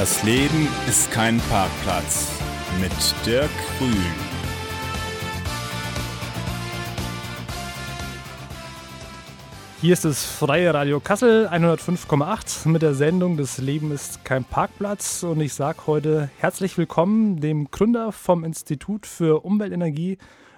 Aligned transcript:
Das 0.00 0.22
Leben 0.22 0.66
ist 0.88 1.10
kein 1.10 1.36
Parkplatz 1.50 2.32
mit 2.80 2.90
Dirk 3.26 3.50
Grün. 3.76 3.92
Hier 9.82 9.92
ist 9.92 10.06
das 10.06 10.24
Freie 10.24 10.72
Radio 10.72 11.00
Kassel 11.00 11.48
105,8 11.48 12.66
mit 12.66 12.80
der 12.80 12.94
Sendung 12.94 13.36
Das 13.36 13.58
Leben 13.58 13.92
ist 13.92 14.24
kein 14.24 14.44
Parkplatz 14.44 15.22
und 15.22 15.38
ich 15.42 15.52
sage 15.52 15.80
heute 15.86 16.30
herzlich 16.38 16.78
willkommen 16.78 17.38
dem 17.42 17.70
Gründer 17.70 18.10
vom 18.10 18.42
Institut 18.42 19.04
für 19.04 19.44
Umweltenergie 19.44 20.16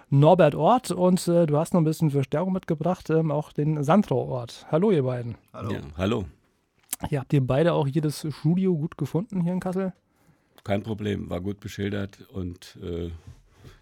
Norbert 0.08 0.54
Ort 0.54 0.92
und 0.92 1.26
äh, 1.26 1.46
du 1.46 1.58
hast 1.58 1.74
noch 1.74 1.80
ein 1.80 1.84
bisschen 1.84 2.12
Verstärkung 2.12 2.52
mitgebracht, 2.52 3.10
ähm, 3.10 3.32
auch 3.32 3.50
den 3.50 3.82
Sandro 3.82 4.22
Ort. 4.22 4.66
Hallo 4.70 4.92
ihr 4.92 5.02
beiden. 5.02 5.34
Hallo. 5.52 5.72
Ja, 5.72 5.80
hallo. 5.96 6.26
Ja, 7.10 7.20
habt 7.20 7.32
ihr 7.32 7.46
beide 7.46 7.72
auch 7.72 7.86
hier 7.86 8.02
das 8.02 8.26
Studio 8.30 8.76
gut 8.76 8.96
gefunden 8.96 9.40
hier 9.42 9.52
in 9.52 9.60
Kassel? 9.60 9.92
Kein 10.64 10.82
Problem, 10.82 11.28
war 11.28 11.40
gut 11.40 11.60
beschildert 11.60 12.26
und 12.32 12.78
äh, 12.82 13.10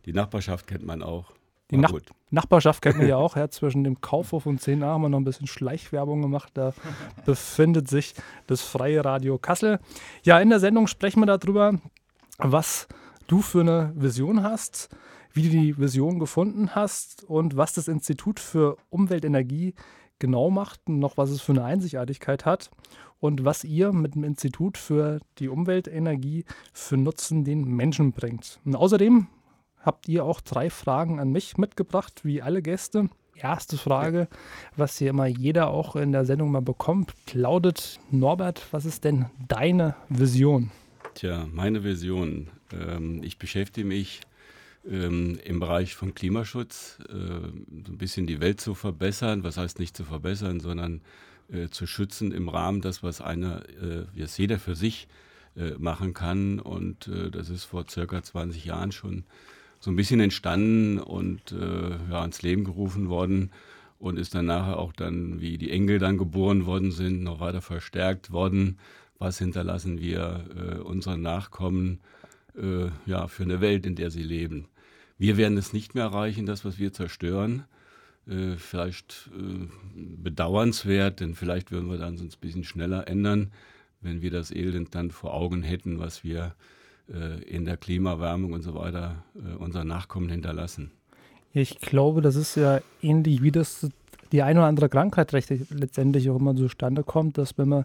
die 0.07 0.13
Nachbarschaft 0.13 0.67
kennt 0.67 0.85
man 0.85 1.03
auch. 1.03 1.33
Die 1.71 1.77
Nach 1.77 1.91
gut. 1.93 2.11
Nachbarschaft 2.31 2.83
kennt 2.83 2.99
man 2.99 3.07
ja 3.07 3.17
auch. 3.19 3.37
Ja, 3.37 3.49
zwischen 3.49 3.85
dem 3.85 4.01
Kaufhof 4.01 4.47
und 4.47 4.61
10a 4.61 4.87
haben 4.87 5.03
wir 5.03 5.09
noch 5.09 5.21
ein 5.21 5.25
bisschen 5.25 5.47
Schleichwerbung 5.47 6.23
gemacht. 6.23 6.53
Da 6.55 6.73
befindet 7.27 7.89
sich 7.89 8.15
das 8.47 8.63
Freie 8.63 9.05
Radio 9.05 9.39
Kassel. 9.39 9.79
Ja, 10.23 10.41
in 10.41 10.51
der 10.51 10.61
Sendung 10.61 10.87
sprechen 10.87 11.21
wir 11.21 11.27
darüber, 11.27 11.79
was 12.39 12.89
du 13.27 13.43
für 13.43 13.61
eine 13.61 13.93
Vision 13.95 14.43
hast, 14.43 14.89
wie 15.33 15.43
du 15.43 15.51
die 15.51 15.79
Vision 15.79 16.19
gefunden 16.19 16.75
hast 16.75 17.23
und 17.25 17.57
was 17.57 17.75
das 17.75 17.87
Institut 17.87 18.41
für 18.41 18.77
Umweltenergie 18.89 19.75
genau 20.21 20.51
macht, 20.51 20.89
noch 20.89 21.17
was 21.17 21.31
es 21.31 21.41
für 21.41 21.53
eine 21.53 21.65
Einzigartigkeit 21.65 22.45
hat 22.45 22.71
und 23.19 23.45
was 23.45 23.65
ihr 23.65 23.93
mit 23.93 24.15
dem 24.15 24.23
Institut 24.23 24.79
für 24.79 25.21
die 25.39 25.49
Umweltenergie 25.49 26.45
für 26.73 26.97
Nutzen 26.97 27.45
den 27.45 27.65
Menschen 27.65 28.13
bringt. 28.13 28.61
Und 28.65 28.77
außerdem 28.77 29.27
habt 29.81 30.09
ihr 30.09 30.25
auch 30.25 30.41
drei 30.41 30.71
Fragen 30.71 31.19
an 31.19 31.31
mich 31.31 31.59
mitgebracht, 31.59 32.25
wie 32.25 32.43
alle 32.43 32.63
Gäste. 32.63 33.09
Erste 33.35 33.79
Frage, 33.79 34.29
was 34.77 34.99
hier 34.99 35.11
immer 35.11 35.27
jeder 35.27 35.71
auch 35.71 35.97
in 35.97 36.13
der 36.13 36.27
Sendung 36.27 36.51
mal 36.51 36.61
bekommt, 36.61 37.15
lautet, 37.33 37.99
Norbert, 38.11 38.67
was 38.71 38.85
ist 38.85 39.05
denn 39.05 39.27
deine 39.49 39.97
Vision? 40.11 40.71
Tja, 41.15 41.47
meine 41.51 41.83
Vision. 41.83 42.51
Ähm, 42.73 43.23
ich 43.23 43.39
beschäftige 43.39 43.87
mich 43.87 44.21
ähm, 44.91 45.39
im 45.45 45.61
Bereich 45.61 45.95
von 45.95 46.15
Klimaschutz, 46.15 46.99
äh, 47.09 47.13
so 47.13 47.93
ein 47.93 47.99
bisschen 47.99 48.27
die 48.27 48.41
Welt 48.41 48.61
zu 48.61 48.75
verbessern. 48.75 49.45
Was 49.45 49.57
heißt 49.57 49.79
nicht 49.79 49.97
zu 49.97 50.05
verbessern, 50.05 50.61
sondern 50.61 51.01
äh, 51.53 51.69
zu 51.69 51.87
schützen 51.87 52.33
im 52.33 52.49
Rahmen 52.49 52.81
das, 52.81 53.03
was 53.03 53.21
einer, 53.21 53.63
äh, 53.83 54.05
jetzt 54.15 54.39
jeder 54.39 54.59
für 54.59 54.75
sich 54.75 55.09
äh, 55.57 55.73
machen 55.79 56.15
kann. 56.15 56.61
Und 56.61 57.09
äh, 57.09 57.31
das 57.31 57.51
ist 57.51 57.65
vor 57.65 57.87
circa 57.89 58.23
20 58.23 58.65
Jahren 58.65 58.93
schon 58.93 59.25
so 59.79 59.91
ein 59.91 59.97
bisschen 59.97 60.21
entstanden 60.21 60.99
und 60.99 61.53
äh, 61.53 61.97
ja, 62.11 62.25
ins 62.25 62.43
Leben 62.43 62.65
gerufen 62.65 63.09
worden 63.09 63.51
und 63.99 64.19
ist 64.19 64.35
dann 64.35 64.47
nachher 64.47 64.79
auch 64.79 64.93
dann, 64.93 65.41
wie 65.41 65.59
die 65.59 65.71
Engel 65.71 65.99
dann 65.99 66.19
geboren 66.19 66.67
worden 66.67 66.93
sind, 66.93 67.23
noch 67.23 67.41
weiter 67.41 67.63
verstärkt 67.63 68.31
worden. 68.31 68.79
Was 69.19 69.39
hinterlassen 69.39 70.01
wir 70.01 70.81
unseren 70.85 71.21
Nachkommen 71.21 72.01
ja, 73.05 73.27
für 73.29 73.43
eine 73.43 73.61
Welt, 73.61 73.85
in 73.85 73.97
der 73.97 74.11
sie 74.11 74.23
leben? 74.23 74.67
Wir 75.21 75.37
werden 75.37 75.59
es 75.59 75.75
nicht 75.75 75.95
mehr 75.95 76.05
erreichen, 76.05 76.47
das, 76.47 76.65
was 76.65 76.79
wir 76.79 76.95
zerstören. 76.95 77.65
Äh, 78.27 78.57
vielleicht 78.57 79.29
äh, 79.37 79.69
bedauernswert, 79.95 81.21
denn 81.21 81.35
vielleicht 81.35 81.71
würden 81.71 81.91
wir 81.91 81.99
dann 81.99 82.19
uns 82.19 82.37
ein 82.37 82.41
bisschen 82.41 82.65
schneller 82.65 83.07
ändern, 83.07 83.53
wenn 84.01 84.23
wir 84.23 84.31
das 84.31 84.51
Elend 84.51 84.95
dann 84.95 85.11
vor 85.11 85.35
Augen 85.35 85.63
hätten, 85.63 85.99
was 85.99 86.25
wir 86.25 86.55
äh, 87.13 87.43
in 87.43 87.67
der 87.67 87.77
Klimawärmung 87.77 88.55
und 88.55 88.63
so 88.63 88.75
weiter 88.75 89.23
äh, 89.37 89.57
unseren 89.57 89.89
Nachkommen 89.89 90.31
hinterlassen. 90.31 90.91
Ich 91.53 91.81
glaube, 91.81 92.23
das 92.23 92.35
ist 92.35 92.57
ja 92.57 92.81
ähnlich 93.03 93.43
wie 93.43 93.51
das 93.51 93.91
die 94.33 94.43
eine 94.43 94.61
oder 94.61 94.69
andere 94.69 94.89
Krankheit 94.89 95.33
letztendlich 95.33 96.31
auch 96.31 96.37
immer 96.37 96.57
zustande 96.57 97.03
kommt, 97.03 97.37
dass 97.37 97.59
wenn 97.59 97.69
man 97.69 97.85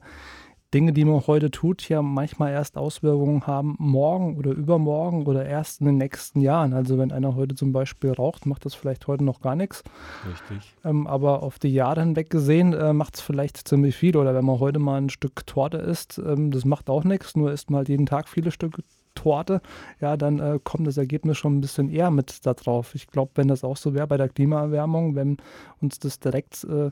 Dinge, 0.74 0.94
die 0.94 1.06
man 1.06 1.26
heute 1.28 1.52
tut, 1.52 1.88
ja 1.88 2.02
manchmal 2.02 2.52
erst 2.52 2.78
Auswirkungen 2.78 3.48
haben 3.48 3.76
morgen 3.80 4.38
oder 4.38 4.52
übermorgen 4.52 5.26
oder 5.26 5.46
erst 5.46 5.80
in 5.80 5.88
den 5.88 5.98
nächsten 5.98 6.42
Jahren. 6.42 6.74
Also 6.74 6.98
wenn 6.98 7.12
einer 7.12 7.36
heute 7.36 7.56
zum 7.56 7.72
Beispiel 7.72 8.12
raucht, 8.12 8.46
macht 8.46 8.66
das 8.66 8.74
vielleicht 8.74 9.08
heute 9.08 9.24
noch 9.24 9.42
gar 9.42 9.56
nichts. 9.56 9.84
Richtig. 10.30 10.74
Ähm, 10.84 11.08
aber 11.08 11.44
auf 11.44 11.59
die 11.59 11.74
Jahre 11.74 12.02
hinweg 12.02 12.30
gesehen 12.30 12.74
äh, 12.74 12.94
macht 12.94 13.16
es 13.16 13.22
vielleicht 13.22 13.68
ziemlich 13.68 13.96
viel. 13.96 14.18
Oder 14.18 14.34
wenn 14.34 14.46
man 14.46 14.59
heute 14.59 14.80
mal 14.80 14.98
ein 14.98 15.09
Stück 15.09 15.46
Torte 15.46 15.78
isst, 15.78 16.18
ähm, 16.18 16.52
das 16.52 16.66
macht 16.66 16.90
auch 16.90 17.03
nichts, 17.03 17.36
nur 17.36 17.52
isst 17.52 17.70
man 17.70 17.80
halt 17.80 17.90
jeden 17.90 18.06
Tag 18.06 18.28
viele 18.28 18.52
Stücke 18.52 18.82
Torte, 19.16 19.62
ja, 20.02 20.18
dann 20.18 20.40
äh, 20.40 20.59
kommt 20.64 20.86
das 20.86 20.97
Ergebnis 20.97 21.38
schon 21.38 21.58
ein 21.58 21.62
bisschen 21.62 21.90
eher 21.90 22.12
mit 22.12 22.46
da 22.46 22.53
drauf. 22.53 22.94
Ich 22.94 23.08
glaube, 23.08 23.32
wenn 23.36 23.47
das 23.47 23.64
auch 23.64 23.78
so 23.78 23.94
wäre 23.94 24.08
bei 24.08 24.18
der 24.18 24.30
Klimaerwärmung, 24.30 25.16
wenn 25.16 25.38
uns 25.82 26.00
das 26.00 26.20
direkt 26.20 26.64
äh, 26.66 26.92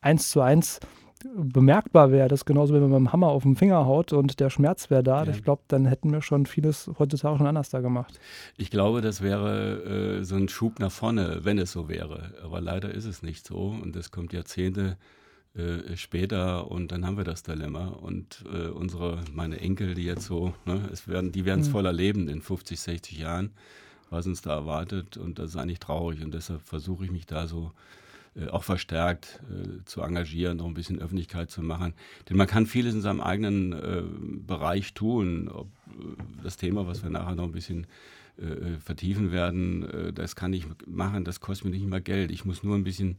eins 0.00 0.28
zu 0.30 0.40
eins 0.40 0.80
bemerkbar 1.34 2.10
wäre, 2.10 2.28
das 2.28 2.44
genauso, 2.44 2.74
wenn 2.74 2.82
man 2.82 2.90
beim 2.90 3.12
Hammer 3.12 3.28
auf 3.28 3.42
den 3.42 3.56
Finger 3.56 3.86
haut 3.86 4.12
und 4.12 4.40
der 4.40 4.50
Schmerz 4.50 4.90
wäre 4.90 5.02
da, 5.02 5.24
ja. 5.24 5.30
ich 5.30 5.42
glaube, 5.42 5.62
dann 5.68 5.86
hätten 5.86 6.12
wir 6.12 6.22
schon 6.22 6.46
vieles 6.46 6.90
heutzutage 6.98 7.38
schon 7.38 7.46
anders 7.46 7.70
da 7.70 7.80
gemacht. 7.80 8.18
Ich 8.56 8.70
glaube, 8.70 9.00
das 9.00 9.22
wäre 9.22 10.18
äh, 10.20 10.24
so 10.24 10.36
ein 10.36 10.48
Schub 10.48 10.78
nach 10.78 10.92
vorne, 10.92 11.40
wenn 11.42 11.58
es 11.58 11.72
so 11.72 11.88
wäre. 11.88 12.34
Aber 12.42 12.60
leider 12.60 12.92
ist 12.92 13.04
es 13.04 13.22
nicht 13.22 13.46
so 13.46 13.76
und 13.82 13.96
es 13.96 14.10
kommt 14.10 14.32
Jahrzehnte 14.32 14.96
äh, 15.54 15.96
später 15.96 16.70
und 16.70 16.92
dann 16.92 17.04
haben 17.06 17.18
wir 17.18 17.24
das 17.24 17.42
Dilemma 17.42 17.88
und 17.88 18.44
äh, 18.50 18.68
unsere, 18.68 19.18
meine 19.34 19.60
Enkel, 19.60 19.94
die 19.94 20.04
jetzt 20.04 20.24
so, 20.24 20.54
ne, 20.64 20.88
es 20.90 21.06
werden, 21.08 21.30
die 21.30 21.44
werden 21.44 21.60
es 21.60 21.68
mhm. 21.68 21.72
voll 21.72 21.86
erleben 21.86 22.28
in 22.28 22.40
50, 22.40 22.80
60 22.80 23.18
Jahren, 23.18 23.50
was 24.08 24.26
uns 24.26 24.40
da 24.40 24.54
erwartet 24.54 25.18
und 25.18 25.38
das 25.38 25.50
ist 25.50 25.56
eigentlich 25.56 25.80
traurig 25.80 26.24
und 26.24 26.32
deshalb 26.32 26.62
versuche 26.62 27.04
ich 27.04 27.10
mich 27.10 27.26
da 27.26 27.46
so 27.46 27.72
auch 28.50 28.64
verstärkt 28.64 29.40
äh, 29.50 29.84
zu 29.84 30.00
engagieren, 30.00 30.58
noch 30.58 30.66
ein 30.66 30.74
bisschen 30.74 31.00
Öffentlichkeit 31.00 31.50
zu 31.50 31.62
machen. 31.62 31.94
Denn 32.28 32.36
man 32.36 32.46
kann 32.46 32.66
vieles 32.66 32.94
in 32.94 33.02
seinem 33.02 33.20
eigenen 33.20 33.72
äh, 33.72 34.02
Bereich 34.46 34.94
tun. 34.94 35.48
Ob, 35.48 35.68
äh, 35.88 36.42
das 36.42 36.56
Thema, 36.56 36.86
was 36.86 37.02
wir 37.02 37.10
nachher 37.10 37.34
noch 37.34 37.44
ein 37.44 37.52
bisschen 37.52 37.86
vertiefen 38.82 39.30
werden, 39.30 40.14
das 40.14 40.34
kann 40.36 40.54
ich 40.54 40.64
machen, 40.86 41.22
das 41.22 41.40
kostet 41.40 41.66
mir 41.66 41.72
nicht 41.72 41.86
mehr 41.86 42.00
Geld. 42.00 42.30
Ich 42.30 42.46
muss 42.46 42.62
nur 42.62 42.76
ein 42.76 42.82
bisschen 42.82 43.18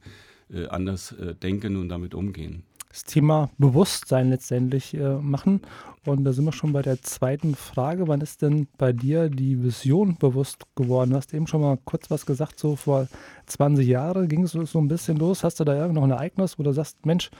äh, 0.54 0.68
anders 0.68 1.14
äh, 1.14 1.34
denken 1.36 1.78
und 1.78 1.90
damit 1.90 2.14
umgehen. 2.14 2.64
Das 2.94 3.06
Thema 3.06 3.50
Bewusstsein 3.58 4.30
letztendlich 4.30 4.94
äh, 4.94 5.16
machen. 5.16 5.62
Und 6.06 6.26
da 6.26 6.32
sind 6.32 6.46
wir 6.46 6.52
schon 6.52 6.74
bei 6.74 6.84
der 6.84 7.02
zweiten 7.02 7.56
Frage. 7.56 8.08
Wann 8.08 8.22
ist 8.22 8.44
denn 8.44 8.68
bei 8.78 8.94
dir 8.94 9.30
die 9.30 9.64
Vision 9.64 10.16
bewusst 10.20 10.68
geworden? 10.76 11.10
Du 11.10 11.16
hast 11.16 11.34
eben 11.34 11.48
schon 11.48 11.62
mal 11.62 11.80
kurz 11.86 12.12
was 12.12 12.28
gesagt, 12.28 12.60
so 12.60 12.76
vor 12.76 13.08
20 13.48 13.88
Jahren 13.88 14.28
ging 14.28 14.44
es 14.44 14.52
so 14.52 14.80
ein 14.80 14.88
bisschen 14.88 15.18
los. 15.18 15.44
Hast 15.44 15.60
du 15.60 15.64
da 15.64 15.88
noch 15.88 16.04
ein 16.04 16.12
Ereignis, 16.12 16.60
wo 16.60 16.64
du 16.64 16.72
sagst, 16.72 17.04
Mensch, 17.04 17.32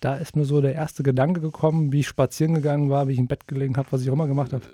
da 0.00 0.14
ist 0.14 0.34
mir 0.34 0.46
so 0.46 0.62
der 0.62 0.74
erste 0.74 1.02
Gedanke 1.02 1.42
gekommen, 1.42 1.92
wie 1.92 2.00
ich 2.00 2.08
spazieren 2.08 2.54
gegangen 2.54 2.88
war, 2.88 3.06
wie 3.06 3.12
ich 3.12 3.18
im 3.18 3.26
Bett 3.26 3.46
gelegen 3.46 3.76
habe, 3.76 3.92
was 3.92 4.00
ich 4.00 4.08
auch 4.08 4.14
immer 4.14 4.28
gemacht 4.28 4.54
habe? 4.54 4.64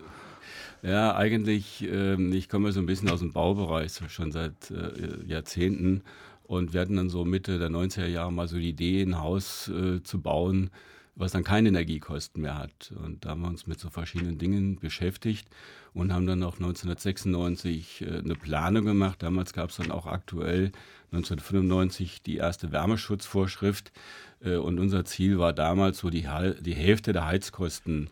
Ja, 0.83 1.17
eigentlich, 1.17 1.83
äh, 1.83 2.15
ich 2.37 2.49
komme 2.49 2.71
so 2.71 2.79
ein 2.79 2.87
bisschen 2.87 3.11
aus 3.11 3.19
dem 3.19 3.33
Baubereich, 3.33 3.93
schon 4.09 4.31
seit 4.31 4.71
äh, 4.71 5.27
Jahrzehnten 5.27 6.03
und 6.45 6.73
wir 6.73 6.81
hatten 6.81 6.97
dann 6.97 7.11
so 7.11 7.25
Mitte 7.25 7.59
der 7.59 7.71
90er 7.71 8.07
Jahre 8.07 8.33
mal 8.33 8.49
so 8.49 8.59
die 8.59 8.71
Idee, 8.71 9.03
ein 9.03 9.19
Haus 9.19 9.69
äh, 9.69 10.03
zu 10.03 10.21
bauen, 10.21 10.71
was 11.15 11.33
dann 11.33 11.45
keine 11.45 11.69
Energiekosten 11.69 12.43
mehr 12.43 12.57
hat. 12.57 12.93
Und 13.03 13.25
da 13.25 13.31
haben 13.31 13.43
wir 13.43 13.49
uns 13.49 13.67
mit 13.67 13.79
so 13.79 13.91
verschiedenen 13.91 14.39
Dingen 14.39 14.79
beschäftigt 14.79 15.49
und 15.95 16.13
haben 16.13 16.27
dann 16.27 16.43
auch 16.43 16.55
1996 16.55 18.03
äh, 18.03 18.19
eine 18.19 18.35
Planung 18.35 18.85
gemacht. 18.85 19.23
Damals 19.23 19.53
gab 19.53 19.71
es 19.71 19.77
dann 19.77 19.91
auch 19.91 20.07
aktuell 20.07 20.73
1995 21.13 22.23
die 22.23 22.37
erste 22.37 22.73
Wärmeschutzvorschrift. 22.73 23.93
Äh, 24.41 24.57
und 24.57 24.79
unser 24.79 25.05
Ziel 25.05 25.39
war 25.39 25.53
damals 25.53 25.99
so 25.99 26.11
die, 26.11 26.27
die 26.61 26.75
Hälfte 26.75 27.13
der 27.13 27.27
Heizkosten 27.27 28.11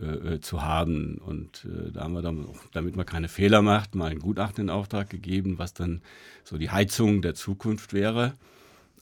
äh, 0.00 0.40
zu 0.40 0.62
haben. 0.62 1.18
Und 1.18 1.66
äh, 1.66 1.92
da 1.92 2.02
haben 2.02 2.14
wir 2.14 2.22
dann, 2.22 2.46
damit 2.72 2.96
man 2.96 3.06
keine 3.06 3.28
Fehler 3.28 3.62
macht, 3.62 3.94
mal 3.94 4.10
ein 4.10 4.18
Gutachten 4.18 4.64
in 4.64 4.70
Auftrag 4.70 5.10
gegeben, 5.10 5.58
was 5.58 5.74
dann 5.74 6.02
so 6.44 6.58
die 6.58 6.70
Heizung 6.70 7.22
der 7.22 7.34
Zukunft 7.34 7.92
wäre. 7.92 8.34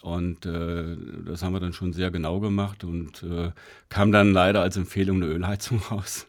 Und 0.03 0.47
äh, 0.47 0.97
das 1.27 1.43
haben 1.43 1.53
wir 1.53 1.61
dann 1.61 1.73
schon 1.73 1.93
sehr 1.93 2.11
genau 2.11 2.41
gemacht 2.41 2.85
und 2.85 3.23
äh, 3.23 3.51
kam 3.89 4.13
dann 4.13 4.33
leider 4.33 4.63
als 4.63 4.77
Empfehlung 4.77 5.23
eine 5.23 5.33
Ölheizung 5.33 5.79
raus. 5.91 6.27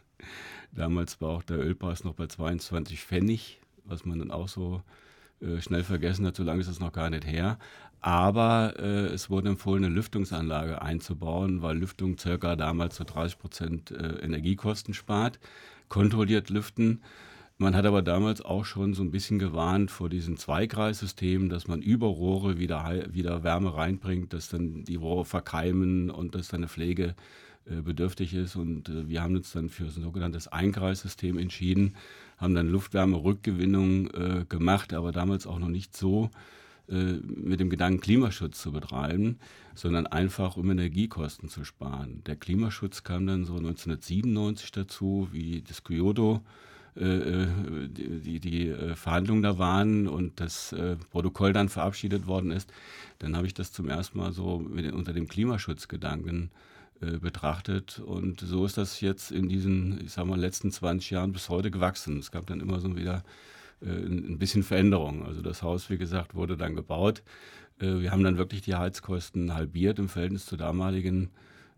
Damals 0.72 1.20
war 1.20 1.30
auch 1.30 1.42
der 1.42 1.58
Ölpreis 1.58 2.04
noch 2.04 2.14
bei 2.14 2.26
22 2.26 3.00
Pfennig, 3.02 3.60
was 3.84 4.04
man 4.04 4.18
dann 4.18 4.30
auch 4.30 4.48
so 4.48 4.82
äh, 5.40 5.60
schnell 5.60 5.84
vergessen 5.84 6.26
hat, 6.26 6.36
so 6.36 6.42
lange 6.42 6.60
ist 6.60 6.68
das 6.68 6.80
noch 6.80 6.92
gar 6.92 7.10
nicht 7.10 7.26
her. 7.26 7.58
Aber 8.00 8.74
äh, 8.78 9.06
es 9.06 9.28
wurde 9.28 9.50
empfohlen, 9.50 9.84
eine 9.84 9.94
Lüftungsanlage 9.94 10.80
einzubauen, 10.80 11.62
weil 11.62 11.78
Lüftung 11.78 12.16
circa 12.18 12.56
damals 12.56 12.96
so 12.96 13.04
30 13.04 13.38
Prozent 13.38 13.90
äh, 13.90 14.18
Energiekosten 14.22 14.94
spart. 14.94 15.38
Kontrolliert 15.88 16.50
lüften. 16.50 17.02
Man 17.58 17.76
hat 17.76 17.84
aber 17.84 18.00
damals 18.00 18.40
auch 18.40 18.64
schon 18.64 18.94
so 18.94 19.02
ein 19.02 19.10
bisschen 19.10 19.38
gewarnt 19.38 19.90
vor 19.90 20.08
diesem 20.08 20.38
Zweigreissystem, 20.38 21.50
dass 21.50 21.68
man 21.68 21.82
über 21.82 22.06
Rohre 22.06 22.58
wieder, 22.58 23.04
wieder 23.10 23.42
Wärme 23.42 23.76
reinbringt, 23.76 24.32
dass 24.32 24.48
dann 24.48 24.84
die 24.84 24.96
Rohre 24.96 25.26
verkeimen 25.26 26.10
und 26.10 26.34
dass 26.34 26.48
dann 26.48 26.60
eine 26.60 26.68
Pflege 26.68 27.14
äh, 27.66 27.82
bedürftig 27.82 28.32
ist. 28.32 28.56
Und 28.56 28.88
äh, 28.88 29.08
wir 29.10 29.22
haben 29.22 29.36
uns 29.36 29.52
dann 29.52 29.68
für 29.68 29.84
ein 29.84 29.90
sogenanntes 29.90 30.48
Einkreissystem 30.48 31.36
entschieden, 31.36 31.96
haben 32.38 32.54
dann 32.54 32.68
Luftwärmerückgewinnung 32.68 34.06
äh, 34.06 34.44
gemacht, 34.48 34.94
aber 34.94 35.12
damals 35.12 35.46
auch 35.46 35.58
noch 35.58 35.68
nicht 35.68 35.94
so 35.94 36.30
mit 36.90 37.60
dem 37.60 37.70
Gedanken, 37.70 38.00
Klimaschutz 38.00 38.60
zu 38.60 38.72
betreiben, 38.72 39.38
sondern 39.74 40.06
einfach 40.06 40.56
um 40.56 40.70
Energiekosten 40.70 41.48
zu 41.48 41.64
sparen. 41.64 42.22
Der 42.26 42.36
Klimaschutz 42.36 43.02
kam 43.04 43.26
dann 43.26 43.44
so 43.44 43.56
1997 43.56 44.72
dazu, 44.72 45.28
wie 45.30 45.62
das 45.62 45.84
Kyoto 45.84 46.40
äh, 46.96 47.46
die, 47.88 48.40
die 48.40 48.74
Verhandlungen 48.96 49.42
da 49.42 49.58
waren 49.58 50.08
und 50.08 50.40
das 50.40 50.74
Protokoll 51.10 51.52
dann 51.52 51.68
verabschiedet 51.68 52.26
worden 52.26 52.50
ist, 52.50 52.72
dann 53.20 53.36
habe 53.36 53.46
ich 53.46 53.54
das 53.54 53.72
zum 53.72 53.88
ersten 53.88 54.18
Mal 54.18 54.32
so 54.32 54.58
mit, 54.58 54.92
unter 54.92 55.12
dem 55.12 55.28
Klimaschutzgedanken 55.28 56.50
äh, 57.00 57.18
betrachtet. 57.18 57.98
Und 57.98 58.40
so 58.40 58.66
ist 58.66 58.76
das 58.76 59.00
jetzt 59.00 59.30
in 59.30 59.48
diesen, 59.48 60.04
ich 60.04 60.12
sag 60.12 60.26
mal, 60.26 60.38
letzten 60.38 60.70
20 60.70 61.10
Jahren 61.10 61.32
bis 61.32 61.48
heute 61.48 61.70
gewachsen. 61.70 62.18
Es 62.18 62.30
gab 62.30 62.46
dann 62.46 62.60
immer 62.60 62.78
so 62.78 62.94
wieder 62.94 63.18
äh, 63.18 63.22
ein 63.82 64.38
bisschen 64.38 64.62
Veränderung. 64.62 65.24
Also 65.24 65.42
das 65.42 65.62
Haus, 65.62 65.88
wie 65.90 65.98
gesagt, 65.98 66.34
wurde 66.34 66.56
dann 66.56 66.74
gebaut. 66.74 67.22
Äh, 67.80 68.00
wir 68.00 68.10
haben 68.10 68.24
dann 68.24 68.38
wirklich 68.38 68.62
die 68.62 68.74
Heizkosten 68.74 69.54
halbiert 69.54 69.98
im 69.98 70.08
Verhältnis 70.08 70.46
zur 70.46 70.58
damaligen 70.58 71.30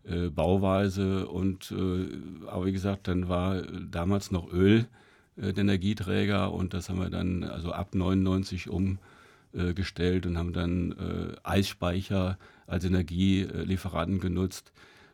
äh, 0.03 0.29
Bauweise. 0.29 1.27
Und 1.27 1.71
äh, 1.71 2.47
aber 2.47 2.65
wie 2.65 2.73
gesagt, 2.73 3.07
dann 3.07 3.29
war 3.29 3.61
damals 3.61 4.31
noch 4.31 4.51
Öl 4.51 4.87
der 5.35 5.57
Energieträger 5.57 6.53
und 6.53 6.75
das 6.75 6.89
haben 6.89 6.99
wir 6.99 7.09
dann 7.09 7.43
also 7.43 7.71
ab 7.71 7.95
99 7.95 8.69
umgestellt 8.69 10.27
und 10.27 10.37
haben 10.37 10.53
dann 10.53 10.95
Eisspeicher 11.41 12.37
als 12.67 12.85
Energielieferanten 12.85 14.19
genutzt. 14.19 14.71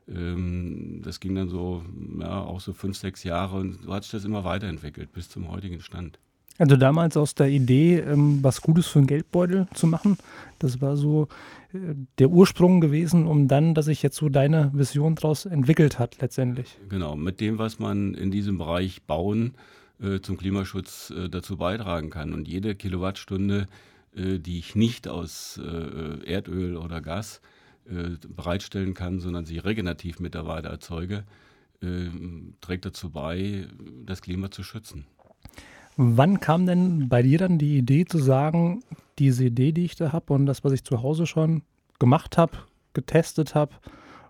Ähm, 0.09 1.01
das 1.05 1.21
ging 1.21 1.35
dann 1.35 1.47
so, 1.47 1.85
ja, 2.19 2.41
auch 2.41 2.59
so 2.59 2.73
fünf, 2.73 2.97
sechs 2.97 3.23
Jahre 3.23 3.55
und 3.55 3.83
so 3.83 3.93
hat 3.93 4.03
sich 4.03 4.11
das 4.11 4.25
immer 4.25 4.43
weiterentwickelt 4.43 5.13
bis 5.13 5.29
zum 5.29 5.49
heutigen 5.49 5.79
Stand. 5.79 6.19
Also 6.59 6.75
damals 6.75 7.15
aus 7.17 7.35
der 7.35 7.47
Idee, 7.47 7.99
ähm, 7.99 8.39
was 8.43 8.61
Gutes 8.61 8.87
für 8.87 8.99
einen 8.99 9.07
Geldbeutel 9.07 9.67
zu 9.73 9.87
machen, 9.87 10.17
das 10.59 10.81
war 10.81 10.97
so 10.97 11.29
äh, 11.73 11.95
der 12.19 12.29
Ursprung 12.29 12.81
gewesen, 12.81 13.25
um 13.25 13.47
dann, 13.47 13.73
dass 13.73 13.85
sich 13.85 14.03
jetzt 14.03 14.17
so 14.17 14.27
deine 14.27 14.69
Vision 14.73 15.15
daraus 15.15 15.45
entwickelt 15.45 15.97
hat 15.99 16.21
letztendlich. 16.21 16.77
Genau, 16.89 17.15
mit 17.15 17.39
dem, 17.39 17.57
was 17.57 17.79
man 17.79 18.13
in 18.13 18.29
diesem 18.29 18.57
Bereich 18.57 19.01
bauen 19.03 19.55
äh, 20.01 20.19
zum 20.19 20.37
Klimaschutz 20.37 21.11
äh, 21.11 21.29
dazu 21.29 21.55
beitragen 21.55 22.09
kann. 22.09 22.33
Und 22.33 22.47
jede 22.47 22.75
Kilowattstunde, 22.75 23.65
die 24.11 24.57
ich 24.57 24.73
nicht 24.73 25.07
aus 25.07 25.61
Erdöl 26.25 26.77
oder 26.77 26.99
Gas 26.99 27.41
bereitstellen 28.27 28.95
kann, 28.95 29.19
sondern 29.19 29.45
sie 29.45 29.59
regenerativ 29.59 30.19
mittlerweile 30.19 30.67
erzeuge, 30.67 31.25
äh, 31.81 32.09
trägt 32.59 32.85
dazu 32.85 33.09
bei, 33.09 33.67
das 34.05 34.21
Klima 34.21 34.51
zu 34.51 34.63
schützen. 34.63 35.05
Wann 36.01 36.39
kam 36.39 36.65
denn 36.65 37.09
bei 37.09 37.21
dir 37.21 37.39
dann 37.39 37.57
die 37.57 37.77
Idee 37.77 38.05
zu 38.05 38.19
sagen, 38.19 38.85
diese 39.17 39.43
Idee, 39.43 39.73
die 39.73 39.83
ich 39.83 39.97
da 39.97 40.13
habe 40.13 40.31
und 40.31 40.45
das, 40.45 40.63
was 40.63 40.71
ich 40.71 40.85
zu 40.85 41.03
Hause 41.03 41.25
schon 41.25 41.61
gemacht 41.99 42.37
habe, 42.37 42.53
getestet 42.93 43.53
habe, 43.53 43.73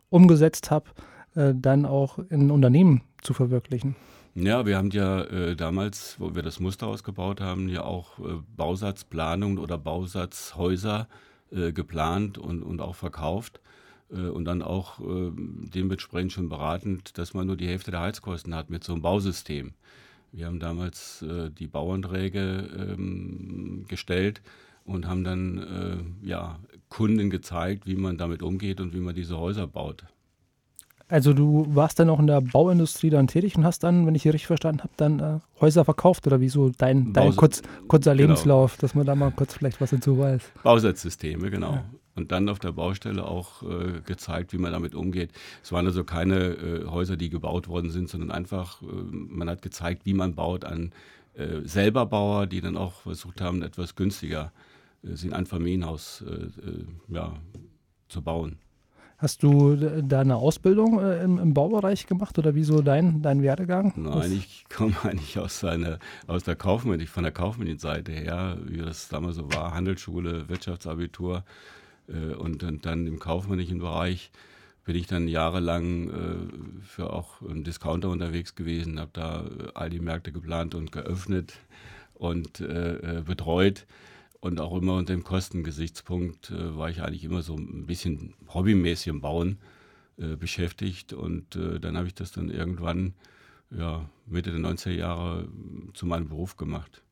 umgesetzt 0.10 0.72
habe, 0.72 0.90
äh, 1.36 1.54
dann 1.56 1.86
auch 1.86 2.18
in 2.18 2.50
Unternehmen 2.50 3.04
zu 3.22 3.36
verwirklichen? 3.36 3.96
Ja, 4.34 4.66
wir 4.66 4.78
haben 4.78 4.90
ja 4.90 5.22
äh, 5.26 5.56
damals, 5.56 6.16
wo 6.18 6.34
wir 6.34 6.42
das 6.42 6.60
Muster 6.60 6.88
ausgebaut 6.88 7.40
haben, 7.40 7.70
ja 7.70 7.84
auch 7.84 8.18
äh, 8.18 8.40
Bausatzplanungen 8.58 9.60
oder 9.60 9.78
Bausatzhäuser 9.78 11.08
äh, 11.52 11.72
geplant 11.72 12.40
und, 12.40 12.64
und 12.64 12.82
auch 12.82 12.96
verkauft 12.96 13.62
äh, 14.12 14.22
und 14.22 14.46
dann 14.46 14.64
auch 14.64 15.02
äh, 15.02 15.32
dementsprechend 15.36 16.32
schon 16.32 16.50
beratend, 16.50 17.20
dass 17.20 17.36
man 17.36 17.46
nur 17.46 17.58
die 17.58 17.68
Hälfte 17.68 17.92
der 17.92 18.00
Heizkosten 18.00 18.56
hat 18.56 18.72
mit 18.72 18.84
so 18.84 18.94
einem 18.94 19.04
Bausystem. 19.04 19.74
Wir 20.32 20.46
haben 20.46 20.60
damals 20.60 21.22
äh, 21.22 21.50
die 21.50 21.68
Bauanträge 21.68 22.70
ähm, 22.78 23.86
gestellt 23.88 24.42
und 24.86 25.08
haben 25.08 25.24
dann 25.24 25.58
äh, 26.24 26.28
ja, 26.28 26.60
Kunden 26.90 27.30
gezeigt, 27.30 27.86
wie 27.86 27.96
man 27.96 28.18
damit 28.18 28.42
umgeht 28.42 28.80
und 28.82 28.94
wie 28.94 29.00
man 29.00 29.16
diese 29.16 29.38
Häuser 29.38 29.68
baut. 29.68 30.04
Also 31.08 31.34
du 31.34 31.66
warst 31.70 32.00
dann 32.00 32.10
auch 32.10 32.20
in 32.20 32.28
der 32.28 32.40
Bauindustrie 32.40 33.10
dann 33.10 33.26
tätig 33.26 33.56
und 33.58 33.66
hast 33.66 33.84
dann, 33.84 34.06
wenn 34.06 34.14
ich 34.14 34.22
hier 34.22 34.34
richtig 34.34 34.46
verstanden 34.46 34.82
habe, 34.82 34.94
dann 34.96 35.20
äh, 35.20 35.40
Häuser 35.60 35.84
verkauft 35.84 36.28
oder 36.28 36.40
wieso 36.40 36.70
dein, 36.70 37.14
dein 37.14 37.36
kurz, 37.36 37.64
kurzer 37.88 38.12
genau. 38.16 38.28
Lebenslauf, 38.28 38.78
dass 38.78 38.94
man 38.94 39.08
da 39.08 39.16
mal 39.16 39.32
kurz 39.32 39.56
vielleicht 39.56 39.82
was 39.82 39.90
dazu 39.90 40.20
weiß. 40.20 40.44
Bausatzsysteme, 40.62 41.50
genau. 41.50 41.74
Ja. 41.74 41.86
Und 42.20 42.34
dann 42.34 42.50
auf 42.50 42.60
der 42.60 42.74
Baustelle 42.74 43.24
auch 43.24 43.64
äh, 43.64 44.02
gezeigt, 44.06 44.52
wie 44.52 44.58
man 44.58 44.74
damit 44.74 44.94
umgeht. 44.94 45.32
Es 45.64 45.72
waren 45.72 45.86
also 45.86 46.04
keine 46.04 46.50
äh, 46.50 46.86
Häuser, 46.86 47.16
die 47.16 47.30
gebaut 47.30 47.70
worden 47.70 47.92
sind, 47.92 48.10
sondern 48.10 48.30
einfach, 48.30 48.82
äh, 48.82 48.86
man 48.86 49.50
hat 49.50 49.62
gezeigt, 49.62 50.06
wie 50.06 50.14
man 50.14 50.36
baut 50.36 50.66
an 50.66 50.92
äh, 51.36 51.62
selber 51.64 52.06
Bauer, 52.06 52.46
die 52.46 52.60
dann 52.60 52.76
auch 52.76 53.04
versucht 53.04 53.40
haben, 53.40 53.64
etwas 53.64 53.96
günstiger 53.96 54.52
äh, 55.04 55.16
ein 55.24 55.32
Einfamilienhaus 55.32 56.26
ja, 57.08 57.34
zu 58.10 58.22
bauen. 58.22 58.58
Hast 59.18 59.44
du 59.44 59.76
da 59.76 60.22
eine 60.22 60.36
Ausbildung 60.38 61.00
äh, 61.00 61.24
im, 61.24 61.40
im, 61.40 61.54
Baubereich 61.54 62.08
gemacht 62.08 62.38
oder 62.38 62.56
wieso 62.56 62.82
dein, 62.82 63.22
dein 63.22 63.42
Werdegang? 63.42 63.94
Nein, 63.98 64.32
ich 64.32 64.66
komme 64.74 64.96
eigentlich 65.04 65.38
aus, 65.40 65.64
eine, 65.64 66.00
aus 66.28 66.44
der 66.44 66.56
Kaufmann, 66.56 67.00
von 67.08 67.24
der 67.24 67.32
Kaufmannseite 67.32 68.12
her, 68.12 68.58
wie 68.66 68.78
das 68.78 69.08
damals 69.10 69.36
so 69.36 69.52
war, 69.54 69.74
Handelsschule, 69.74 70.48
Wirtschaftsabitur 70.48 71.38
äh, 71.38 71.42
und, 72.38 72.64
und, 72.64 72.86
dann 72.86 73.06
im 73.06 73.20
kaufmännischen 73.20 73.80
Bereich 73.80 74.32
bin 74.90 74.96
ich 74.96 75.06
dann 75.06 75.28
jahrelang 75.28 76.10
äh, 76.10 76.84
für 76.84 77.14
auch 77.14 77.42
einen 77.42 77.64
Discounter 77.64 78.10
unterwegs 78.10 78.56
gewesen, 78.56 79.00
habe 79.00 79.12
da 79.14 79.46
äh, 79.46 79.72
all 79.76 79.92
die 79.92 80.00
Märkte 80.00 80.32
geplant 80.32 80.74
und 80.74 80.92
geöffnet 80.92 81.54
und 82.16 82.60
äh, 82.60 83.18
äh, 83.18 83.22
betreut. 83.22 83.86
Und 84.40 84.60
auch 84.60 84.76
immer 84.76 84.96
unter 84.96 85.14
dem 85.14 85.24
Kostengesichtspunkt 85.24 86.50
äh, 86.50 86.76
war 86.76 86.90
ich 86.90 87.04
eigentlich 87.04 87.24
immer 87.24 87.44
so 87.44 87.56
ein 87.56 87.86
bisschen 87.86 88.34
hobbymäßig 88.52 89.08
im 89.08 89.22
Bauen 89.22 89.60
äh, 90.18 90.36
beschäftigt. 90.36 91.14
Und 91.14 91.56
äh, 91.56 91.80
dann 91.80 91.96
habe 91.96 92.08
ich 92.08 92.16
das 92.16 92.32
dann 92.32 92.50
irgendwann 92.50 93.14
ja, 93.70 94.10
Mitte 94.26 94.52
der 94.52 94.60
90er 94.60 94.92
Jahre 94.92 95.50
zu 95.94 96.06
meinem 96.06 96.30
Beruf 96.30 96.58
gemacht. 96.58 97.04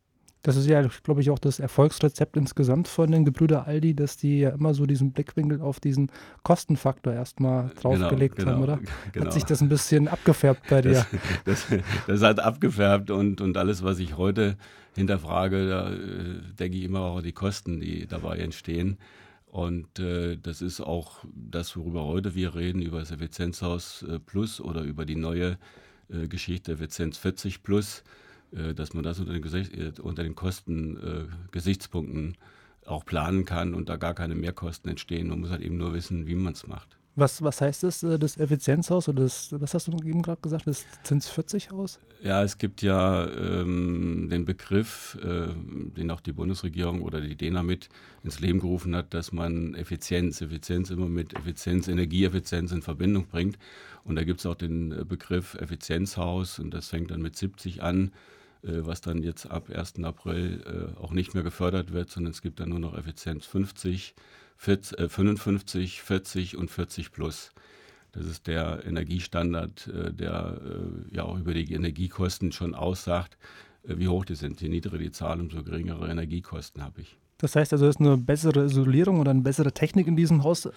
Das 0.47 0.55
ist 0.55 0.65
ja, 0.65 0.81
glaube 1.03 1.19
ich, 1.19 1.29
auch 1.29 1.39
das 1.39 1.59
Erfolgsrezept 1.59 2.37
insgesamt 2.37 2.87
von 2.87 3.11
den 3.11 3.25
Gebrüder 3.25 3.67
Aldi, 3.67 3.93
dass 3.93 4.15
die 4.15 4.39
ja 4.39 4.51
immer 4.51 4.73
so 4.73 4.85
diesen 4.85 5.11
Blickwinkel 5.11 5.59
auf 5.59 5.81
diesen 5.81 6.09
Kostenfaktor 6.43 7.11
erstmal 7.11 7.69
draufgelegt 7.81 8.37
genau, 8.37 8.51
genau, 8.51 8.71
haben, 8.71 8.79
oder? 8.79 8.79
Genau. 9.11 9.25
Hat 9.25 9.33
sich 9.33 9.43
das 9.43 9.59
ein 9.59 9.67
bisschen 9.67 10.07
abgefärbt 10.07 10.69
bei 10.69 10.81
dir? 10.81 11.05
Das, 11.43 11.67
das, 11.67 11.79
das, 12.07 12.21
hat 12.21 12.39
abgefärbt 12.39 13.11
und, 13.11 13.41
und 13.41 13.57
alles, 13.57 13.83
was 13.83 13.99
ich 13.99 14.15
heute 14.15 14.55
hinterfrage, 14.95 15.67
da 15.67 15.91
äh, 15.91 16.39
denke 16.57 16.77
ich 16.77 16.85
immer 16.85 17.01
auch 17.01 17.17
an 17.17 17.23
die 17.23 17.33
Kosten, 17.33 17.81
die 17.81 18.07
dabei 18.07 18.37
entstehen. 18.37 18.99
Und 19.47 19.99
äh, 19.99 20.37
das 20.37 20.61
ist 20.61 20.79
auch 20.79 21.25
das, 21.35 21.75
worüber 21.75 22.05
heute 22.05 22.35
wir 22.35 22.55
reden, 22.55 22.81
über 22.81 22.99
das 22.99 23.11
Effizienzhaus 23.11 24.03
äh, 24.03 24.17
Plus 24.17 24.61
oder 24.61 24.83
über 24.83 25.05
die 25.05 25.17
neue 25.17 25.57
äh, 26.09 26.29
Geschichte 26.29 26.71
Effizienz 26.71 27.17
40 27.17 27.63
Plus 27.63 28.05
dass 28.51 28.93
man 28.93 29.03
das 29.03 29.19
unter 29.19 29.33
den, 29.33 29.41
Gesicht, 29.41 29.73
äh, 29.73 29.91
unter 30.01 30.23
den 30.23 30.35
Kostengesichtspunkten 30.35 32.31
äh, 32.31 32.35
auch 32.87 33.05
planen 33.05 33.45
kann 33.45 33.73
und 33.73 33.89
da 33.89 33.97
gar 33.97 34.13
keine 34.13 34.35
Mehrkosten 34.35 34.89
entstehen. 34.89 35.27
Man 35.29 35.41
muss 35.41 35.49
halt 35.49 35.61
eben 35.61 35.77
nur 35.77 35.93
wissen, 35.93 36.27
wie 36.27 36.35
man 36.35 36.53
es 36.53 36.67
macht. 36.67 36.97
Was, 37.15 37.41
was 37.41 37.61
heißt 37.61 37.81
das, 37.81 38.01
das 38.01 38.37
Effizienzhaus 38.37 39.09
oder 39.09 39.23
das, 39.23 39.49
was 39.51 39.73
hast 39.73 39.87
du 39.87 39.97
eben 40.05 40.21
gerade 40.21 40.39
gesagt, 40.39 40.67
das 40.67 40.85
Zins 41.01 41.27
40 41.27 41.71
Haus? 41.71 41.99
Ja, 42.21 42.43
es 42.43 42.59
gibt 42.59 42.83
ja 42.83 43.27
ähm, 43.27 44.27
den 44.29 44.45
Begriff, 44.45 45.17
äh, 45.23 45.47
den 45.97 46.11
auch 46.11 46.21
die 46.21 46.31
Bundesregierung 46.31 47.01
oder 47.01 47.19
die 47.19 47.35
DENA 47.35 47.63
mit 47.63 47.89
ins 48.23 48.39
Leben 48.39 48.59
gerufen 48.59 48.95
hat, 48.95 49.15
dass 49.15 49.31
man 49.31 49.73
Effizienz, 49.73 50.41
Effizienz 50.41 50.91
immer 50.91 51.07
mit 51.07 51.33
Effizienz, 51.33 51.87
Energieeffizienz 51.87 52.71
in 52.71 52.83
Verbindung 52.83 53.25
bringt. 53.25 53.57
Und 54.03 54.15
da 54.15 54.23
gibt 54.23 54.39
es 54.39 54.45
auch 54.45 54.55
den 54.55 55.07
Begriff 55.07 55.55
Effizienzhaus 55.55 56.59
und 56.59 56.71
das 56.71 56.89
fängt 56.89 57.09
dann 57.09 57.23
mit 57.23 57.35
70 57.35 57.81
an 57.81 58.09
äh, 58.09 58.11
was 58.67 59.01
dann 59.01 59.23
jetzt 59.23 59.45
ab 59.45 59.69
1. 59.69 60.03
April 60.03 60.63
äh, 60.65 60.99
auch 60.99 61.11
nicht 61.11 61.33
mehr 61.33 61.43
gefördert 61.43 61.93
wird, 61.93 62.09
sondern 62.09 62.31
es 62.31 62.41
gibt 62.41 62.59
dann 62.59 62.69
nur 62.69 62.79
noch 62.79 62.97
Effizienz 62.97 63.45
50, 63.45 64.15
40, 64.57 64.99
äh, 64.99 65.09
55, 65.09 66.01
40 66.01 66.57
und 66.57 66.71
40 66.71 67.11
plus. 67.11 67.51
Das 68.11 68.25
ist 68.25 68.47
der 68.47 68.83
Energiestandard, 68.85 69.87
äh, 69.87 70.13
der 70.13 70.59
äh, 70.63 71.15
ja 71.15 71.23
auch 71.23 71.37
über 71.37 71.53
die 71.53 71.71
Energiekosten 71.71 72.51
schon 72.51 72.73
aussagt, 72.73 73.37
äh, 73.83 73.97
wie 73.97 74.07
hoch 74.07 74.25
die 74.25 74.35
sind. 74.35 74.61
Je 74.61 74.69
niedriger 74.69 74.97
die 74.97 75.11
Zahl, 75.11 75.39
umso 75.39 75.63
geringere 75.63 76.09
Energiekosten 76.09 76.83
habe 76.83 77.01
ich. 77.01 77.17
Das 77.37 77.55
heißt 77.55 77.71
also, 77.73 77.85
es 77.85 77.95
ist 77.95 78.01
eine 78.01 78.17
bessere 78.17 78.65
Isolierung 78.65 79.19
oder 79.19 79.31
eine 79.31 79.41
bessere 79.41 79.71
Technik 79.71 80.07
in 80.07 80.15
diesem 80.15 80.43
Haus 80.43 80.69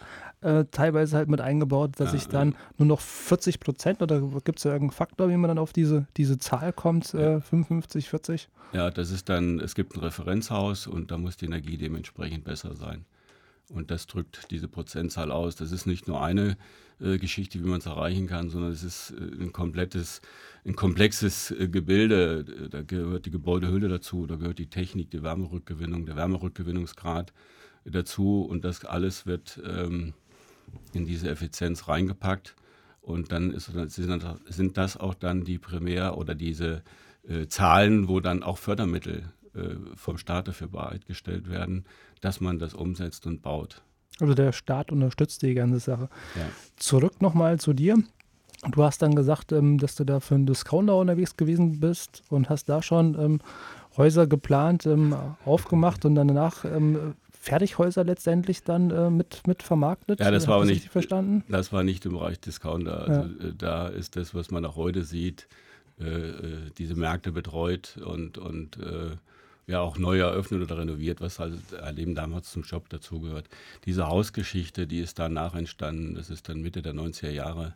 äh, 0.43 0.65
teilweise 0.71 1.17
halt 1.17 1.29
mit 1.29 1.41
eingebaut, 1.41 1.93
dass 1.97 2.13
ja, 2.13 2.19
ich 2.19 2.29
dann 2.29 2.53
ja. 2.53 2.59
nur 2.79 2.87
noch 2.87 3.01
40 3.01 3.61
Prozent 3.61 4.03
oder 4.03 4.21
gibt 4.45 4.59
es 4.59 4.65
da 4.65 4.71
irgendeinen 4.71 4.97
Faktor, 4.97 5.29
wie 5.31 5.37
man 5.37 5.49
dann 5.49 5.59
auf 5.59 5.73
diese, 5.73 6.07
diese 6.17 6.39
Zahl 6.39 6.73
kommt, 6.73 7.15
äh, 7.15 7.41
55, 7.41 8.09
40? 8.09 8.49
Ja, 8.73 8.91
das 8.91 9.11
ist 9.11 9.29
dann, 9.29 9.59
es 9.61 9.75
gibt 9.75 9.97
ein 9.97 10.01
Referenzhaus 10.01 10.87
und 10.87 11.11
da 11.11 11.19
muss 11.19 11.37
die 11.37 11.47
Energie 11.47 11.77
dementsprechend 11.77 12.45
besser 12.45 12.75
sein. 12.75 13.05
Und 13.71 13.91
das 13.93 14.07
drückt 14.07 14.51
diese 14.51 14.67
Prozentzahl 14.67 15.31
aus. 15.31 15.55
Das 15.55 15.71
ist 15.71 15.87
nicht 15.87 16.09
nur 16.09 16.23
eine 16.23 16.57
äh, 17.01 17.19
Geschichte, 17.19 17.63
wie 17.63 17.69
man 17.69 17.79
es 17.79 17.87
erreichen 17.87 18.27
kann, 18.27 18.51
sondern 18.51 18.73
es 18.73 18.83
ist 18.83 19.13
äh, 19.13 19.43
ein 19.43 19.53
komplettes, 19.53 20.21
ein 20.65 20.75
komplexes 20.75 21.53
äh, 21.53 21.69
Gebilde. 21.69 22.69
Da 22.69 22.83
gehört 22.83 23.27
die 23.27 23.31
Gebäudehülle 23.31 23.89
dazu, 23.89 24.27
da 24.27 24.37
gehört 24.37 24.59
die 24.59 24.69
Technik, 24.69 25.11
die 25.11 25.23
Wärmerückgewinnung, 25.23 26.05
der 26.05 26.17
Wärmerückgewinnungsgrad 26.17 27.33
dazu 27.85 28.43
und 28.43 28.65
das 28.65 28.85
alles 28.85 29.25
wird 29.25 29.61
ähm, 29.65 30.15
in 30.93 31.07
diese 31.07 31.31
Effizienz 31.31 31.87
reingepackt. 31.87 32.57
Und 33.01 33.33
dann 33.33 33.53
ist, 33.53 33.71
sind 34.47 34.77
das 34.77 34.97
auch 34.97 35.15
dann 35.15 35.45
die 35.45 35.59
Primär- 35.59 36.19
oder 36.19 36.35
diese 36.35 36.83
äh, 37.27 37.47
Zahlen, 37.47 38.09
wo 38.09 38.21
dann 38.21 38.43
auch 38.43 38.59
Fördermittel 38.59 39.33
äh, 39.55 39.77
vom 39.97 40.19
Staat 40.19 40.49
dafür 40.49 40.69
bereitgestellt 40.69 41.49
werden, 41.49 41.85
dass 42.21 42.41
man 42.41 42.59
das 42.59 42.75
umsetzt 42.75 43.27
und 43.27 43.43
baut. 43.43 43.83
Also 44.21 44.35
der 44.35 44.53
Staat 44.53 44.93
unterstützt 44.93 45.43
die 45.43 45.55
ganze 45.55 45.81
Sache. 45.81 46.09
Ja. 46.37 46.43
Zurück 46.77 47.23
nochmal 47.23 47.59
zu 47.59 47.73
dir. 47.73 47.97
Du 48.71 48.83
hast 48.83 49.01
dann 49.01 49.15
gesagt, 49.15 49.53
ähm, 49.53 49.79
dass 49.79 49.95
du 49.95 50.05
da 50.05 50.21
für 50.21 50.35
einen 50.35 50.47
Discounter 50.47 50.97
unterwegs 50.97 51.37
gewesen 51.37 51.81
bist 51.81 52.23
und 52.29 52.51
hast 52.51 52.69
da 52.69 52.83
schon 52.83 53.19
ähm, 53.19 53.41
Häuser 53.97 54.27
geplant, 54.27 54.85
ähm, 54.87 55.17
aufgemacht 55.45 56.05
und 56.05 56.15
dann 56.15 56.29
danach 56.29 56.65
Fertighäuser 57.41 58.05
letztendlich 58.05 58.65
dann 58.65 58.91
äh, 58.91 59.09
mit, 59.09 59.47
mit 59.47 59.63
vermarktet. 59.63 60.21
Ja, 60.21 60.31
das 60.31 60.47
war 60.47 60.57
aber 60.57 60.67
nicht 60.67 60.91
verstanden. 60.91 61.43
Das 61.49 61.73
war 61.73 61.83
nicht 61.83 62.05
im 62.05 62.13
Bereich 62.13 62.39
Discounter. 62.39 63.09
Also 63.09 63.21
ja. 63.21 63.49
äh, 63.49 63.55
da 63.57 63.89
ist 63.89 64.17
das, 64.17 64.35
was 64.35 64.51
man 64.51 64.67
auch 64.67 64.77
heute 64.77 65.05
sieht, 65.05 65.49
äh, 65.99 66.71
diese 66.77 66.97
Märkte 66.97 67.33
betreut 67.33 67.99
und, 68.05 68.37
und 68.37 68.79
ja 69.71 69.81
auch 69.81 69.99
neu 69.99 70.19
eröffnet 70.19 70.63
oder 70.63 70.79
renoviert, 70.79 71.21
was 71.21 71.39
halt 71.39 71.55
eben 71.97 72.15
damals 72.15 72.51
zum 72.51 72.65
Shop 72.65 72.89
dazugehört. 72.89 73.49
Diese 73.87 74.07
Hausgeschichte, 74.07 74.87
die 74.87 74.99
ist 74.99 75.19
danach 75.19 75.55
entstanden, 75.55 76.15
das 76.15 76.31
ist 76.31 76.49
dann 76.49 76.61
Mitte 76.61 76.83
der 76.83 76.95
90er 76.95 77.31
Jahre 77.31 77.75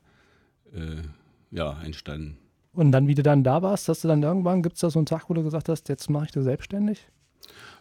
äh, 0.75 1.03
ja, 1.51 1.81
entstanden. 1.83 2.37
Und 2.73 2.91
dann, 2.91 3.07
wie 3.07 3.15
du 3.15 3.23
dann 3.23 3.45
da 3.45 3.63
warst, 3.63 3.89
hast 3.89 4.03
du 4.03 4.09
dann 4.09 4.23
irgendwann, 4.23 4.63
gibt 4.63 4.75
es 4.75 4.81
da 4.81 4.91
so 4.91 4.99
einen 4.99 5.07
Tag, 5.07 5.31
wo 5.31 5.35
du 5.35 5.45
gesagt 5.45 5.69
hast, 5.69 5.89
jetzt 5.89 6.11
mache 6.11 6.27
ich 6.27 6.33
das 6.33 6.45
selbstständig? 6.45 7.07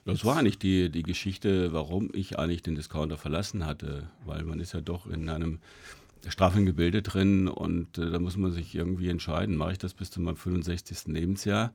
Das 0.05 0.23
war 0.25 0.37
eigentlich 0.37 0.59
die, 0.59 0.89
die 0.89 1.03
Geschichte, 1.03 1.73
warum 1.73 2.09
ich 2.13 2.37
eigentlich 2.37 2.61
den 2.61 2.75
Discounter 2.75 3.17
verlassen 3.17 3.65
hatte, 3.65 4.09
weil 4.25 4.43
man 4.43 4.59
ist 4.59 4.73
ja 4.73 4.81
doch 4.81 5.07
in 5.07 5.29
einem 5.29 5.59
straffen 6.27 6.65
Gebilde 6.65 7.01
drin 7.01 7.47
und 7.47 7.97
äh, 7.97 8.11
da 8.11 8.19
muss 8.19 8.37
man 8.37 8.51
sich 8.51 8.75
irgendwie 8.75 9.09
entscheiden, 9.09 9.55
mache 9.55 9.73
ich 9.73 9.77
das 9.77 9.93
bis 9.93 10.11
zu 10.11 10.21
meinem 10.21 10.35
65. 10.35 11.07
Lebensjahr 11.07 11.73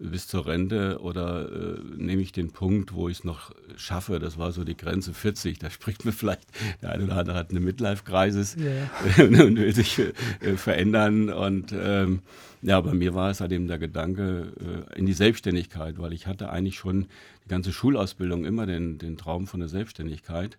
bis 0.00 0.26
zur 0.26 0.46
Rente 0.46 0.98
oder 1.00 1.50
äh, 1.52 1.78
nehme 1.96 2.22
ich 2.22 2.32
den 2.32 2.50
Punkt, 2.50 2.94
wo 2.94 3.08
ich 3.08 3.18
es 3.18 3.24
noch 3.24 3.52
schaffe, 3.76 4.18
das 4.18 4.38
war 4.38 4.50
so 4.50 4.64
die 4.64 4.76
Grenze 4.76 5.12
40, 5.12 5.58
da 5.58 5.70
spricht 5.70 6.04
mir 6.04 6.12
vielleicht, 6.12 6.42
der 6.80 6.92
eine 6.92 7.04
oder 7.04 7.16
andere 7.16 7.36
hat 7.36 7.50
eine 7.50 7.60
Midlife-Crisis 7.60 8.56
yeah. 8.56 8.90
und 9.24 9.56
will 9.56 9.74
sich 9.74 9.98
äh, 9.98 10.56
verändern. 10.56 11.28
Und 11.28 11.72
ähm, 11.72 12.20
ja, 12.62 12.80
bei 12.80 12.94
mir 12.94 13.14
war 13.14 13.30
es 13.30 13.40
halt 13.40 13.52
eben 13.52 13.68
der 13.68 13.78
Gedanke 13.78 14.52
äh, 14.94 14.98
in 14.98 15.06
die 15.06 15.12
Selbstständigkeit, 15.12 15.98
weil 15.98 16.14
ich 16.14 16.26
hatte 16.26 16.50
eigentlich 16.50 16.76
schon 16.76 17.06
die 17.44 17.48
ganze 17.48 17.72
Schulausbildung 17.72 18.44
immer 18.46 18.64
den, 18.66 18.98
den 18.98 19.18
Traum 19.18 19.46
von 19.46 19.60
der 19.60 19.68
Selbstständigkeit 19.68 20.58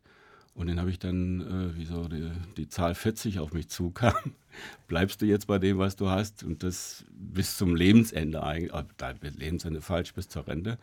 und 0.54 0.68
den 0.68 0.80
habe 0.80 0.90
ich 0.90 1.00
dann, 1.00 1.42
äh, 1.42 1.78
wie 1.78 1.86
so 1.86 2.08
die, 2.08 2.30
die, 2.58 2.68
Zahl 2.68 2.94
40 2.94 3.40
auf 3.40 3.54
mich 3.54 3.70
zukam. 3.70 4.14
Bleibst 4.88 5.22
du 5.22 5.26
jetzt 5.26 5.48
bei 5.48 5.60
dem, 5.60 5.78
was 5.78 5.96
du 5.96 6.10
hast 6.10 6.44
und 6.44 6.64
das 6.64 7.06
bis 7.10 7.58
zum 7.58 7.76
Lebensende 7.76 8.44
eigentlich, 8.44 8.74
äh, 8.74 9.30
Lebensende 9.38 9.82
falsch, 9.82 10.14
bis 10.14 10.28
zur 10.28 10.48
Rente? 10.48 10.78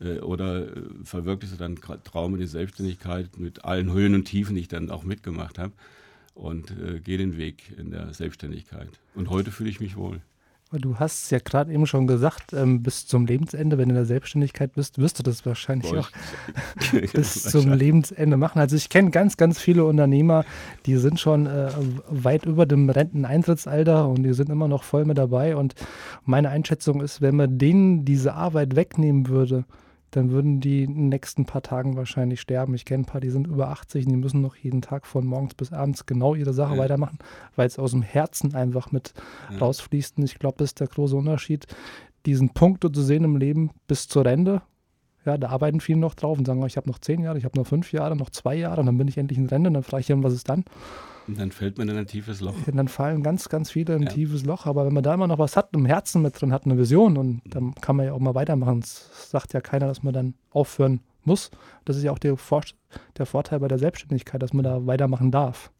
Äh, 0.00 0.20
oder 0.20 0.74
äh, 0.74 0.82
verwirklichst 1.04 1.54
du 1.54 1.58
dann 1.58 1.76
Traum 1.76 2.34
in 2.34 2.40
die 2.40 2.46
Selbstständigkeit 2.46 3.38
mit 3.38 3.64
allen 3.64 3.92
Höhen 3.92 4.14
und 4.14 4.24
Tiefen, 4.24 4.54
die 4.54 4.62
ich 4.62 4.68
dann 4.68 4.90
auch 4.90 5.04
mitgemacht 5.04 5.58
habe? 5.58 5.72
Und 6.34 6.70
äh, 6.70 7.00
gehe 7.00 7.18
den 7.18 7.36
Weg 7.36 7.74
in 7.76 7.90
der 7.90 8.14
Selbstständigkeit. 8.14 8.88
Und 9.14 9.28
heute 9.28 9.50
fühle 9.50 9.68
ich 9.68 9.80
mich 9.80 9.96
wohl. 9.96 10.22
Du 10.72 11.00
hast 11.00 11.24
es 11.24 11.30
ja 11.30 11.40
gerade 11.40 11.72
eben 11.72 11.84
schon 11.86 12.06
gesagt, 12.06 12.52
ähm, 12.52 12.82
bis 12.82 13.04
zum 13.06 13.26
Lebensende, 13.26 13.76
wenn 13.76 13.88
du 13.88 13.94
in 13.94 13.96
der 13.96 14.04
Selbstständigkeit 14.04 14.72
bist, 14.74 14.98
wirst 14.98 15.18
du 15.18 15.24
das 15.24 15.44
wahrscheinlich 15.44 15.90
Boah, 15.90 16.00
auch 16.00 16.10
bis 17.12 17.42
zum 17.50 17.72
Lebensende 17.72 18.36
machen. 18.36 18.60
Also 18.60 18.76
ich 18.76 18.88
kenne 18.88 19.10
ganz, 19.10 19.36
ganz 19.36 19.58
viele 19.58 19.84
Unternehmer, 19.84 20.44
die 20.86 20.96
sind 20.96 21.18
schon 21.18 21.46
äh, 21.46 21.72
weit 22.08 22.46
über 22.46 22.66
dem 22.66 22.88
Renteneintrittsalter 22.88 24.08
und 24.08 24.22
die 24.22 24.32
sind 24.32 24.48
immer 24.48 24.68
noch 24.68 24.84
voll 24.84 25.04
mit 25.04 25.18
dabei. 25.18 25.56
Und 25.56 25.74
meine 26.24 26.50
Einschätzung 26.50 27.00
ist, 27.00 27.20
wenn 27.20 27.34
man 27.34 27.58
denen 27.58 28.04
diese 28.04 28.34
Arbeit 28.34 28.76
wegnehmen 28.76 29.26
würde, 29.26 29.64
dann 30.10 30.30
würden 30.30 30.60
die 30.60 30.84
in 30.84 30.94
den 30.94 31.08
nächsten 31.08 31.44
paar 31.44 31.62
Tagen 31.62 31.96
wahrscheinlich 31.96 32.40
sterben. 32.40 32.74
Ich 32.74 32.84
kenne 32.84 33.02
ein 33.02 33.06
paar, 33.06 33.20
die 33.20 33.30
sind 33.30 33.46
über 33.46 33.68
80 33.68 34.06
und 34.06 34.12
die 34.12 34.18
müssen 34.18 34.40
noch 34.40 34.56
jeden 34.56 34.82
Tag 34.82 35.06
von 35.06 35.24
morgens 35.24 35.54
bis 35.54 35.72
abends 35.72 36.06
genau 36.06 36.34
ihre 36.34 36.52
Sache 36.52 36.74
ja. 36.74 36.80
weitermachen, 36.80 37.18
weil 37.56 37.66
es 37.66 37.78
aus 37.78 37.92
dem 37.92 38.02
Herzen 38.02 38.54
einfach 38.54 38.90
mit 38.90 39.14
ja. 39.50 39.58
rausfließt. 39.58 40.18
Und 40.18 40.24
ich 40.24 40.38
glaube, 40.38 40.56
das 40.58 40.70
ist 40.70 40.80
der 40.80 40.88
große 40.88 41.16
Unterschied, 41.16 41.66
diesen 42.26 42.50
Punkt 42.50 42.84
zu 42.94 43.02
sehen 43.02 43.24
im 43.24 43.36
Leben 43.36 43.70
bis 43.86 44.08
zur 44.08 44.24
Rente. 44.24 44.62
Ja, 45.24 45.36
da 45.36 45.50
arbeiten 45.50 45.80
viele 45.80 45.98
noch 45.98 46.14
drauf 46.14 46.38
und 46.38 46.46
sagen, 46.46 46.64
ich 46.66 46.76
habe 46.76 46.88
noch 46.88 46.98
zehn 46.98 47.22
Jahre, 47.22 47.38
ich 47.38 47.44
habe 47.44 47.58
noch 47.58 47.66
fünf 47.66 47.92
Jahre, 47.92 48.16
noch 48.16 48.30
zwei 48.30 48.54
Jahre 48.54 48.80
und 48.80 48.86
dann 48.86 48.98
bin 48.98 49.06
ich 49.06 49.18
endlich 49.18 49.38
in 49.38 49.46
Rente 49.46 49.68
und 49.68 49.74
dann 49.74 49.82
frage 49.82 50.00
ich 50.00 50.10
ihn, 50.10 50.22
was 50.22 50.32
ist 50.32 50.48
dann? 50.48 50.64
Und 51.30 51.38
dann 51.38 51.52
fällt 51.52 51.78
man 51.78 51.88
in 51.88 51.96
ein 51.96 52.08
tiefes 52.08 52.40
Loch. 52.40 52.54
Und 52.66 52.76
dann 52.76 52.88
fallen 52.88 53.22
ganz, 53.22 53.48
ganz 53.48 53.70
viele 53.70 53.94
in 53.94 54.02
ein 54.02 54.06
ja. 54.08 54.12
tiefes 54.12 54.44
Loch. 54.44 54.66
Aber 54.66 54.84
wenn 54.84 54.92
man 54.92 55.04
da 55.04 55.14
immer 55.14 55.28
noch 55.28 55.38
was 55.38 55.56
hat, 55.56 55.70
im 55.74 55.86
Herzen 55.86 56.22
mit 56.22 56.40
drin 56.40 56.52
hat, 56.52 56.64
eine 56.64 56.76
Vision, 56.76 57.16
und 57.16 57.42
dann 57.44 57.72
kann 57.76 57.94
man 57.94 58.06
ja 58.06 58.12
auch 58.12 58.18
mal 58.18 58.34
weitermachen. 58.34 58.80
Es 58.80 59.30
sagt 59.30 59.52
ja 59.52 59.60
keiner, 59.60 59.86
dass 59.86 60.02
man 60.02 60.12
dann 60.12 60.34
aufhören 60.50 61.00
muss. 61.22 61.52
Das 61.84 61.96
ist 61.96 62.02
ja 62.02 62.10
auch 62.10 62.18
der, 62.18 62.36
Vor 62.36 62.62
der 63.16 63.26
Vorteil 63.26 63.60
bei 63.60 63.68
der 63.68 63.78
Selbstständigkeit, 63.78 64.42
dass 64.42 64.52
man 64.52 64.64
da 64.64 64.86
weitermachen 64.86 65.30
darf. 65.30 65.70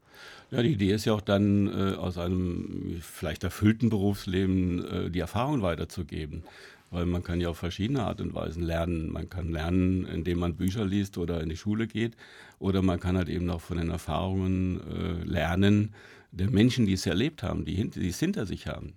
Ja, 0.51 0.61
die 0.61 0.71
Idee 0.71 0.93
ist 0.93 1.03
ja 1.05 1.13
auch 1.13 1.21
dann 1.21 1.67
äh, 1.67 1.95
aus 1.95 2.17
einem 2.17 2.97
vielleicht 3.01 3.43
erfüllten 3.43 3.89
Berufsleben 3.89 4.85
äh, 4.85 5.09
die 5.09 5.19
Erfahrung 5.19 5.61
weiterzugeben 5.61 6.43
weil 6.91 7.05
man 7.05 7.23
kann 7.23 7.41
ja 7.41 7.49
auf 7.49 7.57
verschiedene 7.57 8.03
Art 8.03 8.21
und 8.21 8.35
Weisen 8.35 8.61
lernen. 8.61 9.11
Man 9.11 9.29
kann 9.29 9.49
lernen, 9.49 10.05
indem 10.05 10.39
man 10.39 10.55
Bücher 10.55 10.85
liest 10.85 11.17
oder 11.17 11.41
in 11.41 11.49
die 11.49 11.57
Schule 11.57 11.87
geht, 11.87 12.15
oder 12.59 12.83
man 12.83 12.99
kann 12.99 13.17
halt 13.17 13.29
eben 13.29 13.49
auch 13.49 13.61
von 13.61 13.77
den 13.77 13.89
Erfahrungen 13.89 14.81
äh, 14.81 15.23
lernen 15.23 15.95
der 16.31 16.49
Menschen, 16.49 16.85
die 16.85 16.93
es 16.93 17.05
erlebt 17.05 17.43
haben, 17.43 17.65
die, 17.65 17.89
die 17.89 18.09
es 18.09 18.19
hinter 18.19 18.45
sich 18.45 18.67
haben. 18.67 18.93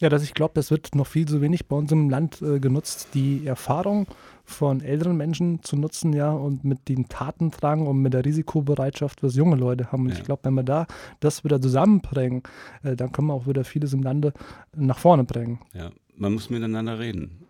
Ja, 0.00 0.08
dass 0.08 0.24
ich 0.24 0.34
glaube, 0.34 0.54
das 0.54 0.72
wird 0.72 0.96
noch 0.96 1.06
viel 1.06 1.28
zu 1.28 1.40
wenig 1.40 1.66
bei 1.66 1.76
uns 1.76 1.92
im 1.92 2.10
Land 2.10 2.42
äh, 2.42 2.58
genutzt, 2.58 3.08
die 3.14 3.46
Erfahrung 3.46 4.06
von 4.44 4.80
älteren 4.80 5.16
Menschen 5.16 5.62
zu 5.62 5.76
nutzen, 5.76 6.12
ja, 6.12 6.32
und 6.32 6.64
mit 6.64 6.88
den 6.88 7.08
Taten 7.08 7.52
tragen 7.52 7.86
und 7.86 8.02
mit 8.02 8.12
der 8.12 8.24
Risikobereitschaft, 8.24 9.22
was 9.22 9.36
junge 9.36 9.54
Leute 9.54 9.92
haben. 9.92 10.06
Und 10.06 10.10
ja. 10.10 10.18
ich 10.18 10.24
glaube, 10.24 10.44
wenn 10.44 10.54
wir 10.54 10.64
da 10.64 10.86
das 11.20 11.44
wieder 11.44 11.60
zusammenbringen, 11.60 12.42
äh, 12.82 12.96
dann 12.96 13.12
können 13.12 13.28
wir 13.28 13.34
auch 13.34 13.46
wieder 13.46 13.62
vieles 13.62 13.92
im 13.92 14.02
Lande 14.02 14.32
nach 14.74 14.98
vorne 14.98 15.22
bringen. 15.22 15.60
Ja, 15.72 15.92
man 16.16 16.34
muss 16.34 16.50
miteinander 16.50 16.98
reden. 16.98 17.42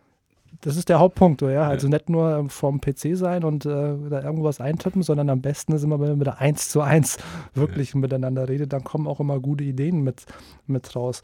Das 0.61 0.76
ist 0.76 0.88
der 0.88 1.00
Hauptpunkt, 1.00 1.42
ja. 1.42 1.66
Also 1.69 1.88
nicht 1.88 2.09
nur 2.09 2.37
ähm, 2.37 2.49
vorm 2.49 2.81
PC 2.81 3.16
sein 3.16 3.42
und 3.42 3.66
äh, 3.66 3.97
da 4.09 4.23
irgendwas 4.23 4.61
eintippen, 4.61 5.02
sondern 5.02 5.31
am 5.31 5.40
besten 5.40 5.73
ist 5.73 5.83
immer, 5.83 5.99
wenn 5.99 6.11
man 6.11 6.19
mit 6.19 6.26
der 6.26 6.40
1 6.40 6.69
zu 6.69 6.83
1 6.83 7.19
wirklich 7.54 7.95
ja. 7.95 8.00
miteinander 8.00 8.49
redet, 8.49 8.73
dann 8.73 8.85
kommen 8.85 9.07
auch 9.07 9.19
immer 9.19 9.40
gute 9.40 9.64
Ideen 9.64 10.02
mit, 10.02 10.25
mit 10.66 10.95
raus. 10.95 11.23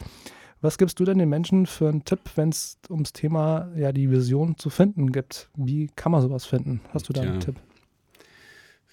Was 0.60 0.76
gibst 0.76 0.98
du 0.98 1.04
denn 1.04 1.18
den 1.18 1.28
Menschen 1.28 1.66
für 1.66 1.88
einen 1.88 2.04
Tipp, 2.04 2.20
wenn 2.34 2.48
es 2.48 2.78
ums 2.90 3.12
Thema 3.12 3.68
ja 3.76 3.92
die 3.92 4.10
Vision 4.10 4.56
zu 4.56 4.70
finden 4.70 5.12
gibt? 5.12 5.50
Wie 5.54 5.88
kann 5.94 6.10
man 6.10 6.20
sowas 6.20 6.46
finden? 6.46 6.80
Hast 6.92 7.08
du 7.08 7.12
da 7.12 7.20
einen 7.20 7.38
Tipp? 7.38 7.54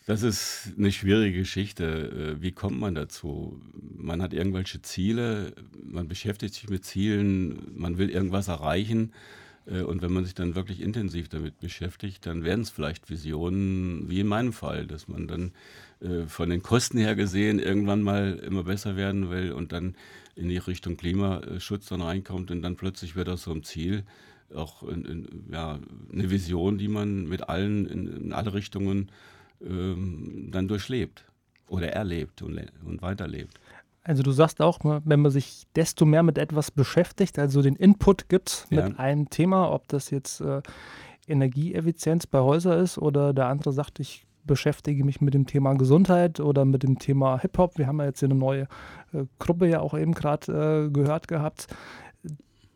Das 0.05 0.21
ist 0.21 0.73
eine 0.77 0.91
schwierige 0.91 1.39
Geschichte. 1.39 2.35
Äh, 2.37 2.41
wie 2.41 2.51
kommt 2.51 2.79
man 2.79 2.93
dazu? 2.93 3.59
Man 3.97 4.21
hat 4.21 4.33
irgendwelche 4.33 4.81
Ziele, 4.83 5.53
man 5.83 6.07
beschäftigt 6.07 6.53
sich 6.53 6.69
mit 6.69 6.85
Zielen, 6.85 7.71
man 7.75 7.97
will 7.97 8.11
irgendwas 8.11 8.47
erreichen. 8.47 9.13
Äh, 9.65 9.81
und 9.81 10.03
wenn 10.03 10.13
man 10.13 10.23
sich 10.23 10.35
dann 10.35 10.53
wirklich 10.53 10.81
intensiv 10.81 11.27
damit 11.27 11.59
beschäftigt, 11.59 12.23
dann 12.27 12.43
werden 12.43 12.61
es 12.61 12.69
vielleicht 12.69 13.09
Visionen, 13.09 14.07
wie 14.07 14.19
in 14.19 14.27
meinem 14.27 14.53
Fall, 14.53 14.85
dass 14.85 15.07
man 15.07 15.27
dann 15.27 15.53
äh, 16.01 16.27
von 16.27 16.51
den 16.51 16.61
Kosten 16.61 16.99
her 16.99 17.15
gesehen 17.15 17.57
irgendwann 17.57 18.03
mal 18.03 18.35
immer 18.45 18.63
besser 18.63 18.95
werden 18.95 19.31
will 19.31 19.53
und 19.53 19.71
dann 19.71 19.95
in 20.35 20.49
die 20.49 20.57
Richtung 20.57 20.97
Klimaschutz 20.97 21.87
dann 21.87 22.01
reinkommt 22.01 22.51
und 22.51 22.61
dann 22.61 22.75
plötzlich 22.75 23.15
wird 23.15 23.27
das 23.27 23.41
so 23.41 23.51
ein 23.51 23.63
Ziel, 23.63 24.03
auch 24.53 24.83
in, 24.83 25.05
in, 25.05 25.27
ja, 25.51 25.79
eine 26.13 26.29
Vision, 26.29 26.77
die 26.77 26.89
man 26.89 27.27
mit 27.27 27.49
allen 27.49 27.87
in, 27.87 28.07
in 28.07 28.33
alle 28.33 28.53
Richtungen 28.53 29.09
ähm, 29.61 30.49
dann 30.51 30.67
durchlebt 30.67 31.25
oder 31.67 31.89
erlebt 31.89 32.41
und, 32.41 32.59
und 32.85 33.01
weiterlebt. 33.01 33.59
Also 34.03 34.21
du 34.21 34.31
sagst 34.31 34.61
auch, 34.61 34.79
wenn 34.83 35.19
man 35.19 35.31
sich 35.31 35.63
desto 35.75 36.05
mehr 36.05 36.21
mit 36.21 36.37
etwas 36.37 36.69
beschäftigt, 36.69 37.39
also 37.39 37.63
den 37.63 37.75
Input 37.75 38.29
gibt 38.29 38.67
ja. 38.69 38.87
mit 38.87 38.99
einem 38.99 39.29
Thema, 39.31 39.71
ob 39.71 39.87
das 39.87 40.11
jetzt 40.11 40.41
äh, 40.41 40.61
Energieeffizienz 41.27 42.27
bei 42.27 42.39
Häusern 42.39 42.83
ist 42.83 42.99
oder 42.99 43.33
der 43.33 43.47
andere 43.47 43.73
sagt, 43.73 43.99
ich 43.99 44.25
beschäftige 44.43 45.03
mich 45.03 45.21
mit 45.21 45.33
dem 45.33 45.47
Thema 45.47 45.73
Gesundheit 45.73 46.39
oder 46.39 46.65
mit 46.65 46.83
dem 46.83 46.99
Thema 46.99 47.39
Hip-Hop. 47.39 47.79
Wir 47.79 47.87
haben 47.87 47.99
ja 47.99 48.05
jetzt 48.05 48.19
hier 48.19 48.29
eine 48.29 48.37
neue 48.37 48.67
äh, 49.11 49.25
Gruppe 49.39 49.67
ja 49.67 49.79
auch 49.79 49.97
eben 49.97 50.13
gerade 50.13 50.85
äh, 50.85 50.91
gehört 50.91 51.27
gehabt. 51.27 51.67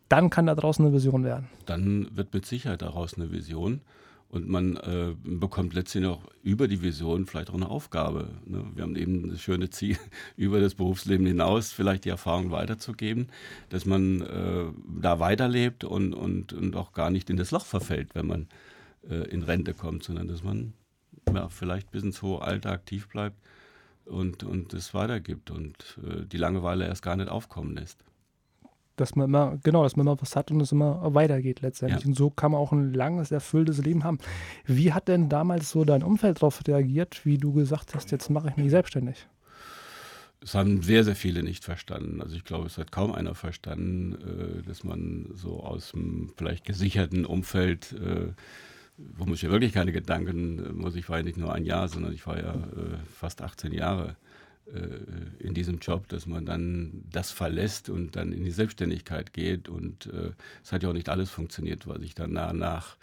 Dann 0.08 0.30
kann 0.30 0.46
da 0.46 0.56
draußen 0.56 0.84
eine 0.84 0.92
Vision 0.92 1.22
werden. 1.22 1.48
Dann 1.66 2.08
wird 2.16 2.34
mit 2.34 2.44
Sicherheit 2.44 2.82
daraus 2.82 3.14
eine 3.14 3.30
Vision. 3.30 3.82
Und 4.30 4.48
man 4.48 4.76
äh, 4.76 5.14
bekommt 5.24 5.74
letztlich 5.74 6.04
noch 6.04 6.22
über 6.44 6.68
die 6.68 6.82
Vision 6.82 7.26
vielleicht 7.26 7.50
auch 7.50 7.54
eine 7.54 7.68
Aufgabe. 7.68 8.28
Ne? 8.44 8.64
Wir 8.74 8.84
haben 8.84 8.94
eben 8.94 9.28
das 9.28 9.40
schöne 9.40 9.70
Ziel, 9.70 9.98
über 10.36 10.60
das 10.60 10.76
Berufsleben 10.76 11.26
hinaus 11.26 11.72
vielleicht 11.72 12.04
die 12.04 12.10
Erfahrung 12.10 12.52
weiterzugeben, 12.52 13.26
dass 13.70 13.86
man 13.86 14.20
äh, 14.20 14.66
da 15.00 15.18
weiterlebt 15.18 15.82
und, 15.82 16.14
und, 16.14 16.52
und 16.52 16.76
auch 16.76 16.92
gar 16.92 17.10
nicht 17.10 17.28
in 17.28 17.36
das 17.36 17.50
Loch 17.50 17.66
verfällt, 17.66 18.14
wenn 18.14 18.28
man 18.28 18.46
äh, 19.08 19.28
in 19.30 19.42
Rente 19.42 19.74
kommt, 19.74 20.04
sondern 20.04 20.28
dass 20.28 20.44
man 20.44 20.74
ja, 21.34 21.48
vielleicht 21.48 21.90
bis 21.90 22.04
ins 22.04 22.22
hohe 22.22 22.40
Alter 22.40 22.70
aktiv 22.70 23.08
bleibt 23.08 23.36
und, 24.04 24.44
und 24.44 24.72
es 24.74 24.94
weitergibt 24.94 25.50
und 25.50 25.98
äh, 26.06 26.24
die 26.24 26.36
Langeweile 26.36 26.86
erst 26.86 27.02
gar 27.02 27.16
nicht 27.16 27.28
aufkommen 27.28 27.74
lässt 27.74 28.04
dass 29.00 29.16
man 29.16 29.28
immer, 29.28 29.58
genau, 29.62 29.82
dass 29.82 29.96
man 29.96 30.06
immer 30.06 30.20
was 30.20 30.36
hat 30.36 30.50
und 30.50 30.60
es 30.60 30.72
immer 30.72 31.14
weitergeht 31.14 31.62
letztendlich. 31.62 32.02
Ja. 32.02 32.08
Und 32.08 32.14
so 32.14 32.30
kann 32.30 32.52
man 32.52 32.60
auch 32.60 32.72
ein 32.72 32.92
langes, 32.92 33.30
erfülltes 33.30 33.78
Leben 33.78 34.04
haben. 34.04 34.18
Wie 34.66 34.92
hat 34.92 35.08
denn 35.08 35.28
damals 35.28 35.70
so 35.70 35.84
dein 35.84 36.02
Umfeld 36.02 36.38
darauf 36.38 36.60
reagiert, 36.66 37.24
wie 37.24 37.38
du 37.38 37.52
gesagt 37.52 37.94
hast, 37.94 38.10
jetzt 38.10 38.30
mache 38.30 38.50
ich 38.50 38.56
mich 38.56 38.70
selbstständig? 38.70 39.26
Es 40.42 40.54
haben 40.54 40.82
sehr, 40.82 41.04
sehr 41.04 41.16
viele 41.16 41.42
nicht 41.42 41.64
verstanden. 41.64 42.22
Also 42.22 42.34
ich 42.34 42.44
glaube, 42.44 42.66
es 42.66 42.78
hat 42.78 42.92
kaum 42.92 43.12
einer 43.12 43.34
verstanden, 43.34 44.14
äh, 44.14 44.62
dass 44.62 44.84
man 44.84 45.28
so 45.34 45.60
aus 45.60 45.92
dem 45.92 46.32
vielleicht 46.36 46.64
gesicherten 46.64 47.26
Umfeld, 47.26 47.92
äh, 47.92 48.32
wo 48.96 49.24
man 49.24 49.34
sich 49.34 49.42
ja 49.42 49.50
wirklich 49.50 49.72
keine 49.72 49.92
Gedanken, 49.92 50.64
äh, 50.64 50.72
muss 50.72 50.96
ich 50.96 51.08
war 51.10 51.18
ja 51.18 51.24
nicht 51.24 51.36
nur 51.36 51.52
ein 51.52 51.64
Jahr, 51.66 51.88
sondern 51.88 52.14
ich 52.14 52.26
war 52.26 52.38
ja 52.38 52.54
fast 53.14 53.42
18 53.42 53.72
Jahre 53.72 54.16
in 55.40 55.54
diesem 55.54 55.78
Job, 55.78 56.08
dass 56.08 56.26
man 56.26 56.46
dann 56.46 57.04
das 57.10 57.30
verlässt 57.30 57.88
und 57.88 58.16
dann 58.16 58.32
in 58.32 58.44
die 58.44 58.50
Selbstständigkeit 58.50 59.32
geht. 59.32 59.68
Und 59.68 60.06
äh, 60.06 60.32
es 60.62 60.72
hat 60.72 60.82
ja 60.82 60.90
auch 60.90 60.94
nicht 60.94 61.08
alles 61.08 61.30
funktioniert, 61.30 61.86
was 61.86 62.00
ich 62.02 62.14
dann 62.14 62.32
nach, 62.32 62.52
nach 62.52 62.96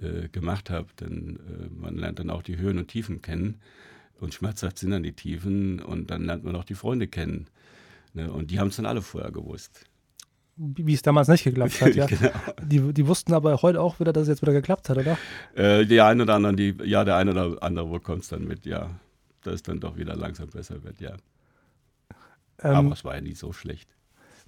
äh, 0.00 0.28
gemacht 0.28 0.70
habe. 0.70 0.88
Denn 1.00 1.38
äh, 1.48 1.68
man 1.68 1.96
lernt 1.96 2.18
dann 2.18 2.30
auch 2.30 2.42
die 2.42 2.56
Höhen 2.56 2.78
und 2.78 2.88
Tiefen 2.88 3.22
kennen. 3.22 3.60
Und 4.20 4.34
schmerzhaft 4.34 4.78
sind 4.78 4.90
dann 4.90 5.02
die 5.02 5.12
Tiefen 5.12 5.80
und 5.80 6.10
dann 6.10 6.24
lernt 6.24 6.44
man 6.44 6.56
auch 6.56 6.64
die 6.64 6.74
Freunde 6.74 7.06
kennen. 7.06 7.48
Ne? 8.12 8.32
Und 8.32 8.50
die 8.50 8.58
haben 8.58 8.68
es 8.68 8.76
dann 8.76 8.86
alle 8.86 9.02
vorher 9.02 9.30
gewusst 9.30 9.84
wie 10.56 10.94
es 10.94 11.02
damals 11.02 11.26
nicht 11.26 11.42
geklappt 11.42 11.80
hat, 11.80 11.94
ja. 11.96 12.06
genau. 12.06 12.30
die, 12.62 12.92
die 12.92 13.06
wussten 13.08 13.34
aber 13.34 13.60
heute 13.62 13.80
auch 13.80 13.98
wieder, 13.98 14.12
dass 14.12 14.22
es 14.22 14.28
jetzt 14.28 14.42
wieder 14.42 14.52
geklappt 14.52 14.88
hat, 14.88 14.98
oder? 14.98 15.18
Äh, 15.56 15.84
die 15.84 16.00
einen 16.00 16.20
oder 16.20 16.34
anderen, 16.34 16.56
die, 16.56 16.76
ja, 16.84 17.04
der 17.04 17.16
eine 17.16 17.32
oder 17.32 17.60
andere 17.60 17.88
bekommt 17.88 18.22
es 18.22 18.28
dann 18.28 18.44
mit, 18.44 18.64
ja 18.64 18.90
dass 19.46 19.54
es 19.54 19.62
dann 19.62 19.80
doch 19.80 19.96
wieder 19.96 20.16
langsam 20.16 20.48
besser 20.48 20.82
wird, 20.82 21.00
ja. 21.00 21.14
Ähm, 22.62 22.74
Aber 22.74 22.92
es 22.92 23.04
war 23.04 23.14
ja 23.14 23.20
nicht 23.20 23.38
so 23.38 23.52
schlecht. 23.52 23.88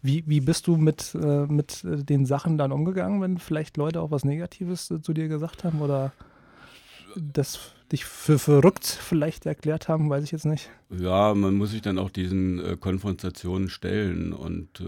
Wie, 0.03 0.25
wie 0.27 0.41
bist 0.41 0.67
du 0.67 0.77
mit, 0.77 1.15
äh, 1.15 1.47
mit 1.47 1.81
den 1.85 2.27
Sachen 2.27 2.59
dann 2.59 2.71
umgegangen, 2.71 3.21
wenn 3.21 3.39
vielleicht 3.39 3.77
Leute 3.77 4.01
auch 4.01 4.11
was 4.11 4.25
Negatives 4.25 4.91
äh, 4.91 5.01
zu 5.01 5.13
dir 5.13 5.29
gesagt 5.29 5.65
haben 5.65 5.81
oder 5.81 6.13
das 7.17 7.73
dich 7.93 8.05
für 8.05 8.39
verrückt 8.39 8.85
vielleicht 8.85 9.47
erklärt 9.47 9.89
haben, 9.89 10.11
weiß 10.11 10.25
ich 10.25 10.33
jetzt 10.33 10.45
nicht. 10.45 10.71
Ja, 10.91 11.35
man 11.35 11.55
muss 11.55 11.71
sich 11.71 11.83
dann 11.83 11.99
auch 11.99 12.11
diesen 12.11 12.59
äh, 12.59 12.77
Konfrontationen 12.77 13.69
stellen 13.69 14.33
und 14.33 14.81
äh, 14.81 14.85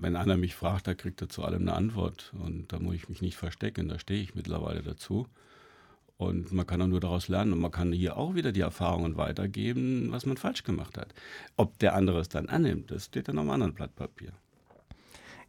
wenn 0.00 0.16
einer 0.16 0.36
mich 0.36 0.54
fragt, 0.54 0.86
da 0.86 0.94
kriegt 0.94 1.20
er 1.22 1.28
zu 1.28 1.44
allem 1.44 1.62
eine 1.62 1.74
Antwort 1.74 2.32
und 2.38 2.72
da 2.72 2.78
muss 2.78 2.94
ich 2.94 3.08
mich 3.08 3.22
nicht 3.22 3.36
verstecken, 3.36 3.88
da 3.88 3.98
stehe 3.98 4.22
ich 4.22 4.34
mittlerweile 4.34 4.82
dazu. 4.82 5.26
Und 6.16 6.52
man 6.52 6.66
kann 6.66 6.80
auch 6.80 6.86
nur 6.86 7.00
daraus 7.00 7.28
lernen 7.28 7.52
und 7.52 7.60
man 7.60 7.72
kann 7.72 7.92
hier 7.92 8.16
auch 8.16 8.34
wieder 8.34 8.52
die 8.52 8.60
Erfahrungen 8.60 9.16
weitergeben, 9.16 10.08
was 10.12 10.26
man 10.26 10.36
falsch 10.36 10.62
gemacht 10.62 10.96
hat. 10.96 11.12
Ob 11.56 11.78
der 11.80 11.94
andere 11.94 12.20
es 12.20 12.28
dann 12.28 12.48
annimmt, 12.48 12.90
das 12.90 13.06
steht 13.06 13.28
dann 13.28 13.38
auf 13.38 13.42
einem 13.42 13.50
anderen 13.50 13.74
Blatt 13.74 13.96
Papier. 13.96 14.32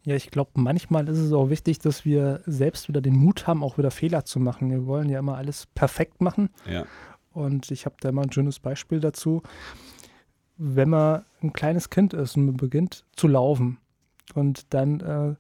Ja, 0.06 0.16
ich 0.16 0.30
glaube, 0.30 0.52
manchmal 0.56 1.08
ist 1.08 1.18
es 1.18 1.34
auch 1.34 1.50
wichtig, 1.50 1.80
dass 1.80 2.06
wir 2.06 2.42
selbst 2.46 2.88
wieder 2.88 3.02
den 3.02 3.16
Mut 3.16 3.48
haben, 3.48 3.64
auch 3.64 3.78
wieder 3.78 3.90
Fehler 3.90 4.24
zu 4.24 4.40
machen. 4.40 4.70
Wir 4.70 4.86
wollen 4.86 5.10
ja 5.10 5.20
immer 5.20 5.36
alles 5.36 5.66
perfekt 5.74 6.22
machen. 6.22 6.50
Ja. 6.70 6.86
Und 7.32 7.72
ich 7.72 7.86
habe 7.86 7.96
da 8.00 8.10
immer 8.10 8.22
ein 8.22 8.32
schönes 8.32 8.60
Beispiel 8.60 9.00
dazu. 9.00 9.42
Wenn 10.58 10.90
man 10.90 11.26
ein 11.42 11.54
kleines 11.54 11.90
Kind 11.90 12.14
ist 12.14 12.38
und 12.38 12.46
man 12.46 12.58
beginnt 12.58 13.04
zu 13.16 13.28
laufen 13.28 13.80
und 14.36 14.74
dann 14.74 15.00
äh, 15.02 15.36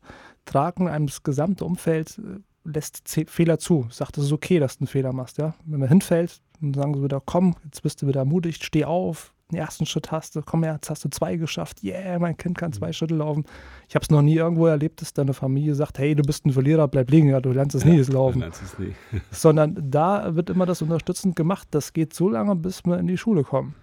tragen 0.46 0.88
einem 0.88 1.08
das 1.08 1.24
gesamte 1.24 1.64
Umfeld 1.64 2.20
lässt 2.66 3.08
Fehler 3.28 3.60
zu, 3.60 3.88
sagt, 3.90 4.18
es 4.18 4.26
ist 4.26 4.32
okay, 4.32 4.60
dass 4.60 4.78
du 4.78 4.82
einen 4.82 4.88
Fehler 4.88 5.14
machst. 5.14 5.38
Ja? 5.38 5.56
Wenn 5.66 5.80
man 5.80 5.90
hinfällt, 5.90 6.42
dann 6.60 6.74
sagen 6.74 6.96
sie 6.96 7.04
wieder, 7.04 7.22
komm, 7.24 7.56
jetzt 7.64 7.82
bist 7.84 8.02
du 8.02 8.08
wieder 8.08 8.22
ermutigt, 8.22 8.64
steh 8.64 8.86
auf, 8.86 9.34
den 9.52 9.60
ersten 9.60 9.86
Schritt 9.86 10.12
hast 10.12 10.36
du, 10.36 10.42
komm 10.42 10.64
her, 10.64 10.74
jetzt 10.74 10.90
hast 10.90 11.06
du 11.06 11.10
zwei 11.10 11.36
geschafft, 11.36 11.84
yeah, 11.84 12.18
mein 12.18 12.36
Kind 12.36 12.58
kann 12.58 12.74
zwei 12.74 12.88
mhm. 12.88 12.94
Schritte 12.94 13.16
laufen. 13.16 13.46
Ich 13.88 13.96
habe 13.96 14.04
es 14.04 14.10
noch 14.10 14.24
nie 14.24 14.36
irgendwo 14.36 14.66
erlebt, 14.66 15.02
dass 15.02 15.14
deine 15.14 15.34
Familie 15.34 15.76
sagt, 15.76 16.00
hey, 16.00 16.16
du 16.16 16.24
bist 16.24 16.46
ein 16.46 16.52
Verlierer, 16.52 16.88
bleib 16.88 17.12
liegen, 17.12 17.30
ja, 17.30 17.40
du 17.40 17.52
lernst 17.52 17.76
es 17.76 17.86
nie, 17.86 17.98
das 17.98 18.10
Laufen. 18.10 18.42
Es 18.42 18.80
nie. 18.80 18.96
Sondern 19.32 19.78
da 19.92 20.36
wird 20.36 20.50
immer 20.50 20.66
das 20.66 20.82
unterstützend 20.82 21.36
gemacht, 21.36 21.68
das 21.72 21.94
geht 21.94 22.14
so 22.14 22.30
lange, 22.30 22.56
bis 22.56 22.84
wir 22.86 22.98
in 22.98 23.08
die 23.08 23.18
Schule 23.18 23.44
kommen. 23.44 23.76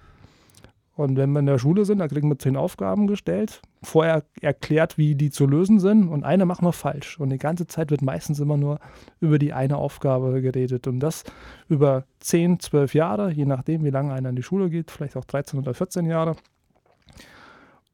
Und 0.95 1.17
wenn 1.17 1.33
wir 1.33 1.41
in 1.41 1.47
der 1.47 1.59
Schule 1.59 1.87
sind, 1.87 1.99
dann 1.99 2.09
kriegen 2.09 2.29
wir 2.29 2.39
zehn 2.39 2.57
Aufgaben 2.57 3.07
gestellt, 3.07 3.63
vorher 3.83 4.25
erklärt, 4.43 4.99
wie 4.99 5.15
die 5.15 5.31
zu 5.31 5.47
lösen 5.47 5.81
sind 5.81 6.09
und 6.09 6.23
eine 6.23 6.45
machen 6.45 6.67
wir 6.67 6.75
falsch. 6.75 7.19
Und 7.19 7.31
die 7.31 7.39
ganze 7.39 7.67
Zeit 7.67 7.91
wird 7.91 8.03
meistens 8.03 8.41
immer 8.41 8.59
nur 8.59 8.79
über 9.19 9.39
die 9.39 9.55
eine 9.55 9.79
Aufgabe 9.79 10.43
geredet. 10.43 10.87
Und 10.87 11.01
das 11.01 11.25
über 11.69 12.05
zehn, 12.21 12.61
zwölf 12.61 12.95
Jahre, 12.95 13.33
je 13.33 13.47
nachdem, 13.47 13.85
wie 13.85 13.91
lange 13.91 14.13
einer 14.13 14.29
in 14.29 14.37
die 14.37 14.43
Schule 14.43 14.69
geht, 14.69 14.91
vielleicht 14.91 15.17
auch 15.17 15.25
13 15.25 15.59
oder 15.59 15.73
14 15.73 16.05
Jahre. 16.05 16.37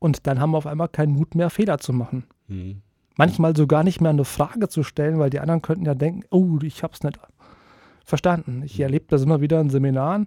Und 0.00 0.26
dann 0.26 0.40
haben 0.40 0.50
wir 0.50 0.58
auf 0.58 0.66
einmal 0.66 0.88
keinen 0.88 1.12
Mut 1.12 1.36
mehr, 1.36 1.50
Fehler 1.50 1.78
zu 1.78 1.92
machen. 1.92 2.24
Mhm. 2.48 2.82
Manchmal 3.16 3.56
sogar 3.56 3.84
nicht 3.84 4.00
mehr 4.00 4.10
eine 4.10 4.24
Frage 4.24 4.68
zu 4.68 4.82
stellen, 4.82 5.18
weil 5.18 5.30
die 5.30 5.40
anderen 5.40 5.62
könnten 5.62 5.86
ja 5.86 5.94
denken, 5.94 6.24
oh, 6.30 6.58
ich 6.62 6.82
habe 6.82 6.94
es 6.94 7.02
nicht 7.02 7.18
verstanden. 8.04 8.62
Ich 8.64 8.78
mhm. 8.78 8.84
erlebe 8.84 9.06
das 9.08 9.22
immer 9.22 9.40
wieder 9.40 9.60
in 9.60 9.70
Seminaren, 9.70 10.26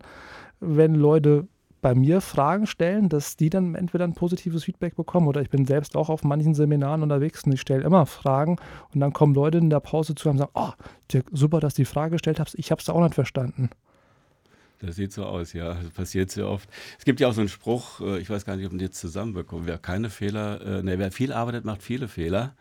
wenn 0.61 0.95
Leute 0.95 1.47
bei 1.81 1.95
mir 1.95 2.21
Fragen 2.21 2.67
stellen, 2.67 3.09
dass 3.09 3.37
die 3.37 3.49
dann 3.49 3.75
entweder 3.75 4.05
ein 4.05 4.13
positives 4.13 4.63
Feedback 4.63 4.95
bekommen 4.95 5.27
oder 5.27 5.41
ich 5.41 5.49
bin 5.49 5.65
selbst 5.65 5.95
auch 5.95 6.09
auf 6.09 6.23
manchen 6.23 6.53
Seminaren 6.53 7.03
unterwegs 7.03 7.43
und 7.43 7.51
ich 7.51 7.61
stelle 7.61 7.83
immer 7.83 8.05
Fragen 8.05 8.57
und 8.93 8.99
dann 8.99 9.13
kommen 9.13 9.33
Leute 9.33 9.57
in 9.57 9.69
der 9.69 9.79
Pause 9.79 10.15
zu 10.15 10.29
und 10.29 10.37
sagen, 10.37 10.51
oh, 10.53 10.71
Dirk, 11.11 11.25
super, 11.31 11.59
dass 11.59 11.73
du 11.73 11.81
die 11.81 11.85
Frage 11.85 12.11
gestellt 12.11 12.39
hast, 12.39 12.55
ich 12.57 12.71
habe 12.71 12.81
es 12.81 12.89
auch 12.89 13.01
nicht 13.01 13.15
verstanden. 13.15 13.69
Das 14.79 14.95
sieht 14.95 15.13
so 15.13 15.25
aus, 15.25 15.53
ja. 15.53 15.75
Das 15.75 15.91
passiert 15.91 16.31
sehr 16.31 16.47
oft. 16.47 16.67
Es 16.97 17.05
gibt 17.05 17.19
ja 17.19 17.27
auch 17.27 17.33
so 17.33 17.41
einen 17.41 17.49
Spruch, 17.49 18.01
äh, 18.01 18.19
ich 18.19 18.29
weiß 18.29 18.45
gar 18.45 18.55
nicht, 18.55 18.65
ob 18.65 18.71
man 18.71 18.79
den 18.79 18.87
jetzt 18.87 18.99
zusammenbekommt. 18.99 19.67
Wer 19.67 19.77
keine 19.77 20.09
Fehler, 20.09 20.81
ne, 20.81 20.97
wer 20.97 21.11
viel 21.11 21.33
arbeitet, 21.33 21.65
macht 21.65 21.83
viele 21.83 22.07
Fehler. 22.07 22.55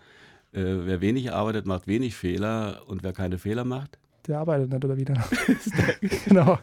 Äh, 0.52 0.85
wer 0.85 1.00
wenig 1.00 1.33
arbeitet, 1.33 1.66
macht 1.66 1.87
wenig 1.87 2.14
Fehler. 2.14 2.83
Und 2.87 3.02
wer 3.02 3.12
keine 3.12 3.38
Fehler 3.38 3.64
macht, 3.64 3.98
der 4.30 4.38
arbeitet 4.38 4.70
nicht 4.70 4.84
oder 4.84 4.96
wieder. 4.96 5.14
genau. 6.24 6.58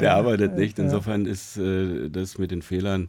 Der 0.00 0.14
arbeitet 0.14 0.56
nicht. 0.56 0.78
Insofern 0.78 1.26
ist 1.26 1.56
äh, 1.56 2.08
das 2.08 2.38
mit 2.38 2.52
den 2.52 2.62
Fehlern, 2.62 3.08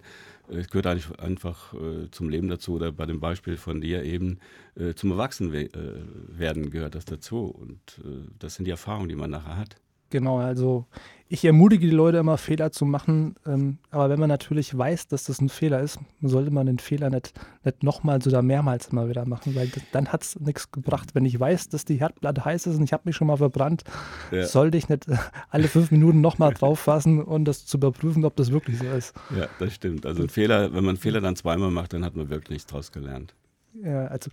äh, 0.49 0.57
es 0.57 0.69
gehört 0.69 0.87
eigentlich 0.87 1.19
einfach 1.19 1.73
äh, 1.75 2.09
zum 2.09 2.29
Leben 2.29 2.47
dazu 2.47 2.73
oder 2.73 2.91
bei 2.91 3.05
dem 3.05 3.19
Beispiel 3.19 3.57
von 3.57 3.79
dir 3.79 4.03
eben 4.03 4.39
äh, 4.75 4.95
zum 4.95 5.11
Erwachsenwerden 5.11 6.63
äh, 6.65 6.69
gehört 6.69 6.95
das 6.95 7.05
dazu. 7.05 7.45
Und 7.45 8.01
äh, 8.03 8.27
das 8.39 8.55
sind 8.55 8.65
die 8.65 8.71
Erfahrungen, 8.71 9.09
die 9.09 9.15
man 9.15 9.29
nachher 9.29 9.57
hat. 9.57 9.75
Genau, 10.09 10.39
also 10.39 10.85
ich 11.29 11.43
ermutige 11.43 11.85
die 11.85 11.93
Leute 11.93 12.19
immer, 12.19 12.37
Fehler 12.37 12.71
zu 12.71 12.85
machen. 12.85 13.35
Ähm, 13.45 13.79
aber 13.91 14.09
wenn 14.09 14.19
man 14.19 14.29
natürlich 14.29 14.77
weiß, 14.77 15.07
dass 15.07 15.25
das 15.25 15.41
ein 15.41 15.49
Fehler 15.49 15.81
ist, 15.81 15.99
sollte 16.21 16.51
man 16.51 16.67
den 16.67 16.79
Fehler 16.79 17.09
nicht, 17.09 17.33
nicht 17.65 17.83
nochmals 17.83 18.25
oder 18.27 18.41
mehrmals 18.41 18.87
immer 18.87 19.09
wieder 19.09 19.27
machen, 19.27 19.53
weil 19.55 19.67
das, 19.67 19.83
dann 19.91 20.07
hat 20.07 20.23
es 20.23 20.39
nichts 20.39 20.71
gebracht. 20.71 21.09
Wenn 21.15 21.25
ich 21.25 21.37
weiß, 21.37 21.69
dass 21.69 21.83
die 21.83 21.99
Herdplatte 21.99 22.45
heiß 22.45 22.67
ist 22.67 22.77
und 22.77 22.83
ich 22.83 22.93
habe 22.93 23.03
mich 23.05 23.15
schon 23.15 23.27
mal 23.27 23.37
verbrannt, 23.37 23.83
ja. 24.31 24.45
sollte 24.45 24.77
ich 24.77 24.87
nicht 24.87 25.05
alle 25.49 25.67
fünf 25.67 25.91
Minuten 25.91 26.21
nochmal 26.21 26.53
drauf 26.57 26.79
fassen 26.79 27.21
und 27.21 27.45
das 27.45 27.65
zu 27.65 27.77
überprüfen, 27.77 28.23
ob 28.23 28.35
das 28.37 28.51
wirklich 28.51 28.79
so 28.79 28.85
ist. 28.85 29.13
Ja, 29.37 29.47
das 29.59 29.73
stimmt. 29.73 30.05
Also 30.05 30.27
Fehler, 30.27 30.73
wenn 30.73 30.85
man 30.85 30.95
Fehler 30.95 31.19
dann 31.19 31.35
zweimal 31.35 31.71
macht, 31.71 31.93
dann 31.93 32.05
hat 32.05 32.15
man 32.15 32.29
wirklich 32.29 32.51
nichts 32.51 32.67
draus 32.67 32.91
gelernt. 32.91 33.35
Ja, 33.83 34.07
also 34.07 34.31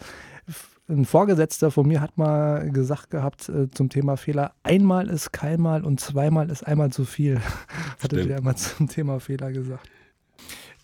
ein 0.88 1.06
Vorgesetzter 1.06 1.70
von 1.70 1.86
mir 1.86 2.00
hat 2.00 2.18
mal 2.18 2.70
gesagt 2.70 3.10
gehabt 3.10 3.48
äh, 3.48 3.70
zum 3.70 3.88
Thema 3.88 4.16
Fehler, 4.16 4.52
einmal 4.62 5.08
ist 5.08 5.32
keinmal 5.32 5.84
und 5.84 6.00
zweimal 6.00 6.50
ist 6.50 6.62
einmal 6.62 6.90
zu 6.92 7.04
viel, 7.04 7.40
hatte 8.02 8.26
der 8.26 8.42
mal 8.42 8.56
zum 8.56 8.88
Thema 8.88 9.20
Fehler 9.20 9.52
gesagt. 9.52 9.88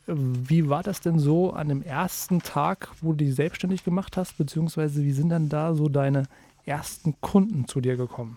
Wie 0.07 0.69
war 0.69 0.83
das 0.83 1.01
denn 1.01 1.19
so 1.19 1.53
an 1.53 1.69
dem 1.69 1.83
ersten 1.83 2.41
Tag, 2.41 2.89
wo 3.01 3.13
du 3.13 3.25
dich 3.25 3.35
selbstständig 3.35 3.85
gemacht 3.85 4.17
hast, 4.17 4.39
beziehungsweise 4.39 5.05
wie 5.05 5.13
sind 5.13 5.29
dann 5.29 5.49
da 5.49 5.75
so 5.75 5.89
deine 5.89 6.25
ersten 6.65 7.21
Kunden 7.21 7.69
zu 7.69 7.81
dir 7.81 7.97
gekommen? 7.97 8.37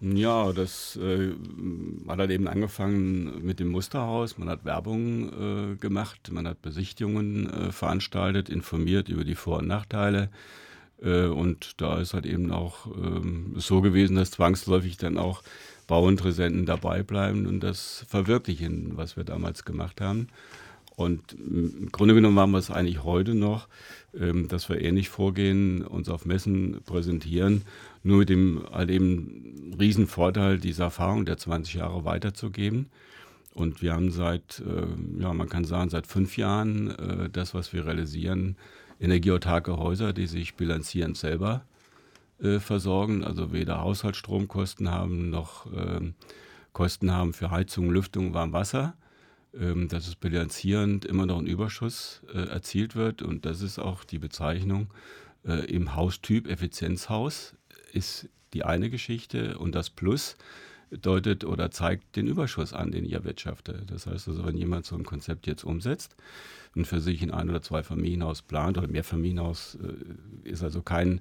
Ja, 0.00 0.52
das 0.52 0.96
äh, 0.96 1.32
hat 2.06 2.18
halt 2.18 2.30
eben 2.30 2.48
angefangen 2.48 3.44
mit 3.44 3.60
dem 3.60 3.68
Musterhaus. 3.68 4.36
Man 4.36 4.48
hat 4.48 4.64
Werbung 4.64 5.72
äh, 5.72 5.76
gemacht, 5.76 6.30
man 6.30 6.46
hat 6.46 6.60
Besichtigungen 6.60 7.50
äh, 7.50 7.72
veranstaltet, 7.72 8.48
informiert 8.48 9.08
über 9.08 9.24
die 9.24 9.34
Vor- 9.34 9.58
und 9.58 9.66
Nachteile. 9.66 10.30
Äh, 11.02 11.26
und 11.26 11.80
da 11.80 12.00
ist 12.00 12.14
halt 12.14 12.26
eben 12.26 12.50
auch 12.50 12.86
ähm, 12.86 13.54
so 13.56 13.80
gewesen, 13.80 14.16
dass 14.16 14.30
zwangsläufig 14.30 14.96
dann 14.96 15.18
auch 15.18 15.42
Bauinteressenten 15.86 16.66
dabei 16.66 17.02
bleiben 17.02 17.46
und 17.46 17.60
das 17.60 18.04
verwirklichen, 18.08 18.96
was 18.96 19.16
wir 19.16 19.24
damals 19.24 19.64
gemacht 19.64 20.00
haben. 20.00 20.28
Und 20.96 21.34
im 21.34 21.90
Grunde 21.92 22.14
genommen 22.14 22.34
machen 22.34 22.52
wir 22.52 22.58
es 22.58 22.70
eigentlich 22.70 23.04
heute 23.04 23.34
noch, 23.34 23.68
ähm, 24.18 24.48
dass 24.48 24.68
wir 24.70 24.80
ähnlich 24.80 25.10
vorgehen, 25.10 25.82
uns 25.82 26.08
auf 26.08 26.24
Messen 26.24 26.80
präsentieren, 26.86 27.62
nur 28.02 28.18
mit 28.18 28.30
dem 28.30 28.62
halt 28.72 28.90
eben 28.90 29.74
riesen 29.78 30.06
Vorteil, 30.06 30.58
diese 30.58 30.84
Erfahrung 30.84 31.26
der 31.26 31.36
20 31.36 31.74
Jahre 31.74 32.04
weiterzugeben. 32.06 32.86
Und 33.52 33.82
wir 33.82 33.92
haben 33.92 34.10
seit, 34.10 34.62
äh, 34.66 35.22
ja, 35.22 35.32
man 35.34 35.48
kann 35.48 35.64
sagen, 35.64 35.90
seit 35.90 36.06
fünf 36.06 36.36
Jahren 36.38 36.90
äh, 36.90 37.30
das, 37.30 37.52
was 37.52 37.72
wir 37.72 37.86
realisieren, 37.86 38.56
energieautarke 39.00 39.76
Häuser, 39.76 40.12
die 40.12 40.26
sich 40.26 40.54
bilanzierend 40.54 41.16
selber 41.16 41.64
äh, 42.40 42.58
versorgen, 42.58 43.24
also 43.24 43.52
weder 43.52 43.80
Haushaltsstromkosten 43.80 44.90
haben 44.90 45.30
noch 45.30 45.66
ähm, 45.74 46.14
Kosten 46.72 47.10
haben 47.10 47.32
für 47.32 47.50
Heizung, 47.50 47.90
Lüftung, 47.90 48.34
Warmwasser. 48.34 48.94
Ähm, 49.58 49.88
dass 49.88 50.06
es 50.06 50.16
bilanzierend 50.16 51.04
immer 51.06 51.24
noch 51.24 51.38
ein 51.38 51.46
Überschuss 51.46 52.22
äh, 52.34 52.46
erzielt 52.48 52.94
wird 52.94 53.22
und 53.22 53.46
das 53.46 53.62
ist 53.62 53.78
auch 53.78 54.04
die 54.04 54.18
Bezeichnung 54.18 54.88
äh, 55.46 55.64
im 55.66 55.94
Haustyp 55.94 56.46
Effizienzhaus 56.46 57.54
ist 57.92 58.28
die 58.52 58.64
eine 58.64 58.90
Geschichte 58.90 59.56
und 59.58 59.74
das 59.74 59.88
Plus 59.88 60.36
deutet 60.90 61.44
oder 61.44 61.70
zeigt 61.70 62.16
den 62.16 62.26
Überschuss 62.26 62.72
an, 62.72 62.92
den 62.92 63.04
ich 63.04 63.12
erwirtschafte. 63.12 63.82
Das 63.86 64.06
heißt 64.06 64.28
also, 64.28 64.46
wenn 64.46 64.56
jemand 64.56 64.86
so 64.86 64.96
ein 64.96 65.04
Konzept 65.04 65.46
jetzt 65.46 65.64
umsetzt 65.64 66.16
und 66.74 66.86
für 66.86 67.00
sich 67.00 67.22
in 67.22 67.30
ein 67.30 67.50
oder 67.50 67.62
zwei 67.62 67.82
Familienhaus 67.82 68.42
plant 68.42 68.78
oder 68.78 68.88
mehr 68.88 69.04
Familienhaus, 69.04 69.78
äh, 69.82 70.48
ist 70.48 70.62
also 70.62 70.82
kein, 70.82 71.20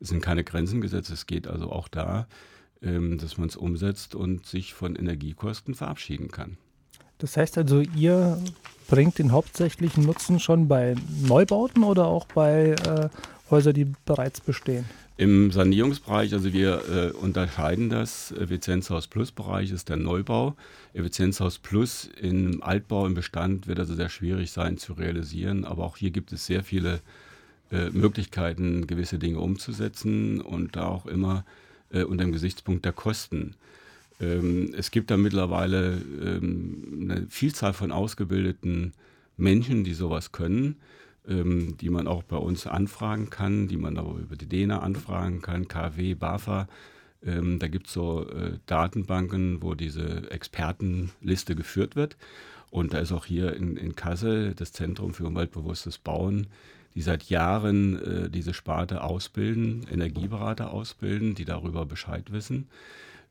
sind 0.00 0.20
keine 0.20 0.44
Grenzen 0.44 0.80
gesetzt. 0.80 1.10
Es 1.10 1.26
geht 1.26 1.46
also 1.46 1.70
auch 1.70 1.88
da, 1.88 2.26
ähm, 2.82 3.18
dass 3.18 3.38
man 3.38 3.48
es 3.48 3.56
umsetzt 3.56 4.14
und 4.14 4.46
sich 4.46 4.74
von 4.74 4.96
Energiekosten 4.96 5.74
verabschieden 5.74 6.30
kann. 6.30 6.58
Das 7.18 7.36
heißt 7.36 7.56
also, 7.56 7.80
ihr 7.80 8.38
bringt 8.88 9.18
den 9.18 9.32
hauptsächlichen 9.32 10.04
Nutzen 10.04 10.38
schon 10.38 10.68
bei 10.68 10.94
Neubauten 11.26 11.82
oder 11.82 12.06
auch 12.06 12.26
bei 12.26 12.72
äh, 12.72 13.08
Häusern, 13.50 13.74
die 13.74 13.92
bereits 14.04 14.40
bestehen? 14.40 14.84
Im 15.18 15.50
Sanierungsbereich, 15.50 16.34
also 16.34 16.52
wir 16.52 16.82
äh, 16.90 17.10
unterscheiden 17.16 17.88
das. 17.88 18.32
Effizienzhaus 18.32 19.06
Plus 19.06 19.32
Bereich 19.32 19.70
ist 19.70 19.88
der 19.88 19.96
Neubau. 19.96 20.56
Effizienzhaus 20.92 21.58
Plus 21.58 22.10
im 22.20 22.62
Altbau, 22.62 23.06
im 23.06 23.14
Bestand 23.14 23.66
wird 23.66 23.78
also 23.78 23.94
sehr 23.94 24.10
schwierig 24.10 24.50
sein 24.50 24.76
zu 24.76 24.92
realisieren. 24.92 25.64
Aber 25.64 25.84
auch 25.84 25.96
hier 25.96 26.10
gibt 26.10 26.32
es 26.32 26.44
sehr 26.44 26.62
viele 26.62 27.00
äh, 27.72 27.88
Möglichkeiten, 27.90 28.86
gewisse 28.86 29.18
Dinge 29.18 29.40
umzusetzen 29.40 30.42
und 30.42 30.76
da 30.76 30.86
auch 30.86 31.06
immer 31.06 31.46
äh, 31.90 32.02
unter 32.02 32.24
dem 32.24 32.32
Gesichtspunkt 32.32 32.84
der 32.84 32.92
Kosten. 32.92 33.54
Ähm, 34.20 34.74
es 34.76 34.90
gibt 34.90 35.10
da 35.10 35.16
mittlerweile 35.16 35.98
ähm, 36.22 37.08
eine 37.08 37.26
Vielzahl 37.30 37.72
von 37.72 37.90
ausgebildeten 37.90 38.92
Menschen, 39.38 39.82
die 39.82 39.94
sowas 39.94 40.32
können 40.32 40.76
ähm, 41.28 41.76
die 41.80 41.90
man 41.90 42.06
auch 42.06 42.22
bei 42.22 42.36
uns 42.36 42.66
anfragen 42.66 43.30
kann, 43.30 43.68
die 43.68 43.76
man 43.76 43.98
aber 43.98 44.18
über 44.18 44.36
die 44.36 44.48
DENA 44.48 44.80
anfragen 44.80 45.42
kann, 45.42 45.68
KW, 45.68 46.14
BAFA. 46.14 46.68
Ähm, 47.24 47.58
da 47.58 47.68
gibt 47.68 47.86
es 47.88 47.92
so 47.92 48.28
äh, 48.28 48.58
Datenbanken, 48.66 49.62
wo 49.62 49.74
diese 49.74 50.30
Expertenliste 50.30 51.54
geführt 51.54 51.96
wird. 51.96 52.16
Und 52.70 52.94
da 52.94 52.98
ist 52.98 53.12
auch 53.12 53.26
hier 53.26 53.54
in, 53.56 53.76
in 53.76 53.96
Kassel 53.96 54.54
das 54.54 54.72
Zentrum 54.72 55.14
für 55.14 55.26
umweltbewusstes 55.26 55.98
Bauen, 55.98 56.48
die 56.94 57.02
seit 57.02 57.24
Jahren 57.24 58.02
äh, 58.02 58.30
diese 58.30 58.54
Sparte 58.54 59.02
ausbilden, 59.02 59.86
Energieberater 59.90 60.72
ausbilden, 60.72 61.34
die 61.34 61.44
darüber 61.44 61.86
Bescheid 61.86 62.32
wissen. 62.32 62.68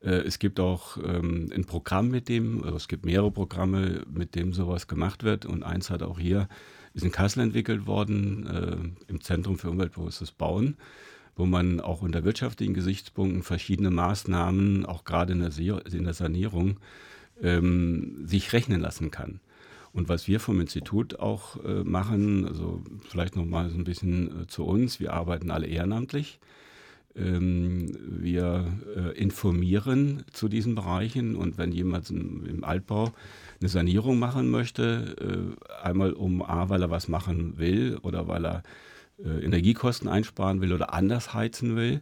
Äh, 0.01 0.21
es 0.25 0.39
gibt 0.39 0.60
auch 0.60 0.97
ähm, 0.97 1.51
ein 1.53 1.65
Programm 1.65 2.10
mit 2.10 2.29
dem, 2.29 2.63
also 2.63 2.77
es 2.77 2.88
gibt 2.88 3.05
mehrere 3.05 3.31
Programme, 3.31 4.03
mit 4.12 4.36
dem 4.36 4.53
sowas 4.53 4.88
gemacht 4.88 5.23
wird. 5.23 5.45
Und 5.45 5.63
eins 5.63 5.89
hat 5.89 6.03
auch 6.03 6.19
hier 6.19 6.47
ist 6.95 7.03
in 7.03 7.12
Kassel 7.12 7.43
entwickelt 7.43 7.86
worden, 7.86 8.47
äh, 8.47 9.12
im 9.12 9.21
Zentrum 9.21 9.60
für 9.60 9.69
umweltbewusstes 9.69 10.31
Bauen, 10.31 10.77
wo 11.36 11.45
man 11.45 11.81
auch 11.81 12.01
unter 12.01 12.23
wirtschaftlichen 12.23 12.73
Gesichtspunkten 12.73 13.43
verschiedene 13.43 13.91
Maßnahmen, 13.91 14.86
auch 14.86 15.03
gerade 15.03 15.34
in 15.34 15.39
der, 15.39 15.86
in 15.93 16.05
der 16.05 16.13
Sanierung, 16.13 16.77
ähm, 17.41 18.25
sich 18.25 18.53
rechnen 18.53 18.79
lassen 18.79 19.12
kann. 19.12 19.41
Und 19.91 20.10
was 20.10 20.27
wir 20.27 20.39
vom 20.39 20.60
Institut 20.60 21.19
auch 21.19 21.63
äh, 21.63 21.84
machen, 21.84 22.45
also 22.45 22.81
vielleicht 23.08 23.36
noch 23.36 23.45
mal 23.45 23.69
so 23.69 23.77
ein 23.77 23.84
bisschen 23.84 24.43
äh, 24.43 24.47
zu 24.47 24.65
uns, 24.65 24.99
wir 24.99 25.13
arbeiten 25.13 25.51
alle 25.51 25.67
ehrenamtlich. 25.67 26.39
Ähm, 27.17 27.97
wir 27.99 28.65
äh, 28.95 29.17
informieren 29.17 30.23
zu 30.34 30.49
diesen 30.49 30.75
Bereichen. 30.75 31.36
Und 31.36 31.58
wenn 31.58 31.71
jemand 31.71 32.10
im 32.10 32.63
Altbau 32.63 33.13
eine 33.62 33.69
Sanierung 33.69 34.19
machen 34.19 34.49
möchte, 34.49 35.15
äh, 35.62 35.84
einmal 35.84 36.12
um 36.13 36.41
A, 36.41 36.69
weil 36.69 36.82
er 36.82 36.89
was 36.89 37.08
machen 37.08 37.58
will 37.58 37.97
oder 38.01 38.28
weil 38.28 38.45
er 38.45 38.63
äh, 39.23 39.45
Energiekosten 39.45 40.10
einsparen 40.10 40.60
will 40.60 40.73
oder 40.73 40.93
anders 40.93 41.34
heizen 41.34 41.75
will, 41.75 42.01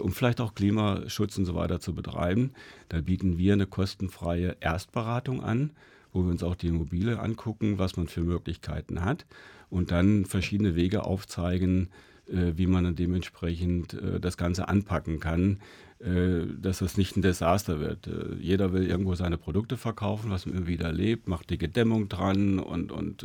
um 0.00 0.10
vielleicht 0.10 0.40
auch 0.40 0.54
Klimaschutz 0.54 1.38
und 1.38 1.44
so 1.44 1.54
weiter 1.54 1.78
zu 1.78 1.94
betreiben, 1.94 2.50
da 2.88 3.00
bieten 3.02 3.38
wir 3.38 3.52
eine 3.52 3.66
kostenfreie 3.66 4.56
Erstberatung 4.58 5.44
an, 5.44 5.70
wo 6.12 6.24
wir 6.24 6.30
uns 6.30 6.42
auch 6.42 6.56
die 6.56 6.68
Immobilie 6.68 7.20
angucken, 7.20 7.78
was 7.78 7.96
man 7.96 8.08
für 8.08 8.22
Möglichkeiten 8.22 9.04
hat 9.04 9.26
und 9.70 9.92
dann 9.92 10.24
verschiedene 10.24 10.74
Wege 10.74 11.04
aufzeigen, 11.04 11.90
wie 12.28 12.66
man 12.66 12.84
dann 12.84 12.96
dementsprechend 12.96 13.94
äh, 13.94 14.20
das 14.20 14.36
Ganze 14.36 14.68
anpacken 14.68 15.20
kann, 15.20 15.52
äh, 15.52 15.85
dass 15.98 16.80
das 16.80 16.98
nicht 16.98 17.16
ein 17.16 17.22
Desaster 17.22 17.80
wird. 17.80 18.08
jeder 18.38 18.72
will 18.72 18.86
irgendwo 18.86 19.14
seine 19.14 19.38
Produkte 19.38 19.76
verkaufen, 19.76 20.30
was 20.30 20.44
man 20.44 20.66
wieder 20.66 20.86
erlebt, 20.86 21.26
macht 21.26 21.48
die 21.48 21.58
Gedämmung 21.58 22.08
dran 22.08 22.58
und, 22.58 22.92
und 22.92 23.24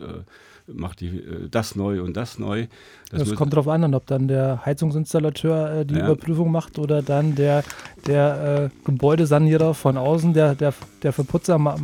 macht 0.68 1.02
die, 1.02 1.22
das 1.50 1.76
neu 1.76 2.02
und 2.02 2.16
das 2.18 2.40
neu. 2.40 2.68
Das, 3.12 3.28
das 3.28 3.36
kommt 3.36 3.54
darauf 3.54 3.68
an, 3.68 3.94
ob 3.94 4.06
dann 4.06 4.28
der 4.28 4.66
Heizungsinstallateur 4.66 5.84
die 5.84 5.96
ja. 5.96 6.06
Überprüfung 6.06 6.52
macht 6.52 6.80
oder 6.80 7.02
dann 7.02 7.36
der, 7.36 7.64
der 8.08 8.72
äh, 8.72 8.86
Gebäudesanierer 8.86 9.74
von 9.74 9.98
außen, 9.98 10.34
der, 10.34 10.56
der, 10.56 10.74
der 11.04 11.12
Verputzer, 11.12 11.58
Ma 11.58 11.76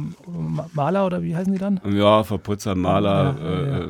Maler 0.74 1.06
oder 1.06 1.22
wie 1.22 1.36
heißen 1.36 1.52
die 1.52 1.60
dann? 1.60 1.82
Ja, 1.92 2.24
Verputzer, 2.24 2.76
Maler, 2.76 3.36
ja, 3.42 3.52
ja, 3.52 3.80
äh, 3.80 3.88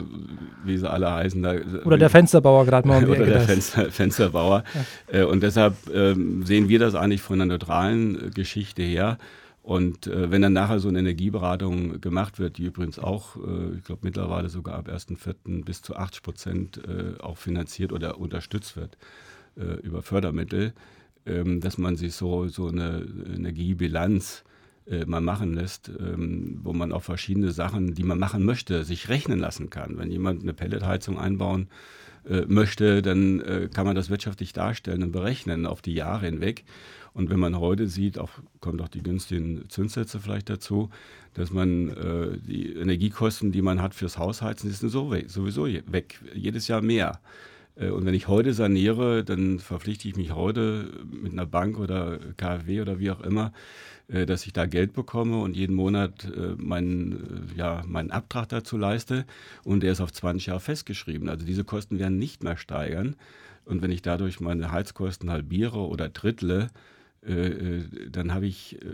wie 0.64 0.78
sie 0.78 0.90
alle 0.90 1.12
heißen. 1.12 1.44
Da, 1.44 1.56
oder 1.86 1.98
der 1.98 2.10
Fensterbauer 2.10 2.66
gerade 2.66 2.88
mal 2.88 3.04
um 3.04 3.10
Oder 3.18 3.26
der 3.26 3.42
Fenster, 3.42 3.92
Fensterbauer. 3.92 4.64
Äh, 5.08 5.24
und 5.24 5.44
deshalb 5.44 5.76
ähm, 5.94 6.46
sehen 6.46 6.70
wir 6.70 6.80
das 6.80 6.87
eigentlich 6.96 7.22
von 7.22 7.42
einer 7.42 7.54
neutralen 7.54 8.28
äh, 8.28 8.30
Geschichte 8.30 8.82
her. 8.82 9.18
Und 9.62 10.08
äh, 10.08 10.32
wenn 10.32 10.42
dann 10.42 10.54
nachher 10.54 10.80
so 10.80 10.88
eine 10.88 11.00
Energieberatung 11.00 12.00
gemacht 12.00 12.40
wird, 12.40 12.58
die 12.58 12.64
übrigens 12.66 13.00
auch, 13.00 13.36
äh, 13.36 13.76
ich 13.76 13.84
glaube 13.84 14.02
mittlerweile 14.04 14.50
sogar 14.50 14.76
ab 14.76 14.88
1.4. 14.88 15.66
bis 15.66 15.82
zu 15.82 15.96
80 15.96 16.24
Prozent 16.24 16.82
äh, 16.88 17.22
auch 17.22 17.38
finanziert 17.38 17.92
oder 17.92 18.18
unterstützt 18.18 18.78
wird 18.78 18.98
äh, 19.58 19.80
über 19.82 20.02
Fördermittel, 20.02 20.74
ähm, 21.26 21.60
dass 21.60 21.78
man 21.78 21.98
sich 21.98 22.14
so, 22.14 22.48
so 22.48 22.68
eine 22.68 23.06
Energiebilanz 23.36 24.46
äh, 24.86 25.06
mal 25.06 25.20
machen 25.20 25.54
lässt, 25.54 25.90
ähm, 25.90 26.60
wo 26.64 26.72
man 26.72 26.94
auch 26.94 27.04
verschiedene 27.04 27.52
Sachen, 27.52 27.94
die 27.94 28.04
man 28.04 28.20
machen 28.20 28.46
möchte, 28.46 28.86
sich 28.86 29.10
rechnen 29.10 29.40
lassen 29.40 29.70
kann. 29.70 29.98
Wenn 29.98 30.12
jemand 30.12 30.44
eine 30.44 30.54
Pelletheizung 30.54 31.20
einbauen 31.20 31.64
äh, 31.64 32.07
möchte, 32.48 33.02
dann 33.02 33.40
äh, 33.42 33.70
kann 33.74 33.86
man 33.86 33.96
das 33.96 34.10
wirtschaftlich 34.10 34.54
darstellen 34.54 35.04
und 35.04 35.12
berechnen 35.12 35.66
auf 35.66 35.82
die 35.82 35.94
Jahre 35.94 36.26
hinweg. 36.26 36.66
Und 37.14 37.30
wenn 37.32 37.40
man 37.40 37.60
heute 37.60 37.88
sieht, 37.88 38.20
auch, 38.20 38.30
kommt 38.60 38.82
auch 38.82 38.90
die 38.90 39.02
günstigen 39.02 39.68
Zinssätze 39.70 40.20
vielleicht 40.20 40.50
dazu, 40.50 40.90
dass 41.34 41.52
man 41.52 41.90
äh, 41.90 42.38
die 42.38 42.74
Energiekosten, 42.74 43.52
die 43.52 43.64
man 43.64 43.82
hat 43.82 43.96
fürs 43.96 44.18
Hausheizen, 44.18 44.70
sind 44.72 44.90
sowieso 44.90 45.66
weg, 45.66 46.20
jedes 46.34 46.68
Jahr 46.68 46.82
mehr. 46.82 47.20
Äh, 47.76 47.90
und 47.90 48.06
wenn 48.06 48.14
ich 48.14 48.28
heute 48.28 48.54
saniere, 48.54 49.24
dann 49.24 49.60
verpflichte 49.60 50.08
ich 50.08 50.16
mich 50.16 50.34
heute 50.34 50.92
mit 51.10 51.32
einer 51.32 51.46
Bank 51.46 51.80
oder 51.80 52.20
KfW 52.38 52.82
oder 52.82 53.00
wie 53.00 53.12
auch 53.12 53.22
immer, 53.22 53.48
äh, 53.48 53.52
dass 54.08 54.46
ich 54.46 54.54
da 54.54 54.66
Geld 54.66 54.94
bekomme 54.94 55.42
und 55.42 55.56
jeden 55.56 55.76
Monat 55.76 56.26
äh, 56.26 56.56
meinen, 56.58 57.52
ja, 57.56 57.84
meinen 57.86 58.12
Abtrag 58.12 58.50
dazu 58.50 58.78
leiste. 58.78 59.26
Und 59.64 59.84
der 59.84 59.92
ist 59.92 60.02
auf 60.02 60.14
20 60.14 60.48
Jahre 60.48 60.60
festgeschrieben. 60.60 61.30
Also 61.30 61.46
diese 61.46 61.64
Kosten 61.64 62.00
werden 62.00 62.18
nicht 62.18 62.44
mehr 62.44 62.58
steigern. 62.58 63.16
Und 63.66 63.82
wenn 63.82 63.92
ich 63.92 64.02
dadurch 64.02 64.40
meine 64.40 64.72
Heizkosten 64.72 65.30
halbiere 65.30 65.80
oder 65.80 66.08
drittle, 66.10 66.64
äh, 66.64 66.66
äh, 66.66 66.97
dann 68.10 68.34
habe 68.34 68.46
ich 68.46 68.82
äh, 68.82 68.86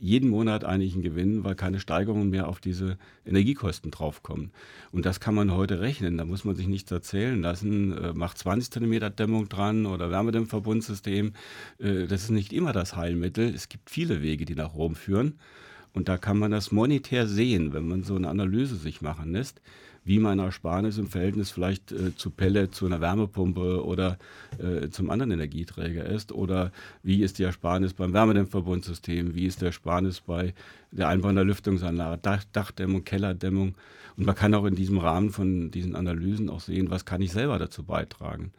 jeden 0.00 0.30
Monat 0.30 0.64
eigentlich 0.64 0.94
einen 0.94 1.02
Gewinn, 1.02 1.44
weil 1.44 1.54
keine 1.54 1.80
Steigerungen 1.80 2.30
mehr 2.30 2.48
auf 2.48 2.60
diese 2.60 2.98
Energiekosten 3.24 3.90
draufkommen. 3.90 4.50
Und 4.90 5.06
das 5.06 5.20
kann 5.20 5.34
man 5.34 5.52
heute 5.52 5.80
rechnen. 5.80 6.18
Da 6.18 6.24
muss 6.24 6.44
man 6.44 6.56
sich 6.56 6.66
nichts 6.66 6.90
erzählen 6.90 7.40
lassen. 7.40 8.16
Macht 8.16 8.38
20 8.38 8.72
cm 8.72 9.14
Dämmung 9.16 9.48
dran 9.48 9.86
oder 9.86 10.10
Wärmedämmverbundsystem. 10.10 11.32
Das 11.78 12.22
ist 12.22 12.30
nicht 12.30 12.52
immer 12.52 12.72
das 12.72 12.96
Heilmittel. 12.96 13.52
Es 13.54 13.68
gibt 13.68 13.90
viele 13.90 14.22
Wege, 14.22 14.44
die 14.44 14.54
nach 14.54 14.74
Rom 14.74 14.94
führen. 14.94 15.34
Und 15.92 16.08
da 16.08 16.18
kann 16.18 16.38
man 16.38 16.50
das 16.50 16.70
monetär 16.70 17.26
sehen, 17.26 17.72
wenn 17.72 17.88
man 17.88 18.04
so 18.04 18.14
eine 18.14 18.28
Analyse 18.28 18.76
sich 18.76 19.02
machen 19.02 19.32
lässt, 19.32 19.60
wie 20.08 20.18
mein 20.18 20.38
Ersparnis 20.38 20.96
im 20.96 21.06
Verhältnis 21.06 21.50
vielleicht 21.50 21.92
äh, 21.92 22.16
zu 22.16 22.30
Pelle, 22.30 22.70
zu 22.70 22.86
einer 22.86 23.02
Wärmepumpe 23.02 23.84
oder 23.84 24.16
äh, 24.58 24.88
zum 24.88 25.10
anderen 25.10 25.32
Energieträger 25.32 26.06
ist. 26.06 26.32
Oder 26.32 26.72
wie 27.02 27.22
ist 27.22 27.38
die 27.38 27.42
Ersparnis 27.42 27.92
beim 27.92 28.14
Wärmedämmverbundsystem, 28.14 29.34
wie 29.34 29.44
ist 29.44 29.60
der 29.60 29.66
Ersparnis 29.66 30.22
bei 30.22 30.54
der 30.92 31.08
Einbau 31.08 31.28
einer 31.28 31.44
Lüftungsanlage, 31.44 32.18
Dach, 32.22 32.42
Dachdämmung, 32.52 33.04
Kellerdämmung. 33.04 33.74
Und 34.16 34.24
man 34.24 34.34
kann 34.34 34.54
auch 34.54 34.64
in 34.64 34.74
diesem 34.74 34.96
Rahmen 34.96 35.28
von 35.28 35.70
diesen 35.70 35.94
Analysen 35.94 36.48
auch 36.48 36.60
sehen, 36.60 36.88
was 36.88 37.04
kann 37.04 37.20
ich 37.20 37.32
selber 37.32 37.58
dazu 37.58 37.82
beitragen. 37.82 38.52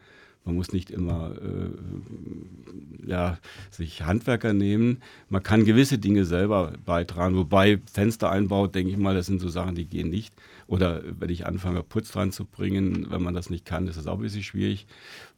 Man 0.44 0.54
muss 0.54 0.72
nicht 0.72 0.90
immer 0.90 1.32
äh, 1.36 3.08
ja, 3.08 3.38
sich 3.70 4.02
Handwerker 4.02 4.52
nehmen. 4.52 5.02
Man 5.28 5.42
kann 5.42 5.64
gewisse 5.64 5.98
Dinge 5.98 6.24
selber 6.24 6.72
beitragen. 6.84 7.36
Wobei 7.36 7.80
Fenstereinbau, 7.92 8.66
denke 8.66 8.90
ich 8.90 8.96
mal, 8.96 9.14
das 9.14 9.26
sind 9.26 9.40
so 9.40 9.48
Sachen, 9.48 9.74
die 9.74 9.84
gehen 9.84 10.08
nicht. 10.08 10.34
Oder 10.66 11.02
wenn 11.18 11.30
ich 11.30 11.46
anfange, 11.46 11.82
Putz 11.82 12.12
dran 12.12 12.32
zu 12.32 12.44
bringen, 12.44 13.06
wenn 13.10 13.22
man 13.22 13.34
das 13.34 13.50
nicht 13.50 13.64
kann, 13.64 13.86
ist 13.86 13.98
das 13.98 14.06
auch 14.06 14.16
ein 14.16 14.22
bisschen 14.22 14.42
schwierig. 14.42 14.86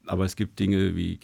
Aber 0.06 0.24
es 0.24 0.36
gibt 0.36 0.58
Dinge 0.58 0.94
wie 0.94 1.18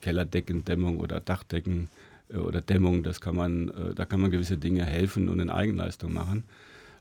Kellerdeckendämmung 0.00 0.98
oder 0.98 1.20
Dachdecken 1.20 1.88
äh, 2.32 2.36
oder 2.36 2.60
Dämmung, 2.60 3.02
das 3.02 3.20
kann 3.20 3.36
man, 3.36 3.68
äh, 3.68 3.94
da 3.94 4.04
kann 4.04 4.20
man 4.20 4.30
gewisse 4.30 4.56
Dinge 4.56 4.84
helfen 4.84 5.28
und 5.28 5.40
in 5.40 5.50
Eigenleistung 5.50 6.12
machen. 6.12 6.44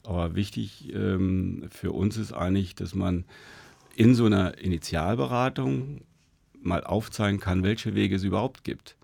Aber 0.03 0.35
wichtig 0.35 0.93
ähm, 0.93 1.65
für 1.69 1.91
uns 1.91 2.17
ist 2.17 2.33
eigentlich, 2.33 2.75
dass 2.75 2.95
man 2.95 3.25
in 3.99 4.15
so 4.15 4.27
einer 4.27 4.57
Initialberatung 4.57 6.05
mal 6.61 6.85
aufzeigen 6.85 7.41
kann, 7.41 7.63
welche 7.63 7.95
Wege 7.95 8.15
es 8.15 8.23
überhaupt 8.23 8.63
gibt. 8.63 8.95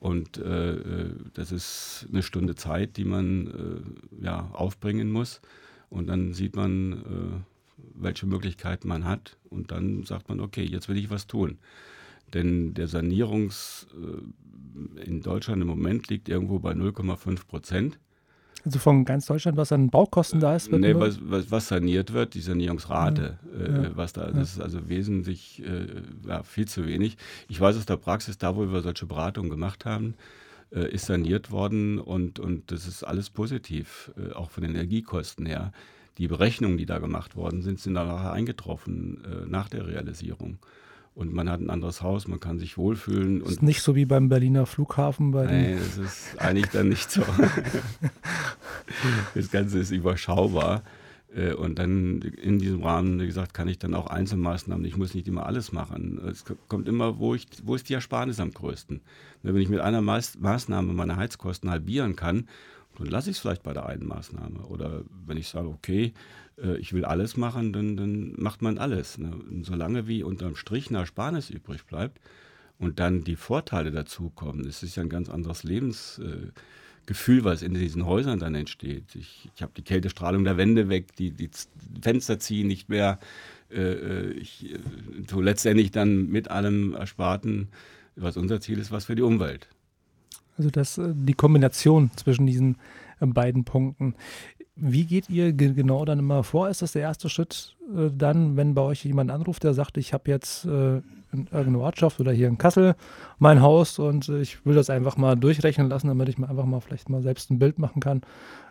Und 0.00 0.38
äh, 0.38 0.72
äh, 0.76 1.10
das 1.34 1.52
ist 1.52 2.06
eine 2.10 2.22
Stunde 2.22 2.54
Zeit, 2.54 2.96
die 2.96 3.04
man 3.04 3.84
äh, 4.18 4.24
ja, 4.24 4.48
aufbringen 4.54 5.12
muss. 5.12 5.42
Und 5.90 6.06
dann 6.06 6.32
sieht 6.32 6.56
man, 6.56 6.92
äh, 6.92 7.84
welche 7.94 8.24
Möglichkeiten 8.24 8.88
man 8.88 9.04
hat. 9.04 9.36
Und 9.50 9.70
dann 9.70 10.04
sagt 10.04 10.30
man, 10.30 10.40
okay, 10.40 10.64
jetzt 10.64 10.88
will 10.88 10.96
ich 10.96 11.10
was 11.10 11.26
tun. 11.26 11.58
Denn 12.32 12.72
der 12.72 12.88
Sanierungs 12.88 13.86
äh, 13.92 15.02
in 15.04 15.20
Deutschland 15.20 15.60
im 15.60 15.68
Moment 15.68 16.08
liegt 16.08 16.30
irgendwo 16.30 16.58
bei 16.58 16.72
0,5 16.72 17.46
Prozent. 17.46 17.98
Also 18.64 18.78
von 18.78 19.04
ganz 19.04 19.26
Deutschland, 19.26 19.56
was 19.56 19.72
an 19.72 19.90
Baukosten 19.90 20.38
da 20.38 20.54
ist? 20.54 20.70
Nee, 20.70 20.94
was, 20.94 21.18
was, 21.22 21.50
was, 21.50 21.68
saniert 21.68 22.12
wird, 22.12 22.34
die 22.34 22.40
Sanierungsrate, 22.40 23.38
ja. 23.58 23.64
Äh, 23.64 23.82
ja. 23.84 23.90
was 23.96 24.12
da, 24.12 24.30
das 24.30 24.52
ist 24.52 24.60
also 24.60 24.88
wesentlich, 24.88 25.62
äh, 25.64 26.42
viel 26.44 26.68
zu 26.68 26.86
wenig. 26.86 27.16
Ich 27.48 27.60
weiß 27.60 27.76
aus 27.76 27.86
der 27.86 27.96
Praxis, 27.96 28.38
da 28.38 28.54
wo 28.56 28.70
wir 28.70 28.82
solche 28.82 29.06
Beratungen 29.06 29.50
gemacht 29.50 29.84
haben, 29.84 30.14
äh, 30.72 30.88
ist 30.92 31.06
saniert 31.06 31.50
worden 31.50 31.98
und, 31.98 32.38
und 32.38 32.70
das 32.70 32.86
ist 32.86 33.02
alles 33.02 33.30
positiv, 33.30 34.12
äh, 34.16 34.32
auch 34.32 34.50
von 34.50 34.62
den 34.62 34.74
Energiekosten 34.74 35.44
her. 35.46 35.72
Die 36.18 36.28
Berechnungen, 36.28 36.76
die 36.76 36.86
da 36.86 36.98
gemacht 36.98 37.36
worden 37.36 37.62
sind, 37.62 37.80
sind 37.80 37.94
dann 37.94 38.06
nachher 38.06 38.32
eingetroffen 38.32 39.24
äh, 39.24 39.48
nach 39.48 39.68
der 39.68 39.86
Realisierung 39.86 40.58
und 41.14 41.32
man 41.32 41.50
hat 41.50 41.60
ein 41.60 41.68
anderes 41.68 42.02
Haus, 42.02 42.26
man 42.26 42.40
kann 42.40 42.58
sich 42.58 42.78
wohlfühlen. 42.78 43.42
Ist 43.42 43.62
nicht 43.62 43.82
so 43.82 43.94
wie 43.94 44.06
beim 44.06 44.28
Berliner 44.28 44.64
Flughafen. 44.64 45.30
Bei 45.32 45.44
Nein, 45.44 45.78
das 45.78 45.98
ist 45.98 46.40
eigentlich 46.40 46.70
dann 46.70 46.88
nicht 46.88 47.10
so. 47.10 47.22
das 49.34 49.50
Ganze 49.50 49.78
ist 49.78 49.90
überschaubar. 49.90 50.82
Äh, 51.34 51.52
und 51.52 51.78
dann 51.78 52.22
in 52.22 52.58
diesem 52.58 52.82
Rahmen, 52.82 53.20
wie 53.20 53.26
gesagt, 53.26 53.52
kann 53.52 53.68
ich 53.68 53.78
dann 53.78 53.94
auch 53.94 54.06
Einzelmaßnahmen, 54.06 54.84
ich 54.86 54.96
muss 54.96 55.14
nicht 55.14 55.28
immer 55.28 55.46
alles 55.46 55.72
machen. 55.72 56.20
Es 56.26 56.44
kommt 56.68 56.88
immer, 56.88 57.18
wo, 57.18 57.34
ich, 57.34 57.46
wo 57.62 57.74
ist 57.74 57.88
die 57.88 57.94
Ersparnis 57.94 58.40
am 58.40 58.52
größten. 58.52 59.00
Wenn 59.42 59.56
ich 59.56 59.68
mit 59.68 59.80
einer 59.80 60.00
Maßnahme 60.00 60.92
meine 60.94 61.16
Heizkosten 61.16 61.70
halbieren 61.70 62.16
kann, 62.16 62.48
dann 62.98 63.06
lasse 63.06 63.30
ich 63.30 63.36
es 63.36 63.40
vielleicht 63.40 63.62
bei 63.62 63.72
der 63.72 63.86
einen 63.86 64.06
Maßnahme. 64.06 64.60
Oder 64.66 65.02
wenn 65.26 65.36
ich 65.36 65.48
sage, 65.48 65.68
okay, 65.68 66.12
äh, 66.62 66.76
ich 66.76 66.92
will 66.92 67.04
alles 67.04 67.36
machen, 67.36 67.72
dann, 67.72 67.96
dann 67.96 68.34
macht 68.36 68.62
man 68.62 68.78
alles. 68.78 69.18
Ne? 69.18 69.32
solange 69.62 70.06
wie 70.06 70.22
unterm 70.22 70.56
Strich 70.56 70.88
eine 70.88 70.98
Ersparnis 70.98 71.50
übrig 71.50 71.84
bleibt 71.84 72.20
und 72.78 73.00
dann 73.00 73.24
die 73.24 73.36
Vorteile 73.36 73.90
dazukommen, 73.90 74.64
das 74.64 74.82
ist 74.82 74.96
ja 74.96 75.02
ein 75.02 75.08
ganz 75.08 75.28
anderes 75.28 75.64
Lebensgefühl, 75.64 77.40
äh, 77.40 77.44
was 77.44 77.62
in 77.62 77.74
diesen 77.74 78.06
Häusern 78.06 78.38
dann 78.38 78.54
entsteht. 78.54 79.14
Ich, 79.14 79.48
ich 79.54 79.62
habe 79.62 79.72
die 79.76 79.82
Kältestrahlung 79.82 80.44
der 80.44 80.56
Wände 80.56 80.88
weg, 80.88 81.14
die, 81.16 81.30
die 81.30 81.50
Fenster 82.00 82.38
ziehen 82.38 82.66
nicht 82.66 82.88
mehr. 82.88 83.18
Äh, 83.70 84.30
ich 84.32 84.74
tue 85.26 85.44
letztendlich 85.44 85.90
dann 85.90 86.28
mit 86.28 86.50
allem 86.50 86.94
Ersparten, 86.94 87.68
was 88.16 88.36
unser 88.36 88.60
Ziel 88.60 88.78
ist, 88.78 88.90
was 88.90 89.06
für 89.06 89.14
die 89.14 89.22
Umwelt. 89.22 89.68
Also 90.58 90.68
das, 90.68 91.00
die 91.02 91.32
Kombination 91.32 92.10
zwischen 92.14 92.46
diesen 92.46 92.76
beiden 93.20 93.64
Punkten. 93.64 94.14
Wie 94.74 95.04
geht 95.04 95.28
ihr 95.28 95.52
genau 95.52 96.04
dann 96.04 96.18
immer 96.18 96.44
vor? 96.44 96.68
Ist 96.68 96.82
das 96.82 96.92
der 96.92 97.02
erste 97.02 97.28
Schritt 97.28 97.76
äh, 97.94 98.10
dann, 98.16 98.56
wenn 98.56 98.74
bei 98.74 98.82
euch 98.82 99.04
jemand 99.04 99.30
anruft, 99.30 99.64
der 99.64 99.74
sagt, 99.74 99.98
ich 99.98 100.12
habe 100.12 100.30
jetzt 100.30 100.64
äh, 100.64 100.96
in 101.32 101.46
irgendeiner 101.50 101.80
Ortschaft 101.80 102.20
oder 102.20 102.32
hier 102.32 102.48
in 102.48 102.58
Kassel 102.58 102.94
mein 103.38 103.60
Haus 103.60 103.98
und 103.98 104.28
äh, 104.28 104.40
ich 104.40 104.64
will 104.64 104.74
das 104.74 104.90
einfach 104.90 105.16
mal 105.16 105.36
durchrechnen 105.36 105.88
lassen, 105.88 106.08
damit 106.08 106.28
ich 106.28 106.38
mir 106.38 106.48
einfach 106.48 106.64
mal 106.64 106.80
vielleicht 106.80 107.08
mal 107.08 107.22
selbst 107.22 107.50
ein 107.50 107.58
Bild 107.58 107.78
machen 107.78 108.00
kann, 108.00 108.22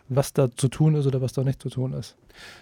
was 0.08 0.32
da 0.32 0.50
zu 0.50 0.68
tun 0.68 0.94
ist 0.94 1.06
oder 1.06 1.20
was 1.20 1.32
da 1.32 1.44
nicht 1.44 1.62
zu 1.62 1.70
tun 1.70 1.92
ist? 1.92 2.16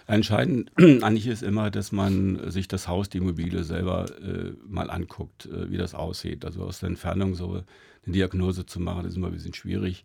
Entscheidend 0.07 0.71
eigentlich 0.77 1.27
ist 1.27 1.43
immer, 1.43 1.71
dass 1.71 1.91
man 1.91 2.51
sich 2.51 2.67
das 2.67 2.87
Haus, 2.87 3.09
die 3.09 3.19
Immobilie 3.19 3.63
selber 3.63 4.05
äh, 4.21 4.53
mal 4.67 4.89
anguckt, 4.89 5.47
äh, 5.47 5.69
wie 5.71 5.77
das 5.77 5.95
aussieht. 5.95 6.45
Also 6.45 6.63
aus 6.63 6.79
der 6.79 6.89
Entfernung 6.89 7.35
so 7.35 7.53
eine 7.53 7.63
Diagnose 8.05 8.65
zu 8.65 8.79
machen, 8.79 9.05
ist 9.05 9.17
immer 9.17 9.27
ein 9.27 9.33
bisschen 9.33 9.53
schwierig. 9.53 10.03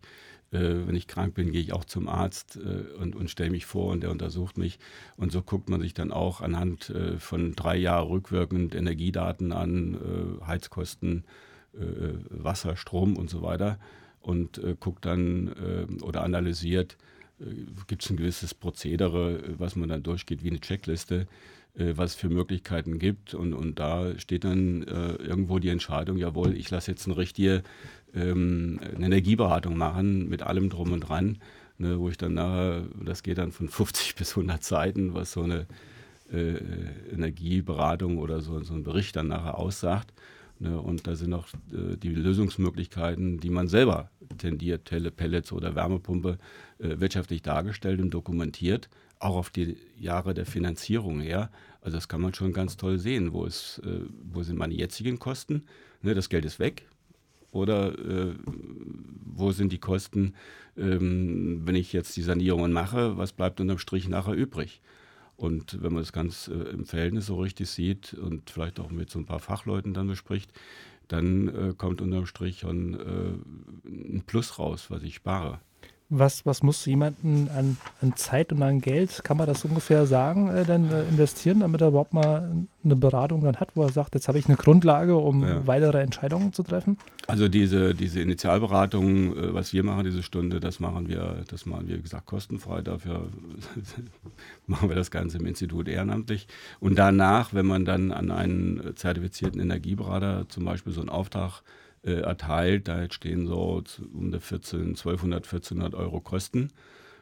Äh, 0.51 0.87
wenn 0.87 0.95
ich 0.95 1.07
krank 1.07 1.33
bin, 1.33 1.51
gehe 1.51 1.61
ich 1.61 1.73
auch 1.73 1.83
zum 1.83 2.07
Arzt 2.07 2.57
äh, 2.57 2.95
und, 2.97 3.15
und 3.15 3.29
stelle 3.29 3.49
mich 3.49 3.65
vor 3.65 3.91
und 3.91 4.01
der 4.01 4.11
untersucht 4.11 4.57
mich. 4.57 4.79
Und 5.17 5.31
so 5.31 5.41
guckt 5.41 5.69
man 5.69 5.81
sich 5.81 5.93
dann 5.93 6.11
auch 6.11 6.41
anhand 6.41 6.89
äh, 6.89 7.19
von 7.19 7.53
drei 7.53 7.75
Jahren 7.75 8.07
rückwirkend 8.07 8.73
Energiedaten 8.73 9.51
an, 9.51 9.97
Heizkosten, 10.45 11.23
Wasser, 12.29 12.75
Strom 12.75 13.17
und 13.17 13.29
so 13.29 13.41
weiter 13.41 13.77
und 14.21 14.59
guckt 14.79 15.05
dann 15.05 15.97
oder 16.01 16.23
analysiert, 16.23 16.97
gibt 17.87 18.03
es 18.03 18.09
ein 18.09 18.17
gewisses 18.17 18.53
Prozedere, 18.53 19.43
was 19.57 19.75
man 19.75 19.89
dann 19.89 20.03
durchgeht 20.03 20.43
wie 20.43 20.49
eine 20.49 20.59
Checkliste 20.59 21.27
was 21.77 22.11
es 22.11 22.15
für 22.15 22.29
Möglichkeiten 22.29 22.99
gibt. 22.99 23.33
Und, 23.33 23.53
und 23.53 23.79
da 23.79 24.17
steht 24.19 24.43
dann 24.43 24.83
äh, 24.83 25.13
irgendwo 25.15 25.59
die 25.59 25.69
Entscheidung, 25.69 26.17
jawohl, 26.17 26.55
ich 26.55 26.69
lasse 26.69 26.91
jetzt 26.91 27.05
eine 27.05 27.17
richtige 27.17 27.63
ähm, 28.15 28.79
eine 28.95 29.05
Energieberatung 29.05 29.77
machen 29.77 30.29
mit 30.29 30.41
allem 30.41 30.69
drum 30.69 30.91
und 30.91 31.01
dran, 31.01 31.37
ne, 31.77 31.99
wo 31.99 32.09
ich 32.09 32.17
dann 32.17 32.33
nachher, 32.33 32.83
das 33.03 33.23
geht 33.23 33.37
dann 33.37 33.51
von 33.51 33.69
50 33.69 34.15
bis 34.15 34.31
100 34.31 34.63
Seiten, 34.63 35.13
was 35.13 35.31
so 35.31 35.41
eine 35.41 35.67
äh, 36.31 36.57
Energieberatung 37.13 38.17
oder 38.17 38.41
so, 38.41 38.61
so 38.63 38.73
ein 38.73 38.83
Bericht 38.83 39.15
dann 39.15 39.27
nachher 39.27 39.57
aussagt. 39.57 40.13
Ne, 40.59 40.79
und 40.79 41.05
da 41.05 41.15
sind 41.15 41.33
auch 41.33 41.47
äh, 41.71 41.97
die 41.97 42.09
Lösungsmöglichkeiten, 42.09 43.39
die 43.39 43.49
man 43.49 43.67
selber 43.67 44.09
tendiert, 44.37 44.85
Tele, 44.85 45.11
Pellets 45.11 45.51
oder 45.51 45.75
Wärmepumpe, 45.75 46.37
äh, 46.79 46.99
wirtschaftlich 46.99 47.43
dargestellt 47.43 48.01
und 48.01 48.09
dokumentiert, 48.09 48.89
auch 49.19 49.35
auf 49.35 49.49
die 49.49 49.77
Jahre 49.99 50.33
der 50.33 50.45
Finanzierung 50.45 51.19
her. 51.19 51.51
Also 51.87 51.95
das 51.95 52.09
kann 52.09 52.19
man 52.19 52.33
schon 52.33 52.51
ganz 52.51 52.75
toll 52.75 52.99
sehen. 52.99 53.31
Wo, 53.31 53.45
ist, 53.45 53.81
äh, 53.85 54.01
wo 54.33 54.43
sind 54.43 54.57
meine 54.57 54.73
jetzigen 54.73 55.19
Kosten? 55.19 55.63
Ne, 56.01 56.13
das 56.15 56.27
Geld 56.27 56.43
ist 56.43 56.59
weg, 56.59 56.85
oder 57.51 57.97
äh, 57.97 58.35
wo 59.23 59.53
sind 59.53 59.71
die 59.71 59.77
Kosten, 59.77 60.33
ähm, 60.75 61.61
wenn 61.63 61.75
ich 61.75 61.93
jetzt 61.93 62.17
die 62.17 62.23
Sanierungen 62.23 62.73
mache, 62.73 63.15
was 63.17 63.31
bleibt 63.31 63.61
unterm 63.61 63.77
Strich 63.77 64.09
nachher 64.09 64.33
übrig? 64.33 64.81
Und 65.37 65.81
wenn 65.81 65.93
man 65.93 66.01
das 66.03 66.11
ganz 66.11 66.49
äh, 66.49 66.55
im 66.55 66.85
Verhältnis 66.85 67.27
so 67.27 67.39
richtig 67.39 67.69
sieht 67.69 68.13
und 68.15 68.49
vielleicht 68.49 68.81
auch 68.81 68.91
mit 68.91 69.09
so 69.09 69.19
ein 69.19 69.25
paar 69.25 69.39
Fachleuten 69.39 69.93
dann 69.93 70.07
bespricht, 70.07 70.51
dann 71.07 71.47
äh, 71.47 71.73
kommt 71.73 72.01
unterm 72.01 72.25
Strich 72.25 72.59
schon 72.59 72.95
äh, 72.95 73.87
ein 73.87 74.23
Plus 74.27 74.59
raus, 74.59 74.87
was 74.91 75.03
ich 75.03 75.15
spare. 75.15 75.61
Was, 76.09 76.45
was 76.45 76.63
muss 76.63 76.85
jemanden 76.85 77.49
an, 77.49 77.75
an 78.01 78.15
Zeit 78.15 78.53
und 78.53 78.63
an 78.63 78.79
Geld, 78.79 79.25
kann 79.25 79.35
man 79.35 79.45
das 79.45 79.65
ungefähr 79.65 80.05
sagen, 80.05 80.47
äh, 80.47 80.63
denn 80.63 80.89
äh, 80.89 81.03
investieren, 81.09 81.59
damit 81.59 81.81
er 81.81 81.89
überhaupt 81.89 82.13
mal 82.13 82.49
eine 82.85 82.95
Beratung 82.95 83.41
dann 83.41 83.57
hat, 83.57 83.71
wo 83.75 83.83
er 83.83 83.91
sagt, 83.91 84.15
jetzt 84.15 84.29
habe 84.29 84.39
ich 84.39 84.47
eine 84.47 84.55
Grundlage, 84.55 85.17
um 85.17 85.43
ja. 85.43 85.67
weitere 85.67 86.01
Entscheidungen 86.01 86.53
zu 86.53 86.63
treffen? 86.63 86.97
Also 87.27 87.49
diese, 87.49 87.93
diese 87.93 88.21
Initialberatung, 88.21 89.35
äh, 89.35 89.53
was 89.53 89.73
wir 89.73 89.83
machen, 89.83 90.05
diese 90.05 90.23
Stunde, 90.23 90.61
das 90.61 90.79
machen 90.79 91.09
wir, 91.09 91.43
das 91.49 91.65
machen 91.65 91.89
wir, 91.89 91.97
wie 91.97 92.03
gesagt, 92.03 92.25
kostenfrei. 92.25 92.81
Dafür 92.81 93.27
machen 94.67 94.87
wir 94.87 94.95
das 94.95 95.11
Ganze 95.11 95.39
im 95.39 95.45
Institut 95.45 95.89
ehrenamtlich. 95.89 96.47
Und 96.79 96.97
danach, 96.97 97.53
wenn 97.53 97.65
man 97.65 97.83
dann 97.83 98.13
an 98.13 98.31
einen 98.31 98.95
zertifizierten 98.95 99.59
Energieberater 99.59 100.47
zum 100.47 100.63
Beispiel 100.63 100.93
so 100.93 101.01
einen 101.01 101.09
Auftrag 101.09 101.61
äh, 101.61 101.86
erteilt. 102.15 102.87
Da 102.87 103.09
stehen 103.11 103.47
so 103.47 103.83
um 104.13 104.31
die 104.31 104.39
14, 104.39 104.79
1200, 104.89 105.45
1400 105.45 105.95
Euro 105.95 106.19
Kosten 106.19 106.71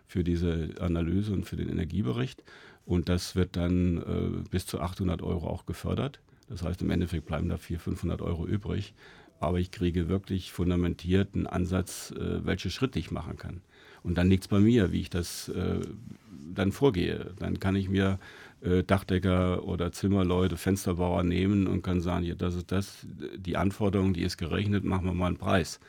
für 0.07 0.23
diese 0.23 0.69
Analyse 0.79 1.33
und 1.33 1.45
für 1.45 1.55
den 1.55 1.69
Energiebericht. 1.69 2.43
Und 2.85 3.09
das 3.09 3.35
wird 3.35 3.55
dann 3.55 3.97
äh, 3.97 4.49
bis 4.49 4.65
zu 4.67 4.79
800 4.79 5.21
Euro 5.21 5.47
auch 5.47 5.65
gefördert. 5.65 6.19
Das 6.49 6.61
heißt, 6.61 6.81
im 6.81 6.91
Endeffekt 6.91 7.25
bleiben 7.25 7.49
da 7.49 7.57
400, 7.57 7.83
500 7.83 8.21
Euro 8.21 8.45
übrig. 8.45 8.93
aber 9.39 9.59
ich 9.59 9.71
kriege 9.71 10.07
wirklich 10.07 10.51
fundamentiert 10.51 11.35
einen 11.35 11.47
Ansatz, 11.47 12.11
äh, 12.11 12.45
welche 12.45 12.69
Schritte 12.69 12.99
ich 12.99 13.11
machen 13.11 13.37
kann. 13.37 13.61
Und 14.03 14.17
dann 14.17 14.29
liegt 14.29 14.43
es 14.43 14.47
bei 14.47 14.59
mir, 14.59 14.91
wie 14.91 15.01
ich 15.01 15.09
das 15.09 15.49
äh, 15.49 15.79
dann 16.53 16.71
vorgehe. 16.71 17.33
Dann 17.39 17.59
kann 17.59 17.75
ich 17.75 17.89
mir 17.89 18.19
äh, 18.65 18.83
Dachdecker 18.83 19.63
oder 19.63 19.91
Zimmerleute, 19.91 20.57
Fensterbauer 20.57 21.23
nehmen 21.23 21.67
und 21.67 21.83
kann 21.83 22.01
sagen, 22.01 22.23
hier, 22.23 22.35
das 22.35 22.55
ist 22.55 22.71
das, 22.71 23.05
die 23.37 23.57
Anforderung, 23.57 24.13
die 24.13 24.23
ist 24.23 24.37
gerechnet, 24.37 24.83
machen 24.83 25.05
wir 25.05 25.13
mal 25.13 25.27
einen 25.27 25.37
Preis. 25.37 25.79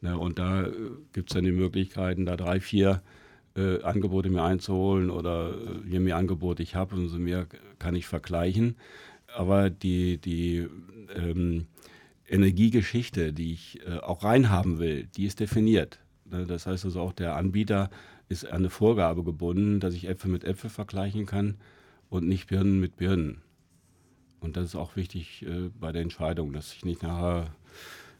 Ne, 0.00 0.18
und 0.18 0.38
da 0.38 0.66
äh, 0.66 0.72
gibt 1.12 1.30
es 1.30 1.34
dann 1.34 1.44
die 1.44 1.52
Möglichkeiten, 1.52 2.26
da 2.26 2.36
drei, 2.36 2.60
vier 2.60 3.02
äh, 3.56 3.82
Angebote 3.82 4.30
mir 4.30 4.42
einzuholen 4.42 5.10
oder 5.10 5.50
äh, 5.50 5.88
je 5.88 6.00
mehr 6.00 6.16
Angebote 6.16 6.62
ich 6.62 6.74
habe, 6.74 6.96
umso 6.96 7.18
mehr 7.18 7.46
kann 7.78 7.94
ich 7.94 8.06
vergleichen. 8.06 8.76
Aber 9.36 9.70
die, 9.70 10.18
die 10.18 10.66
ähm, 11.14 11.66
Energiegeschichte, 12.28 13.32
die 13.32 13.52
ich 13.52 13.80
äh, 13.86 13.98
auch 13.98 14.24
reinhaben 14.24 14.78
will, 14.78 15.08
die 15.16 15.26
ist 15.26 15.40
definiert. 15.40 16.00
Ne, 16.24 16.46
das 16.46 16.66
heißt 16.66 16.84
also 16.84 17.00
auch 17.00 17.12
der 17.12 17.36
Anbieter 17.36 17.90
ist 18.28 18.44
an 18.44 18.56
eine 18.56 18.70
Vorgabe 18.70 19.24
gebunden, 19.24 19.80
dass 19.80 19.94
ich 19.94 20.08
Äpfel 20.08 20.30
mit 20.30 20.44
Äpfel 20.44 20.70
vergleichen 20.70 21.26
kann 21.26 21.56
und 22.10 22.26
nicht 22.26 22.48
Birnen 22.48 22.80
mit 22.80 22.96
Birnen. 22.96 23.42
Und 24.40 24.56
das 24.56 24.66
ist 24.66 24.74
auch 24.76 24.96
wichtig 24.96 25.42
äh, 25.42 25.70
bei 25.78 25.92
der 25.92 26.02
Entscheidung, 26.02 26.52
dass 26.52 26.72
ich 26.72 26.84
nicht 26.84 27.02
nachher 27.02 27.54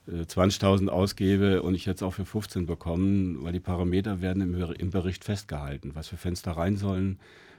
äh, 0.06 0.22
20.000 0.22 0.88
ausgebe 0.88 1.62
und 1.62 1.74
ich 1.74 1.86
jetzt 1.86 2.02
auch 2.02 2.14
für 2.14 2.24
15 2.24 2.66
bekommen, 2.66 3.44
weil 3.44 3.52
die 3.52 3.60
Parameter 3.60 4.20
werden 4.20 4.42
im, 4.42 4.54
im, 4.54 4.90
Bericht 4.90 5.24
festgehalten, 5.24 5.92
was 5.94 6.08
für 6.08 6.16
Fenster 6.16 6.52
rein 6.52 6.76
sollen. 6.76 7.18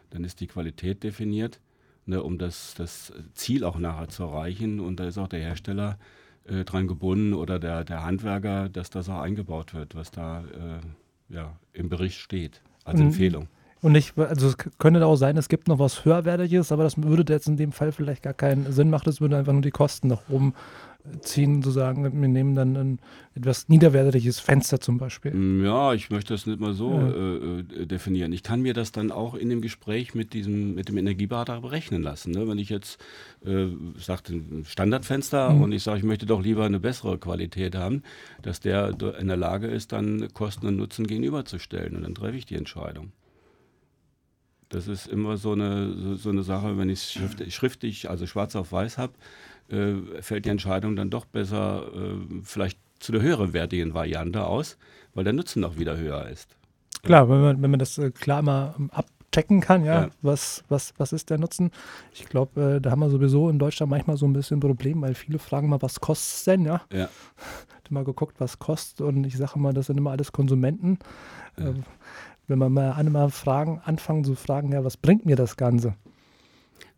Dann 0.09 0.23
ist 0.23 0.39
die 0.39 0.47
Qualität 0.47 1.03
definiert, 1.03 1.59
ne, 2.05 2.21
um 2.21 2.37
das, 2.37 2.73
das 2.75 3.13
Ziel 3.33 3.63
auch 3.63 3.77
nachher 3.77 4.09
zu 4.09 4.23
erreichen. 4.23 4.79
Und 4.79 4.99
da 4.99 5.07
ist 5.07 5.17
auch 5.17 5.27
der 5.27 5.39
Hersteller 5.39 5.97
äh, 6.45 6.65
dran 6.65 6.87
gebunden 6.87 7.33
oder 7.33 7.59
der, 7.59 7.83
der 7.83 8.03
Handwerker, 8.03 8.69
dass 8.69 8.89
das 8.89 9.07
auch 9.09 9.21
eingebaut 9.21 9.73
wird, 9.73 9.95
was 9.95 10.11
da 10.11 10.43
äh, 10.43 11.33
ja, 11.33 11.57
im 11.73 11.89
Bericht 11.89 12.19
steht 12.19 12.61
als 12.83 12.99
mhm. 12.99 13.07
Empfehlung. 13.07 13.47
Und 13.81 13.93
nicht, 13.93 14.17
also 14.17 14.47
es 14.47 14.57
könnte 14.77 15.05
auch 15.05 15.15
sein, 15.15 15.37
es 15.37 15.47
gibt 15.47 15.67
noch 15.67 15.79
was 15.79 16.03
höherwertiges, 16.03 16.71
aber 16.71 16.83
das 16.83 17.01
würde 17.01 17.31
jetzt 17.31 17.47
in 17.47 17.55
dem 17.55 17.71
Fall 17.71 17.91
vielleicht 17.91 18.23
gar 18.23 18.33
keinen 18.33 18.71
Sinn 18.73 18.89
machen. 18.89 19.09
Es 19.09 19.21
würde 19.21 19.37
einfach 19.37 19.53
nur 19.53 19.61
die 19.61 19.71
Kosten 19.71 20.09
nach 20.09 20.21
oben 20.29 20.53
ziehen, 21.21 21.61
sozusagen. 21.61 22.03
Wir 22.03 22.27
nehmen 22.27 22.55
dann 22.55 22.75
ein 22.75 22.99
etwas 23.35 23.69
niederwertiges 23.69 24.39
Fenster 24.39 24.79
zum 24.79 24.97
Beispiel. 24.97 25.33
Mm, 25.33 25.63
ja, 25.63 25.93
ich 25.93 26.09
möchte 26.09 26.33
das 26.33 26.45
nicht 26.45 26.59
mal 26.59 26.73
so 26.73 26.91
ja. 26.91 27.07
äh, 27.07 27.59
äh, 27.59 27.85
definieren. 27.85 28.33
Ich 28.33 28.43
kann 28.43 28.61
mir 28.61 28.73
das 28.73 28.91
dann 28.91 29.11
auch 29.11 29.33
in 29.33 29.49
dem 29.49 29.61
Gespräch 29.61 30.13
mit 30.13 30.33
diesem, 30.33 30.75
mit 30.75 30.89
dem 30.89 30.97
Energieberater 30.97 31.61
berechnen 31.61 32.03
lassen. 32.03 32.31
Ne? 32.31 32.47
Wenn 32.47 32.59
ich 32.59 32.69
jetzt 32.69 32.99
äh, 33.45 33.67
sage, 33.97 34.33
ein 34.33 34.65
Standardfenster 34.67 35.51
mhm. 35.51 35.61
und 35.63 35.71
ich 35.71 35.83
sage, 35.83 35.99
ich 35.99 36.03
möchte 36.03 36.25
doch 36.25 36.41
lieber 36.41 36.65
eine 36.65 36.79
bessere 36.79 37.17
Qualität 37.17 37.75
haben, 37.75 38.03
dass 38.41 38.59
der 38.59 38.93
in 39.19 39.27
der 39.27 39.37
Lage 39.37 39.67
ist, 39.67 39.91
dann 39.93 40.27
Kosten 40.33 40.67
und 40.67 40.75
Nutzen 40.75 41.07
gegenüberzustellen. 41.07 41.95
Und 41.95 42.03
dann 42.03 42.15
treffe 42.15 42.37
ich 42.37 42.45
die 42.45 42.55
Entscheidung. 42.55 43.11
Das 44.69 44.87
ist 44.87 45.07
immer 45.07 45.37
so 45.37 45.53
eine, 45.53 45.93
so, 45.93 46.15
so 46.15 46.29
eine 46.29 46.43
Sache, 46.43 46.77
wenn 46.77 46.89
ich 46.89 47.15
es 47.17 47.53
schriftlich, 47.53 48.09
also 48.09 48.27
schwarz 48.27 48.55
auf 48.55 48.71
weiß 48.71 48.97
habe, 48.97 49.13
äh, 49.69 50.21
fällt 50.21 50.45
die 50.45 50.49
Entscheidung 50.49 50.95
dann 50.95 51.09
doch 51.09 51.25
besser 51.25 51.87
äh, 51.93 52.41
vielleicht 52.43 52.79
zu 52.99 53.11
der 53.11 53.21
höheren 53.21 53.53
wertigen 53.53 53.93
Variante 53.93 54.45
aus, 54.45 54.77
weil 55.13 55.23
der 55.23 55.33
Nutzen 55.33 55.63
auch 55.63 55.77
wieder 55.77 55.97
höher 55.97 56.27
ist. 56.27 56.55
Klar, 57.03 57.29
wenn 57.29 57.41
man, 57.41 57.61
wenn 57.61 57.71
man 57.71 57.79
das 57.79 57.97
äh, 57.97 58.11
klar 58.11 58.41
mal 58.41 58.75
abchecken 58.91 59.61
kann, 59.61 59.85
ja, 59.85 60.01
ja, 60.01 60.09
Was, 60.21 60.63
was, 60.69 60.93
was 60.97 61.13
ist 61.13 61.29
der 61.29 61.37
Nutzen? 61.37 61.71
Ich 62.13 62.25
glaube, 62.25 62.75
äh, 62.75 62.81
da 62.81 62.91
haben 62.91 62.99
wir 62.99 63.09
sowieso 63.09 63.49
in 63.49 63.57
Deutschland 63.57 63.89
manchmal 63.89 64.17
so 64.17 64.27
ein 64.27 64.33
bisschen 64.33 64.57
ein 64.57 64.61
Problem, 64.61 65.01
weil 65.01 65.15
viele 65.15 65.39
fragen 65.39 65.69
mal, 65.69 65.81
was 65.81 65.99
kostet 65.99 66.37
es 66.37 66.43
denn, 66.43 66.65
ja? 66.65 66.81
Ja. 66.91 67.09
mal 67.89 68.03
geguckt, 68.03 68.35
was 68.39 68.59
kostet 68.59 69.01
und 69.01 69.23
ich 69.23 69.35
sage 69.35 69.57
mal, 69.57 69.73
das 69.73 69.87
sind 69.87 69.97
immer 69.97 70.11
alles 70.11 70.31
Konsumenten. 70.31 70.99
Ja. 71.57 71.73
Wenn 72.49 72.59
man 72.59 72.73
mal 72.73 72.91
einmal 72.91 73.29
fragen, 73.29 73.81
anfangen 73.83 74.23
zu 74.23 74.35
fragen, 74.35 74.71
ja, 74.71 74.83
was 74.83 74.97
bringt 74.97 75.25
mir 75.25 75.35
das 75.35 75.55
Ganze? 75.55 75.95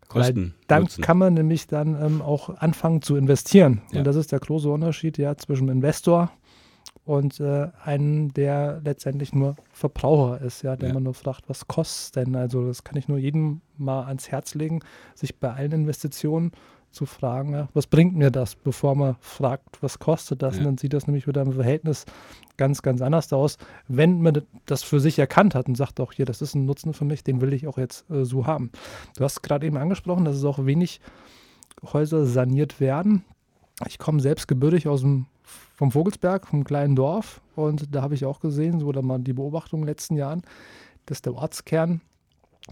Kosten. 0.08 0.36
Weil 0.36 0.64
dann 0.66 0.82
nutzen. 0.82 1.02
kann 1.02 1.18
man 1.18 1.34
nämlich 1.34 1.66
dann 1.66 2.00
ähm, 2.02 2.22
auch 2.22 2.50
anfangen 2.58 3.02
zu 3.02 3.16
investieren. 3.16 3.82
Ja. 3.90 3.98
Und 3.98 4.04
das 4.04 4.16
ist 4.16 4.32
der 4.32 4.40
große 4.40 4.68
Unterschied 4.68 5.18
ja 5.18 5.36
zwischen 5.36 5.68
Investor 5.68 6.30
und 7.04 7.40
äh, 7.40 7.68
einem, 7.84 8.32
der 8.32 8.80
letztendlich 8.84 9.32
nur 9.32 9.56
Verbraucher 9.72 10.40
ist, 10.40 10.62
ja, 10.62 10.76
der 10.76 10.88
ja. 10.88 10.94
man 10.94 11.02
nur 11.02 11.14
fragt, 11.14 11.48
was 11.48 11.66
kostet 11.66 12.16
denn? 12.16 12.36
Also 12.36 12.66
das 12.66 12.84
kann 12.84 12.96
ich 12.96 13.08
nur 13.08 13.18
jedem 13.18 13.60
mal 13.76 14.04
ans 14.04 14.30
Herz 14.30 14.54
legen, 14.54 14.80
sich 15.14 15.40
bei 15.40 15.52
allen 15.52 15.72
Investitionen 15.72 16.52
zu 16.92 17.06
fragen, 17.06 17.68
was 17.74 17.86
bringt 17.86 18.14
mir 18.14 18.30
das, 18.30 18.54
bevor 18.54 18.94
man 18.94 19.16
fragt, 19.20 19.82
was 19.82 19.98
kostet 19.98 20.42
das? 20.42 20.54
Ja. 20.54 20.60
Und 20.60 20.64
dann 20.66 20.78
sieht 20.78 20.92
das 20.92 21.06
nämlich 21.06 21.26
wieder 21.26 21.42
im 21.42 21.52
Verhältnis 21.52 22.04
ganz, 22.56 22.82
ganz 22.82 23.00
anders 23.00 23.32
aus. 23.32 23.58
Wenn 23.88 24.22
man 24.22 24.42
das 24.66 24.82
für 24.82 25.00
sich 25.00 25.18
erkannt 25.18 25.54
hat 25.54 25.68
und 25.68 25.76
sagt 25.76 26.00
auch 26.00 26.12
hier, 26.12 26.26
das 26.26 26.42
ist 26.42 26.54
ein 26.54 26.66
Nutzen 26.66 26.92
für 26.94 27.04
mich, 27.04 27.24
den 27.24 27.40
will 27.40 27.52
ich 27.52 27.66
auch 27.66 27.78
jetzt 27.78 28.08
äh, 28.10 28.24
so 28.24 28.46
haben. 28.46 28.70
Du 29.16 29.24
hast 29.24 29.42
gerade 29.42 29.66
eben 29.66 29.76
angesprochen, 29.76 30.24
dass 30.24 30.36
es 30.36 30.44
auch 30.44 30.64
wenig 30.64 31.00
Häuser 31.92 32.26
saniert 32.26 32.80
werden. 32.80 33.24
Ich 33.88 33.98
komme 33.98 34.20
selbst 34.20 34.46
gebürtig 34.46 34.86
aus 34.86 35.00
dem 35.00 35.26
vom 35.74 35.90
Vogelsberg, 35.90 36.46
vom 36.46 36.64
kleinen 36.64 36.94
Dorf. 36.94 37.40
Und 37.56 37.94
da 37.94 38.02
habe 38.02 38.14
ich 38.14 38.24
auch 38.24 38.40
gesehen, 38.40 38.78
so 38.78 38.86
oder 38.86 39.02
mal 39.02 39.18
die 39.18 39.32
Beobachtung 39.32 39.80
in 39.80 39.86
den 39.86 39.88
letzten 39.88 40.16
Jahren, 40.16 40.42
dass 41.06 41.22
der 41.22 41.34
Ortskern 41.34 42.00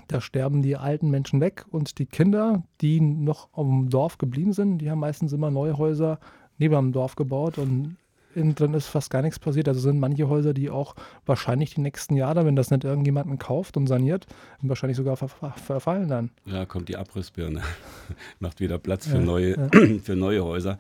da 0.08 0.20
sterben 0.20 0.62
die 0.62 0.76
alten 0.76 1.10
Menschen 1.10 1.40
weg 1.40 1.64
und 1.70 1.98
die 1.98 2.06
Kinder, 2.06 2.62
die 2.80 3.00
noch 3.00 3.48
am 3.52 3.90
Dorf 3.90 4.18
geblieben 4.18 4.52
sind, 4.52 4.78
die 4.78 4.90
haben 4.90 5.00
meistens 5.00 5.32
immer 5.32 5.50
neue 5.50 5.78
Häuser 5.78 6.18
neben 6.58 6.74
dem 6.74 6.92
Dorf 6.92 7.16
gebaut 7.16 7.58
und 7.58 7.96
innen 8.34 8.54
drin 8.54 8.74
ist 8.74 8.86
fast 8.86 9.10
gar 9.10 9.22
nichts 9.22 9.38
passiert. 9.38 9.68
Also 9.68 9.80
sind 9.80 9.98
manche 9.98 10.28
Häuser, 10.28 10.54
die 10.54 10.70
auch 10.70 10.94
wahrscheinlich 11.26 11.74
die 11.74 11.80
nächsten 11.80 12.16
Jahre, 12.16 12.44
wenn 12.44 12.56
das 12.56 12.70
nicht 12.70 12.84
irgendjemanden 12.84 13.38
kauft 13.38 13.76
und 13.76 13.86
saniert, 13.86 14.26
wahrscheinlich 14.62 14.96
sogar 14.96 15.16
ver 15.16 15.28
verfallen 15.28 16.08
dann. 16.08 16.30
Ja, 16.44 16.64
kommt 16.66 16.88
die 16.88 16.96
Abrissbirne. 16.96 17.62
Macht 18.38 18.60
wieder 18.60 18.78
Platz 18.78 19.06
für, 19.06 19.16
ja, 19.16 19.22
neue, 19.22 19.56
ja. 19.56 19.98
für 20.02 20.16
neue 20.16 20.44
Häuser. 20.44 20.78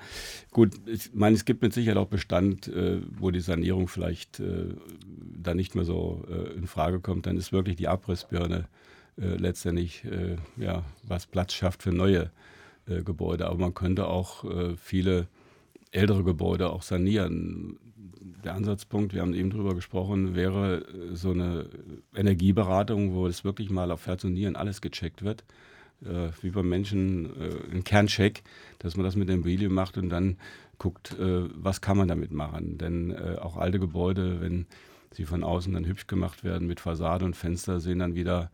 Gut, 0.52 0.74
ich 0.86 1.12
meine, 1.14 1.34
es 1.34 1.44
gibt 1.44 1.62
mit 1.62 1.72
Sicherheit 1.72 1.98
auch 1.98 2.08
Bestand, 2.08 2.68
äh, 2.68 3.00
wo 3.18 3.30
die 3.30 3.40
Sanierung 3.40 3.88
vielleicht 3.88 4.40
äh, 4.40 4.74
da 5.42 5.54
nicht 5.54 5.74
mehr 5.74 5.84
so 5.84 6.24
äh, 6.30 6.56
in 6.56 6.66
Frage 6.66 7.00
kommt. 7.00 7.26
Dann 7.26 7.36
ist 7.36 7.52
wirklich 7.52 7.76
die 7.76 7.88
Abrissbirne 7.88 8.66
letztendlich 9.16 10.04
äh, 10.04 10.36
ja, 10.56 10.84
was 11.02 11.26
Platz 11.26 11.52
schafft 11.52 11.82
für 11.82 11.92
neue 11.92 12.30
äh, 12.90 13.02
Gebäude. 13.02 13.46
Aber 13.46 13.58
man 13.58 13.74
könnte 13.74 14.06
auch 14.06 14.44
äh, 14.44 14.76
viele 14.76 15.28
ältere 15.92 16.24
Gebäude 16.24 16.70
auch 16.70 16.82
sanieren. 16.82 17.78
Der 18.44 18.54
Ansatzpunkt, 18.54 19.12
wir 19.14 19.22
haben 19.22 19.34
eben 19.34 19.50
drüber 19.50 19.74
gesprochen, 19.74 20.34
wäre 20.34 20.84
äh, 20.84 21.14
so 21.14 21.30
eine 21.30 21.66
Energieberatung, 22.14 23.14
wo 23.14 23.26
es 23.26 23.44
wirklich 23.44 23.70
mal 23.70 23.90
auf 23.90 24.06
Herz 24.06 24.24
und 24.24 24.34
Nieren 24.34 24.56
alles 24.56 24.80
gecheckt 24.80 25.22
wird. 25.22 25.44
Äh, 26.04 26.30
wie 26.40 26.50
beim 26.50 26.68
Menschen 26.68 27.30
ein 27.72 27.84
Kerncheck, 27.84 28.42
dass 28.78 28.96
man 28.96 29.04
das 29.04 29.16
mit 29.16 29.28
der 29.28 29.34
Immobilie 29.34 29.68
macht 29.68 29.98
und 29.98 30.08
dann 30.08 30.38
guckt, 30.78 31.14
was 31.18 31.82
kann 31.82 31.98
man 31.98 32.08
damit 32.08 32.32
machen. 32.32 32.78
Denn 32.78 33.14
auch 33.36 33.58
alte 33.58 33.78
Gebäude, 33.78 34.40
wenn 34.40 34.64
sie 35.12 35.26
von 35.26 35.44
außen 35.44 35.74
dann 35.74 35.84
hübsch 35.84 36.06
gemacht 36.06 36.42
werden 36.42 36.66
mit 36.66 36.80
Fassade 36.80 37.26
und 37.26 37.36
Fenster, 37.36 37.80
sehen 37.80 37.98
dann 37.98 38.14
wieder 38.14 38.50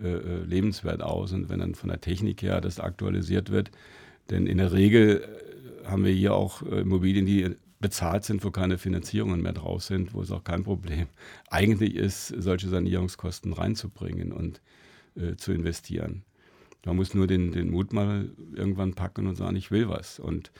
äh, 0.00 0.08
äh, 0.08 0.44
lebenswert 0.44 1.02
aus 1.02 1.32
und 1.32 1.48
wenn 1.48 1.60
dann 1.60 1.74
von 1.74 1.88
der 1.88 2.00
Technik 2.00 2.42
her 2.42 2.60
das 2.60 2.80
aktualisiert 2.80 3.50
wird. 3.50 3.70
Denn 4.30 4.46
in 4.46 4.58
der 4.58 4.72
Regel 4.72 5.22
äh, 5.84 5.86
haben 5.86 6.04
wir 6.04 6.12
hier 6.12 6.34
auch 6.34 6.62
äh, 6.62 6.80
Immobilien, 6.80 7.26
die 7.26 7.56
bezahlt 7.80 8.24
sind, 8.24 8.44
wo 8.44 8.50
keine 8.50 8.78
Finanzierungen 8.78 9.42
mehr 9.42 9.52
drauf 9.52 9.82
sind, 9.82 10.14
wo 10.14 10.22
es 10.22 10.30
auch 10.30 10.44
kein 10.44 10.62
Problem 10.64 11.08
eigentlich 11.50 11.94
ist, 11.94 12.28
solche 12.28 12.68
Sanierungskosten 12.68 13.52
reinzubringen 13.52 14.32
und 14.32 14.62
äh, 15.14 15.36
zu 15.36 15.52
investieren. 15.52 16.24
Man 16.86 16.96
muss 16.96 17.14
nur 17.14 17.26
den, 17.26 17.52
den 17.52 17.70
Mut 17.70 17.92
mal 17.92 18.30
irgendwann 18.54 18.94
packen 18.94 19.26
und 19.26 19.36
sagen, 19.36 19.56
ich 19.56 19.70
will 19.70 19.88
was. 19.88 20.18
Und 20.18 20.50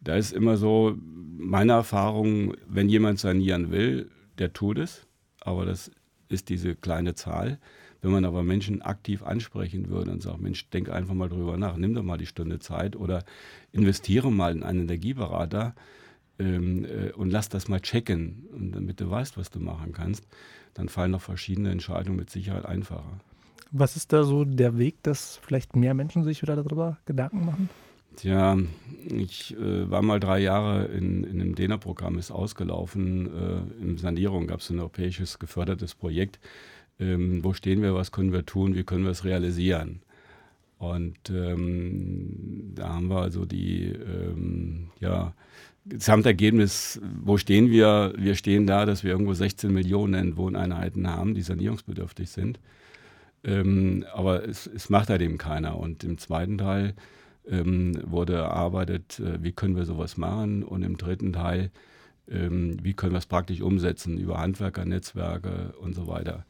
da 0.00 0.16
ist 0.16 0.32
immer 0.32 0.56
so 0.56 0.96
meine 1.36 1.72
Erfahrung, 1.72 2.54
wenn 2.66 2.88
jemand 2.88 3.20
sanieren 3.20 3.70
will, 3.70 4.10
der 4.38 4.52
tut 4.52 4.78
es, 4.78 5.06
aber 5.40 5.66
das 5.66 5.90
ist 6.28 6.48
diese 6.48 6.74
kleine 6.74 7.14
Zahl. 7.14 7.58
Wenn 8.02 8.12
man 8.12 8.24
aber 8.24 8.42
Menschen 8.42 8.82
aktiv 8.82 9.22
ansprechen 9.22 9.88
würde 9.88 10.10
und 10.10 10.22
sagt, 10.22 10.40
Mensch, 10.40 10.68
denk 10.70 10.88
einfach 10.88 11.14
mal 11.14 11.28
drüber 11.28 11.56
nach, 11.56 11.76
nimm 11.76 11.94
doch 11.94 12.02
mal 12.02 12.16
die 12.16 12.26
Stunde 12.26 12.58
Zeit 12.58 12.96
oder 12.96 13.24
investiere 13.72 14.32
mal 14.32 14.52
in 14.52 14.62
einen 14.62 14.80
Energieberater 14.80 15.74
ähm, 16.38 16.84
äh, 16.86 17.12
und 17.12 17.30
lass 17.30 17.48
das 17.48 17.68
mal 17.68 17.80
checken, 17.80 18.48
und 18.52 18.72
damit 18.72 19.00
du 19.00 19.10
weißt, 19.10 19.36
was 19.36 19.50
du 19.50 19.60
machen 19.60 19.92
kannst, 19.92 20.26
dann 20.74 20.88
fallen 20.88 21.10
noch 21.10 21.20
verschiedene 21.20 21.70
Entscheidungen 21.70 22.16
mit 22.16 22.30
Sicherheit 22.30 22.64
einfacher. 22.64 23.20
Was 23.72 23.96
ist 23.96 24.12
da 24.12 24.24
so 24.24 24.44
der 24.44 24.78
Weg, 24.78 25.02
dass 25.02 25.38
vielleicht 25.42 25.76
mehr 25.76 25.94
Menschen 25.94 26.24
sich 26.24 26.42
wieder 26.42 26.56
darüber 26.56 26.96
Gedanken 27.04 27.44
machen? 27.44 27.68
Tja, 28.16 28.58
ich 29.08 29.56
äh, 29.56 29.88
war 29.88 30.02
mal 30.02 30.18
drei 30.18 30.40
Jahre 30.40 30.86
in, 30.86 31.22
in 31.22 31.40
einem 31.40 31.54
DENA-Programm, 31.54 32.18
ist 32.18 32.32
ausgelaufen. 32.32 33.26
Äh, 33.26 33.82
in 33.82 33.98
Sanierung 33.98 34.48
gab 34.48 34.60
es 34.60 34.70
ein 34.70 34.80
europäisches 34.80 35.38
gefördertes 35.38 35.94
Projekt 35.94 36.40
ähm, 37.00 37.42
wo 37.42 37.52
stehen 37.54 37.82
wir, 37.82 37.94
was 37.94 38.12
können 38.12 38.32
wir 38.32 38.46
tun, 38.46 38.74
wie 38.74 38.84
können 38.84 39.04
wir 39.04 39.10
es 39.10 39.24
realisieren. 39.24 40.02
Und 40.78 41.30
ähm, 41.30 42.72
da 42.74 42.94
haben 42.94 43.08
wir 43.08 43.20
also 43.20 43.44
die, 43.44 43.86
ähm, 43.86 44.90
ja, 45.00 45.34
Gesamtergebnis, 45.86 47.00
wo 47.22 47.36
stehen 47.38 47.70
wir? 47.70 48.12
Wir 48.16 48.34
stehen 48.34 48.66
da, 48.66 48.84
dass 48.84 49.02
wir 49.02 49.10
irgendwo 49.10 49.34
16 49.34 49.72
Millionen 49.72 50.36
Wohneinheiten 50.36 51.08
haben, 51.08 51.34
die 51.34 51.42
sanierungsbedürftig 51.42 52.30
sind. 52.30 52.60
Ähm, 53.42 54.04
aber 54.12 54.46
es, 54.46 54.66
es, 54.66 54.90
macht 54.90 55.08
halt 55.08 55.22
eben 55.22 55.38
keiner. 55.38 55.78
Und 55.78 56.04
im 56.04 56.18
zweiten 56.18 56.58
Teil 56.58 56.94
ähm, 57.48 57.98
wurde 58.04 58.34
erarbeitet, 58.34 59.20
äh, 59.20 59.42
wie 59.42 59.52
können 59.52 59.76
wir 59.76 59.86
sowas 59.86 60.18
machen. 60.18 60.62
Und 60.62 60.82
im 60.82 60.98
dritten 60.98 61.32
Teil, 61.32 61.70
ähm, 62.28 62.76
wie 62.82 62.92
können 62.92 63.12
wir 63.12 63.18
es 63.18 63.26
praktisch 63.26 63.62
umsetzen 63.62 64.18
über 64.18 64.38
Handwerker, 64.38 64.84
Netzwerke 64.84 65.74
und 65.80 65.94
so 65.94 66.06
weiter. 66.06 66.44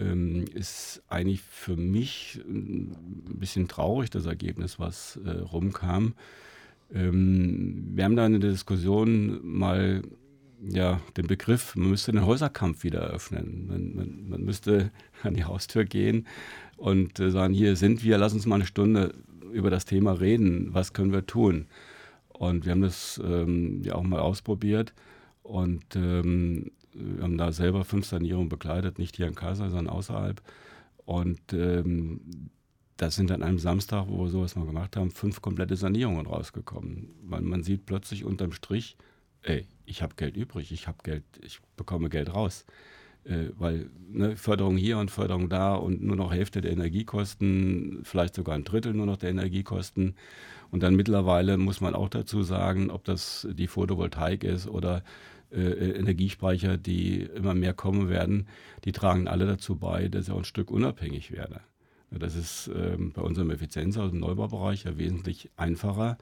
Ähm, 0.00 0.46
ist 0.54 1.02
eigentlich 1.08 1.42
für 1.42 1.76
mich 1.76 2.40
ein 2.48 3.36
bisschen 3.38 3.68
traurig, 3.68 4.10
das 4.10 4.26
Ergebnis, 4.26 4.78
was 4.78 5.20
äh, 5.24 5.30
rumkam. 5.30 6.14
Ähm, 6.92 7.90
wir 7.94 8.04
haben 8.04 8.16
da 8.16 8.24
eine 8.24 8.40
Diskussion 8.40 9.40
mal 9.42 10.02
ja, 10.68 11.00
den 11.16 11.26
Begriff, 11.26 11.74
man 11.76 11.90
müsste 11.90 12.12
den 12.12 12.26
Häuserkampf 12.26 12.84
wieder 12.84 13.00
eröffnen. 13.00 13.66
Man, 13.66 13.94
man, 13.94 14.28
man 14.28 14.44
müsste 14.44 14.90
an 15.22 15.34
die 15.34 15.44
Haustür 15.44 15.84
gehen 15.84 16.26
und 16.76 17.18
äh, 17.20 17.30
sagen, 17.30 17.54
hier 17.54 17.76
sind 17.76 18.04
wir, 18.04 18.18
lass 18.18 18.32
uns 18.32 18.46
mal 18.46 18.56
eine 18.56 18.66
Stunde 18.66 19.14
über 19.52 19.70
das 19.70 19.84
Thema 19.84 20.12
reden, 20.12 20.72
was 20.72 20.92
können 20.92 21.12
wir 21.12 21.26
tun. 21.26 21.66
Und 22.28 22.64
wir 22.64 22.72
haben 22.72 22.82
das 22.82 23.20
ähm, 23.24 23.82
ja 23.84 23.94
auch 23.94 24.02
mal 24.02 24.20
ausprobiert 24.20 24.94
und 25.42 25.84
ähm, 25.94 26.70
wir 26.92 27.22
haben 27.22 27.38
da 27.38 27.52
selber 27.52 27.84
fünf 27.84 28.06
Sanierungen 28.06 28.48
begleitet, 28.48 28.98
nicht 28.98 29.16
hier 29.16 29.26
in 29.26 29.34
Kassel, 29.34 29.70
sondern 29.70 29.94
außerhalb. 29.94 30.42
Und 31.04 31.40
ähm, 31.52 32.20
das 32.96 33.16
sind 33.16 33.30
an 33.32 33.42
einem 33.42 33.58
Samstag, 33.58 34.06
wo 34.08 34.24
wir 34.24 34.30
sowas 34.30 34.56
mal 34.56 34.66
gemacht 34.66 34.96
haben, 34.96 35.10
fünf 35.10 35.40
komplette 35.40 35.76
Sanierungen 35.76 36.26
rausgekommen. 36.26 37.10
Weil 37.22 37.40
man 37.42 37.62
sieht 37.62 37.86
plötzlich 37.86 38.24
unterm 38.24 38.52
Strich, 38.52 38.96
ey, 39.42 39.66
ich 39.86 40.02
habe 40.02 40.14
Geld 40.16 40.36
übrig, 40.36 40.72
ich 40.72 40.86
habe 40.86 40.98
Geld, 41.02 41.24
ich 41.42 41.60
bekomme 41.76 42.10
Geld 42.10 42.34
raus. 42.34 42.64
Äh, 43.24 43.50
weil 43.58 43.90
ne, 44.08 44.36
Förderung 44.36 44.76
hier 44.76 44.98
und 44.98 45.10
Förderung 45.10 45.48
da 45.48 45.74
und 45.74 46.02
nur 46.02 46.16
noch 46.16 46.32
Hälfte 46.32 46.60
der 46.60 46.72
Energiekosten, 46.72 48.00
vielleicht 48.02 48.34
sogar 48.34 48.54
ein 48.54 48.64
Drittel 48.64 48.94
nur 48.94 49.06
noch 49.06 49.18
der 49.18 49.30
Energiekosten. 49.30 50.14
Und 50.70 50.82
dann 50.82 50.96
mittlerweile 50.96 51.56
muss 51.56 51.80
man 51.80 51.94
auch 51.94 52.08
dazu 52.08 52.42
sagen, 52.42 52.90
ob 52.90 53.04
das 53.04 53.46
die 53.50 53.66
Photovoltaik 53.66 54.44
ist 54.44 54.68
oder 54.68 55.02
äh, 55.52 55.98
Energiespeicher, 55.98 56.76
die 56.76 57.22
immer 57.22 57.54
mehr 57.54 57.74
kommen 57.74 58.08
werden, 58.08 58.46
die 58.84 58.92
tragen 58.92 59.28
alle 59.28 59.46
dazu 59.46 59.76
bei, 59.76 60.08
dass 60.08 60.30
auch 60.30 60.38
ein 60.38 60.44
Stück 60.44 60.70
unabhängig 60.70 61.32
werde. 61.32 61.60
Das 62.10 62.34
ist 62.34 62.70
ähm, 62.74 63.12
bei 63.12 63.22
unserem 63.22 63.50
Effizienzhaus 63.50 64.12
im 64.12 64.18
Neubaubereich 64.18 64.84
ja 64.84 64.98
wesentlich 64.98 65.50
einfacher, 65.56 66.18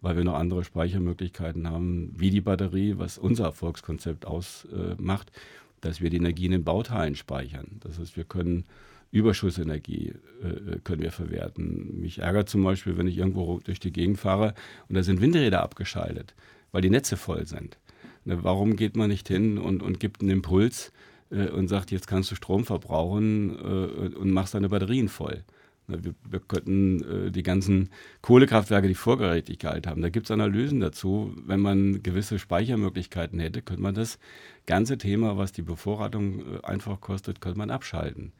weil 0.00 0.16
wir 0.16 0.24
noch 0.24 0.34
andere 0.34 0.64
Speichermöglichkeiten 0.64 1.68
haben, 1.70 2.12
wie 2.16 2.30
die 2.30 2.40
Batterie, 2.40 2.94
was 2.98 3.18
unser 3.18 3.44
Erfolgskonzept 3.44 4.26
ausmacht, 4.26 5.30
äh, 5.30 5.38
dass 5.80 6.00
wir 6.00 6.10
die 6.10 6.16
Energie 6.16 6.46
in 6.46 6.52
den 6.52 6.64
Bauteilen 6.64 7.14
speichern. 7.14 7.78
Das 7.80 7.98
heißt, 7.98 8.16
wir 8.16 8.24
können 8.24 8.64
Überschussenergie 9.10 10.12
äh, 10.42 10.78
können 10.84 11.02
wir 11.02 11.12
verwerten. 11.12 12.00
Mich 12.00 12.18
ärgert 12.18 12.48
zum 12.48 12.62
Beispiel, 12.62 12.98
wenn 12.98 13.06
ich 13.06 13.16
irgendwo 13.16 13.60
durch 13.60 13.80
die 13.80 13.92
Gegend 13.92 14.18
fahre 14.18 14.54
und 14.88 14.96
da 14.96 15.02
sind 15.02 15.20
Windräder 15.20 15.62
abgeschaltet, 15.62 16.34
weil 16.72 16.82
die 16.82 16.90
Netze 16.90 17.16
voll 17.16 17.46
sind. 17.46 17.78
Ne, 18.24 18.42
warum 18.42 18.76
geht 18.76 18.96
man 18.96 19.10
nicht 19.10 19.28
hin 19.28 19.58
und, 19.58 19.82
und 19.82 20.00
gibt 20.00 20.20
einen 20.20 20.30
Impuls, 20.30 20.92
äh, 21.30 21.48
und 21.48 21.68
sagt, 21.68 21.90
jetzt 21.90 22.06
kannst 22.06 22.30
du 22.30 22.34
Strom 22.34 22.64
verbrauchen 22.64 23.56
äh, 23.58 24.16
und 24.16 24.30
machst 24.30 24.54
deine 24.54 24.68
Batterien 24.68 25.08
voll. 25.08 25.44
Wir, 25.86 26.14
wir 26.28 26.40
könnten 26.40 27.28
äh, 27.28 27.30
die 27.30 27.42
ganzen 27.42 27.88
Kohlekraftwerke, 28.20 28.88
die 28.88 28.94
Vorgerechtigkeit 28.94 29.86
haben, 29.86 30.02
da 30.02 30.10
gibt 30.10 30.26
es 30.26 30.30
Analysen 30.30 30.80
dazu. 30.80 31.34
Wenn 31.46 31.60
man 31.60 32.02
gewisse 32.02 32.38
Speichermöglichkeiten 32.38 33.40
hätte, 33.40 33.62
könnte 33.62 33.82
man 33.82 33.94
das 33.94 34.18
ganze 34.66 34.98
Thema, 34.98 35.38
was 35.38 35.52
die 35.52 35.62
Bevorratung 35.62 36.40
äh, 36.40 36.66
einfach 36.66 37.00
kostet, 37.00 37.40
könnte 37.40 37.58
man 37.58 37.70
abschalten. 37.70 38.32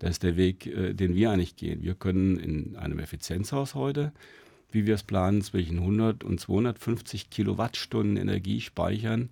Das 0.00 0.10
ist 0.10 0.22
der 0.24 0.36
Weg, 0.36 0.66
äh, 0.66 0.92
den 0.92 1.14
wir 1.14 1.30
eigentlich 1.30 1.56
gehen. 1.56 1.82
Wir 1.82 1.94
können 1.94 2.36
in 2.36 2.76
einem 2.76 2.98
Effizienzhaus 2.98 3.74
heute, 3.76 4.12
wie 4.70 4.86
wir 4.86 4.94
es 4.94 5.02
planen, 5.02 5.42
zwischen 5.42 5.78
100 5.78 6.24
und 6.24 6.40
250 6.40 7.30
Kilowattstunden 7.30 8.16
Energie 8.16 8.60
speichern 8.60 9.30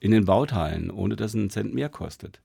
in 0.00 0.10
den 0.10 0.24
Bauteilen, 0.24 0.90
ohne 0.90 1.16
dass 1.16 1.32
es 1.32 1.36
einen 1.36 1.50
Cent 1.50 1.74
mehr 1.74 1.88
kostet. 1.88 2.40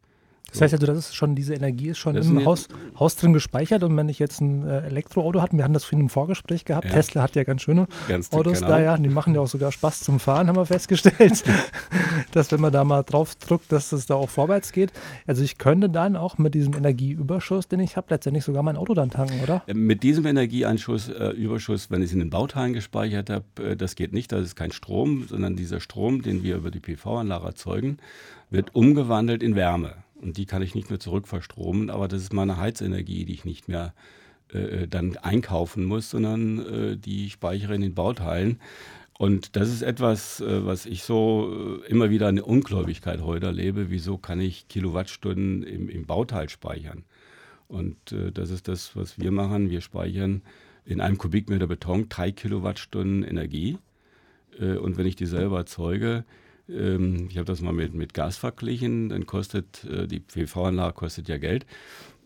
Das 0.51 0.61
heißt 0.61 0.73
also, 0.73 0.85
das 0.87 0.97
ist 0.97 1.15
schon, 1.15 1.35
diese 1.35 1.53
Energie 1.53 1.89
ist 1.89 1.97
schon 1.97 2.15
das 2.15 2.27
im 2.27 2.45
Haus, 2.45 2.67
Haus 2.99 3.15
drin 3.15 3.33
gespeichert 3.33 3.83
und 3.83 3.95
wenn 3.97 4.09
ich 4.09 4.19
jetzt 4.19 4.41
ein 4.41 4.67
äh, 4.67 4.81
Elektroauto 4.81 5.41
hatte, 5.41 5.57
wir 5.57 5.63
hatten 5.63 5.73
das 5.73 5.83
vorhin 5.83 6.01
im 6.01 6.09
Vorgespräch 6.09 6.65
gehabt, 6.65 6.85
ja. 6.85 6.91
Tesla 6.91 7.21
hat 7.21 7.35
ja 7.35 7.43
ganz 7.43 7.61
schöne 7.61 7.87
ganz 8.07 8.31
Autos 8.31 8.61
da, 8.61 8.79
ja, 8.79 8.97
die 8.97 9.09
machen 9.09 9.35
ja 9.35 9.41
auch 9.41 9.47
sogar 9.47 9.71
Spaß 9.71 10.01
zum 10.01 10.19
Fahren, 10.19 10.47
haben 10.47 10.55
wir 10.55 10.65
festgestellt, 10.65 11.43
dass 12.31 12.51
wenn 12.51 12.61
man 12.61 12.71
da 12.71 12.83
mal 12.83 13.03
drauf 13.03 13.35
drückt, 13.35 13.71
dass 13.71 13.91
es 13.91 14.05
da 14.05 14.15
auch 14.15 14.29
vorwärts 14.29 14.71
geht. 14.71 14.91
Also 15.27 15.43
ich 15.43 15.57
könnte 15.57 15.89
dann 15.89 16.15
auch 16.15 16.37
mit 16.37 16.53
diesem 16.53 16.73
Energieüberschuss, 16.73 17.67
den 17.67 17.79
ich 17.79 17.97
habe, 17.97 18.07
letztendlich 18.09 18.43
sogar 18.43 18.63
mein 18.63 18.77
Auto 18.77 18.93
dann 18.93 19.09
tanken, 19.09 19.41
oder? 19.43 19.63
Mit 19.73 20.03
diesem 20.03 20.25
Energieeinschuss, 20.25 21.09
äh, 21.09 21.29
Überschuss, 21.29 21.91
wenn 21.91 22.01
ich 22.01 22.07
es 22.07 22.13
in 22.13 22.19
den 22.19 22.29
Bauteilen 22.29 22.73
gespeichert 22.73 23.29
habe, 23.29 23.45
äh, 23.59 23.75
das 23.75 23.95
geht 23.95 24.13
nicht, 24.13 24.31
das 24.31 24.43
ist 24.43 24.55
kein 24.55 24.71
Strom, 24.71 25.27
sondern 25.27 25.55
dieser 25.55 25.79
Strom, 25.79 26.21
den 26.21 26.43
wir 26.43 26.57
über 26.57 26.71
die 26.71 26.79
PV-Anlage 26.79 27.45
erzeugen, 27.45 27.97
wird 28.49 28.75
umgewandelt 28.75 29.43
in 29.43 29.55
Wärme. 29.55 29.95
Und 30.21 30.37
die 30.37 30.45
kann 30.45 30.61
ich 30.61 30.75
nicht 30.75 30.89
mehr 30.89 30.99
zurückverstromen, 30.99 31.89
aber 31.89 32.07
das 32.07 32.21
ist 32.21 32.33
meine 32.33 32.57
Heizenergie, 32.57 33.25
die 33.25 33.33
ich 33.33 33.45
nicht 33.45 33.67
mehr 33.67 33.93
äh, 34.49 34.87
dann 34.87 35.17
einkaufen 35.17 35.85
muss, 35.85 36.09
sondern 36.09 36.59
äh, 36.65 36.97
die 36.97 37.29
speichere 37.29 37.75
in 37.75 37.81
den 37.81 37.93
Bauteilen. 37.93 38.59
Und 39.17 39.57
das 39.57 39.69
ist 39.69 39.81
etwas, 39.81 40.39
äh, 40.39 40.65
was 40.65 40.85
ich 40.85 41.03
so 41.03 41.81
äh, 41.85 41.87
immer 41.89 42.09
wieder 42.09 42.27
eine 42.27 42.43
Ungläubigkeit 42.43 43.21
heute 43.21 43.47
erlebe. 43.47 43.89
Wieso 43.89 44.17
kann 44.17 44.39
ich 44.39 44.67
Kilowattstunden 44.69 45.63
im, 45.63 45.89
im 45.89 46.05
Bauteil 46.05 46.49
speichern? 46.49 47.03
Und 47.67 48.11
äh, 48.11 48.31
das 48.31 48.49
ist 48.49 48.67
das, 48.67 48.95
was 48.95 49.19
wir 49.19 49.31
machen. 49.31 49.69
Wir 49.69 49.81
speichern 49.81 50.41
in 50.85 51.01
einem 51.01 51.17
Kubikmeter 51.17 51.67
Beton 51.67 52.07
drei 52.09 52.31
Kilowattstunden 52.31 53.23
Energie. 53.23 53.77
Äh, 54.59 54.77
und 54.77 54.97
wenn 54.97 55.05
ich 55.05 55.15
die 55.15 55.25
selber 55.25 55.57
erzeuge, 55.57 56.23
ähm, 56.69 57.27
ich 57.29 57.37
habe 57.37 57.45
das 57.45 57.61
mal 57.61 57.73
mit, 57.73 57.93
mit 57.93 58.13
Gas 58.13 58.37
verglichen, 58.37 59.09
dann 59.09 59.25
kostet 59.25 59.83
äh, 59.85 60.07
die 60.07 60.19
PV-Anlage 60.19 60.93
kostet 60.93 61.27
ja 61.27 61.37
Geld. 61.37 61.65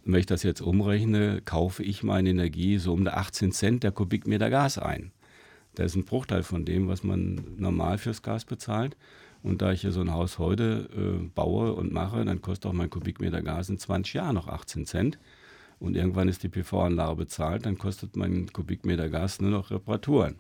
wenn 0.05 0.19
ich 0.19 0.25
das 0.25 0.43
jetzt 0.43 0.61
umrechne, 0.61 1.41
kaufe 1.43 1.83
ich 1.83 2.03
meine 2.03 2.29
Energie 2.29 2.77
so 2.77 2.93
um 2.93 3.07
18 3.07 3.51
Cent 3.51 3.83
der 3.83 3.91
Kubikmeter 3.91 4.49
Gas 4.49 4.77
ein. 4.77 5.11
Das 5.75 5.87
ist 5.87 5.95
ein 5.95 6.05
Bruchteil 6.05 6.43
von 6.43 6.65
dem, 6.65 6.87
was 6.87 7.03
man 7.03 7.41
normal 7.57 7.97
fürs 7.97 8.21
Gas 8.21 8.45
bezahlt. 8.45 8.95
Und 9.41 9.61
da 9.61 9.71
ich 9.73 9.81
hier 9.81 9.91
so 9.91 10.01
ein 10.01 10.13
Haus 10.13 10.39
heute 10.39 10.89
äh, 10.95 11.27
baue 11.35 11.73
und 11.73 11.91
mache, 11.91 12.23
dann 12.23 12.41
kostet 12.41 12.67
auch 12.67 12.73
mein 12.73 12.89
Kubikmeter 12.89 13.41
Gas 13.41 13.69
in 13.69 13.77
20 13.77 14.13
Jahren 14.13 14.35
noch 14.35 14.47
18 14.47 14.85
Cent. 14.85 15.19
Und 15.79 15.97
irgendwann 15.97 16.29
ist 16.29 16.43
die 16.43 16.49
PV-Anlage 16.49 17.15
bezahlt, 17.15 17.65
dann 17.65 17.77
kostet 17.77 18.15
mein 18.15 18.51
Kubikmeter 18.53 19.09
Gas 19.09 19.41
nur 19.41 19.51
noch 19.51 19.69
Reparaturen. 19.69 20.35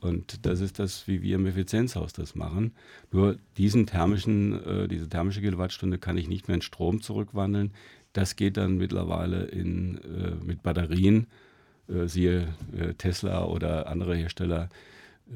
Und 0.00 0.46
das 0.46 0.60
ist 0.60 0.78
das, 0.78 1.08
wie 1.08 1.22
wir 1.22 1.36
im 1.36 1.46
Effizienzhaus 1.46 2.12
das 2.12 2.34
machen. 2.34 2.72
Nur 3.10 3.36
diesen 3.56 3.86
thermischen, 3.86 4.64
äh, 4.64 4.88
diese 4.88 5.08
thermische 5.08 5.40
Kilowattstunde 5.40 5.98
kann 5.98 6.16
ich 6.16 6.28
nicht 6.28 6.48
mehr 6.48 6.56
in 6.56 6.62
Strom 6.62 7.02
zurückwandeln. 7.02 7.72
Das 8.12 8.36
geht 8.36 8.56
dann 8.56 8.76
mittlerweile 8.76 9.44
in, 9.46 9.98
äh, 9.98 10.44
mit 10.44 10.62
Batterien, 10.62 11.26
äh, 11.88 12.06
siehe 12.06 12.48
äh, 12.76 12.94
Tesla 12.94 13.44
oder 13.44 13.88
andere 13.88 14.16
Hersteller. 14.16 14.68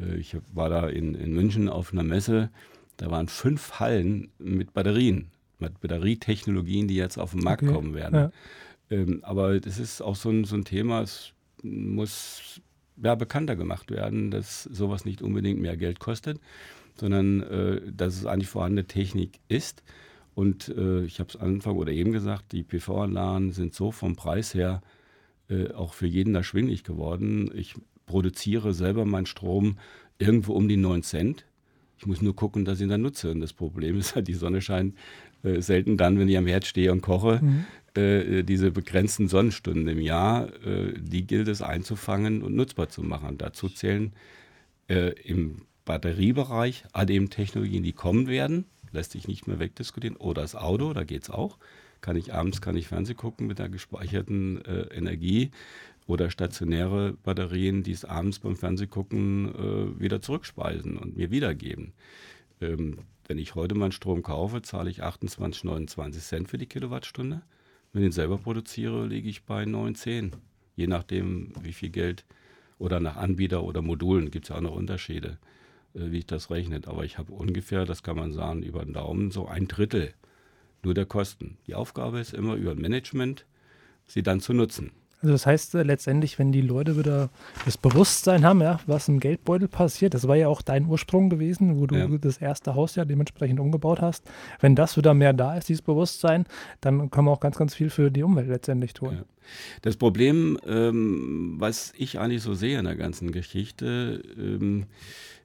Äh, 0.00 0.16
ich 0.16 0.36
war 0.52 0.68
da 0.68 0.88
in, 0.88 1.14
in 1.14 1.32
München 1.32 1.68
auf 1.68 1.92
einer 1.92 2.04
Messe, 2.04 2.50
da 2.96 3.10
waren 3.10 3.28
fünf 3.28 3.80
Hallen 3.80 4.28
mit 4.38 4.74
Batterien, 4.74 5.30
mit 5.58 5.80
Batterietechnologien, 5.80 6.88
die 6.88 6.96
jetzt 6.96 7.18
auf 7.18 7.32
den 7.32 7.40
Markt 7.40 7.62
okay. 7.64 7.72
kommen 7.72 7.94
werden. 7.94 8.14
Ja. 8.14 8.32
Ähm, 8.90 9.20
aber 9.22 9.58
das 9.58 9.78
ist 9.78 10.02
auch 10.02 10.16
so 10.16 10.30
ein, 10.30 10.44
so 10.44 10.54
ein 10.54 10.64
Thema, 10.64 11.02
es 11.02 11.32
muss 11.62 12.60
ja, 13.02 13.14
bekannter 13.14 13.56
gemacht 13.56 13.90
werden, 13.90 14.30
dass 14.30 14.64
sowas 14.64 15.04
nicht 15.04 15.22
unbedingt 15.22 15.60
mehr 15.60 15.76
Geld 15.76 16.00
kostet, 16.00 16.40
sondern 16.94 17.42
äh, 17.42 17.80
dass 17.92 18.16
es 18.16 18.26
eigentlich 18.26 18.48
vorhandene 18.48 18.86
Technik 18.86 19.40
ist. 19.48 19.82
Und 20.34 20.68
äh, 20.68 21.04
ich 21.04 21.20
habe 21.20 21.28
es 21.28 21.36
Anfang 21.36 21.76
oder 21.76 21.92
eben 21.92 22.12
gesagt, 22.12 22.52
die 22.52 22.62
PV-Anlagen 22.62 23.52
sind 23.52 23.74
so 23.74 23.90
vom 23.90 24.16
Preis 24.16 24.54
her 24.54 24.82
äh, 25.48 25.72
auch 25.72 25.94
für 25.94 26.06
jeden 26.06 26.34
erschwinglich 26.34 26.84
geworden. 26.84 27.50
Ich 27.54 27.74
produziere 28.06 28.72
selber 28.72 29.04
meinen 29.04 29.26
Strom 29.26 29.78
irgendwo 30.18 30.54
um 30.54 30.68
die 30.68 30.76
9 30.76 31.02
Cent. 31.02 31.44
Ich 31.98 32.06
muss 32.06 32.22
nur 32.22 32.34
gucken, 32.34 32.64
dass 32.64 32.78
ich 32.78 32.84
ihn 32.84 32.88
dann 32.88 33.02
nutze. 33.02 33.30
Und 33.30 33.40
das 33.40 33.52
Problem 33.52 33.96
ist 33.98 34.14
halt, 34.14 34.28
die 34.28 34.34
Sonne 34.34 34.60
scheint 34.60 34.96
äh, 35.42 35.60
selten 35.60 35.96
dann, 35.96 36.18
wenn 36.18 36.28
ich 36.28 36.36
am 36.36 36.46
Herd 36.46 36.66
stehe 36.66 36.92
und 36.92 37.02
koche. 37.02 37.40
Mhm. 37.42 37.64
Äh, 37.94 38.42
diese 38.42 38.70
begrenzten 38.70 39.28
Sonnenstunden 39.28 39.86
im 39.86 40.00
Jahr, 40.00 40.48
äh, 40.64 40.94
die 40.98 41.26
gilt 41.26 41.48
es 41.48 41.60
einzufangen 41.60 42.42
und 42.42 42.54
nutzbar 42.54 42.88
zu 42.88 43.02
machen. 43.02 43.36
Dazu 43.36 43.68
zählen 43.68 44.12
äh, 44.88 45.10
im 45.22 45.62
Batteriebereich 45.84 46.84
ADM-Technologien, 46.92 47.82
die 47.82 47.92
kommen 47.92 48.28
werden, 48.28 48.64
lässt 48.92 49.12
sich 49.12 49.28
nicht 49.28 49.46
mehr 49.46 49.58
wegdiskutieren, 49.58 50.16
oder 50.16 50.42
das 50.42 50.54
Auto, 50.54 50.92
da 50.92 51.04
geht 51.04 51.24
es 51.24 51.30
auch. 51.30 51.58
Kann 52.00 52.16
ich 52.16 52.32
abends, 52.32 52.60
kann 52.60 52.76
ich 52.76 52.88
Fernsehen 52.88 53.16
gucken 53.16 53.46
mit 53.46 53.58
der 53.58 53.68
gespeicherten 53.68 54.64
äh, 54.64 54.94
Energie. 54.94 55.50
oder 56.06 56.30
stationäre 56.30 57.12
Batterien, 57.22 57.82
die 57.82 57.92
es 57.92 58.04
abends 58.04 58.40
beim 58.40 58.56
Fernsehgucken 58.56 59.54
äh, 59.54 60.00
wieder 60.00 60.20
zurückspeisen 60.20 60.96
und 60.96 61.16
mir 61.16 61.30
wiedergeben. 61.30 61.92
Ähm, 62.60 62.98
wenn 63.26 63.38
ich 63.38 63.54
heute 63.54 63.74
meinen 63.74 63.92
Strom 63.92 64.22
kaufe, 64.22 64.62
zahle 64.62 64.90
ich 64.90 65.02
28, 65.02 65.64
29 65.64 66.22
Cent 66.22 66.48
für 66.48 66.58
die 66.58 66.66
Kilowattstunde. 66.66 67.42
Wenn 67.92 68.02
ich 68.02 68.06
ihn 68.08 68.12
selber 68.12 68.38
produziere, 68.38 69.06
liege 69.06 69.28
ich 69.28 69.44
bei 69.44 69.64
9, 69.64 69.94
10. 69.94 70.32
Je 70.76 70.86
nachdem, 70.86 71.52
wie 71.60 71.72
viel 71.72 71.90
Geld 71.90 72.24
oder 72.78 73.00
nach 73.00 73.16
Anbieter 73.16 73.62
oder 73.62 73.82
Modulen 73.82 74.30
gibt 74.30 74.46
es 74.46 74.48
ja 74.48 74.56
auch 74.56 74.60
noch 74.60 74.74
Unterschiede, 74.74 75.38
äh, 75.94 76.10
wie 76.10 76.18
ich 76.18 76.26
das 76.26 76.50
rechne. 76.50 76.80
Aber 76.86 77.04
ich 77.04 77.18
habe 77.18 77.32
ungefähr, 77.32 77.84
das 77.84 78.02
kann 78.02 78.16
man 78.16 78.32
sagen, 78.32 78.62
über 78.62 78.84
den 78.84 78.94
Daumen 78.94 79.30
so 79.30 79.46
ein 79.46 79.68
Drittel 79.68 80.14
nur 80.82 80.94
der 80.94 81.06
Kosten. 81.06 81.58
Die 81.66 81.74
Aufgabe 81.74 82.18
ist 82.18 82.34
immer 82.34 82.54
über 82.54 82.74
Management, 82.74 83.46
sie 84.06 84.22
dann 84.22 84.40
zu 84.40 84.52
nutzen. 84.52 84.90
Also 85.22 85.32
das 85.32 85.46
heißt 85.46 85.74
äh, 85.76 85.82
letztendlich, 85.84 86.38
wenn 86.38 86.52
die 86.52 86.60
Leute 86.60 86.98
wieder 86.98 87.30
das 87.64 87.78
Bewusstsein 87.78 88.44
haben, 88.44 88.60
ja, 88.60 88.80
was 88.86 89.08
im 89.08 89.20
Geldbeutel 89.20 89.68
passiert, 89.68 90.14
das 90.14 90.26
war 90.26 90.36
ja 90.36 90.48
auch 90.48 90.62
dein 90.62 90.86
Ursprung 90.86 91.30
gewesen, 91.30 91.78
wo 91.78 91.86
du 91.86 91.94
ja. 91.94 92.08
das 92.18 92.38
erste 92.38 92.74
Haus 92.74 92.96
ja 92.96 93.04
dementsprechend 93.04 93.60
umgebaut 93.60 94.00
hast. 94.00 94.28
Wenn 94.60 94.74
das 94.74 94.96
wieder 94.96 95.14
mehr 95.14 95.32
da 95.32 95.56
ist, 95.56 95.68
dieses 95.68 95.82
Bewusstsein, 95.82 96.44
dann 96.80 97.10
kann 97.10 97.24
man 97.24 97.34
auch 97.34 97.40
ganz, 97.40 97.56
ganz 97.56 97.74
viel 97.74 97.90
für 97.90 98.10
die 98.10 98.24
Umwelt 98.24 98.48
letztendlich 98.48 98.94
tun. 98.94 99.14
Ja. 99.14 99.24
Das 99.82 99.96
Problem, 99.96 100.58
ähm, 100.66 101.56
was 101.58 101.92
ich 101.96 102.18
eigentlich 102.18 102.42
so 102.42 102.54
sehe 102.54 102.78
in 102.78 102.84
der 102.84 102.96
ganzen 102.96 103.32
Geschichte, 103.32 104.22
ähm, 104.36 104.86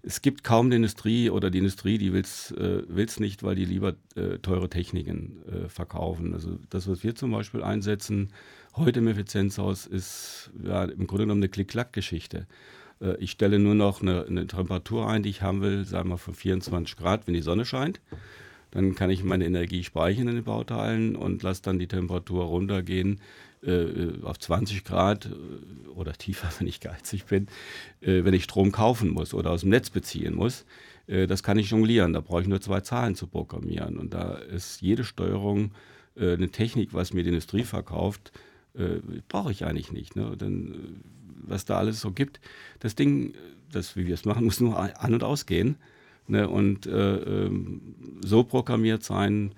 es 0.03 0.21
gibt 0.21 0.43
kaum 0.43 0.67
eine 0.67 0.75
Industrie 0.75 1.30
oder 1.30 1.49
die 1.49 1.57
Industrie, 1.57 1.97
die 1.97 2.13
will 2.13 2.21
es 2.21 2.51
äh, 2.51 3.19
nicht, 3.19 3.43
weil 3.43 3.55
die 3.55 3.65
lieber 3.65 3.95
äh, 4.15 4.38
teure 4.39 4.69
Techniken 4.69 5.43
äh, 5.47 5.69
verkaufen. 5.69 6.34
Also 6.34 6.57
das, 6.69 6.88
was 6.88 7.03
wir 7.03 7.15
zum 7.15 7.32
Beispiel 7.32 7.63
einsetzen, 7.63 8.30
heute 8.78 8.99
im 8.99 9.07
Effizienzhaus 9.07 9.86
ist 9.86 10.51
ja, 10.63 10.86
im 10.86 11.07
Grunde 11.07 11.23
genommen 11.23 11.41
eine 11.41 11.49
Klick-Klack-Geschichte. 11.49 12.47
Äh, 13.01 13.17
ich 13.17 13.32
stelle 13.32 13.59
nur 13.59 13.75
noch 13.75 14.01
eine, 14.01 14.25
eine, 14.25 14.47
Temperatur 14.47 15.07
ein, 15.07 15.23
die 15.23 15.30
ich 15.30 15.41
haben 15.41 15.61
will, 15.61 15.86
sagen 15.86 16.09
wir 16.09 16.17
von 16.17 16.34
24 16.34 16.97
Grad, 16.97 17.28
wenn 17.28 17.34
die 17.34 17.41
Sonne 17.41 17.65
scheint. 17.65 18.01
Dann 18.71 18.95
kann 18.95 19.09
ich 19.09 19.23
meine 19.23 19.45
Energie 19.45 19.84
speichern 19.84 20.28
in 20.28 20.36
den 20.36 20.43
Bauteilen 20.43 21.15
und 21.15 21.41
lasse 21.41 21.61
dann 21.61 21.80
die 21.80 21.88
Temperatur 21.88 22.45
runtergehen 22.45 23.21
äh, 23.63 24.21
auf 24.23 24.39
20 24.39 24.84
Grad 24.84 25.25
äh, 25.25 25.89
oder 25.89 26.13
tiefer, 26.13 26.49
wenn 26.59 26.67
ich 26.67 26.80
geizig 26.80 27.25
bin, 27.25 27.47
äh, 28.01 28.23
wenn 28.23 28.34
ich 28.34 28.43
Strom 28.43 28.71
kaufen 28.71 29.09
muss 29.09 29.34
oder 29.34 29.51
aus 29.51 29.61
dem 29.61 29.69
Netz 29.69 29.89
beziehen 29.89 30.36
muss. 30.36 30.65
Äh, 31.07 31.28
das 31.28 31.43
kann 31.43 31.57
ich 31.57 31.71
jonglieren. 31.71 32.13
Da 32.13 32.21
brauche 32.21 32.41
ich 32.41 32.47
nur 32.47 32.61
zwei 32.61 32.82
Zahlen 32.82 33.15
zu 33.15 33.28
programmieren. 33.28 33.97
Und 33.97 34.13
da 34.13 34.36
ist 34.36 34.82
jede 34.82 35.03
Steuerung 35.03 35.71
äh, 36.15 36.34
eine 36.34 36.49
Technik, 36.49 36.93
was 36.93 37.13
mir 37.13 37.23
die 37.23 37.30
Industrie 37.30 37.63
verkauft, 37.63 38.32
äh, 38.78 38.99
brauche 39.28 39.51
ich 39.51 39.65
eigentlich 39.65 39.91
nicht. 39.91 40.15
Ne? 40.15 40.36
Denn 40.38 40.73
äh, 40.73 40.78
was 41.49 41.65
da 41.65 41.78
alles 41.78 42.01
so 42.01 42.11
gibt, 42.11 42.39
das 42.80 42.95
Ding, 42.95 43.34
das, 43.71 43.95
wie 43.95 44.07
wir 44.07 44.13
es 44.13 44.25
machen, 44.25 44.45
muss 44.45 44.59
nur 44.59 44.78
an- 44.78 45.13
und 45.13 45.23
ausgehen. 45.23 45.78
Ne? 46.28 46.47
Und 46.47 46.86
äh, 46.86 47.15
ähm, 47.17 47.82
so 48.23 48.43
programmiert 48.43 49.03
sein, 49.03 49.53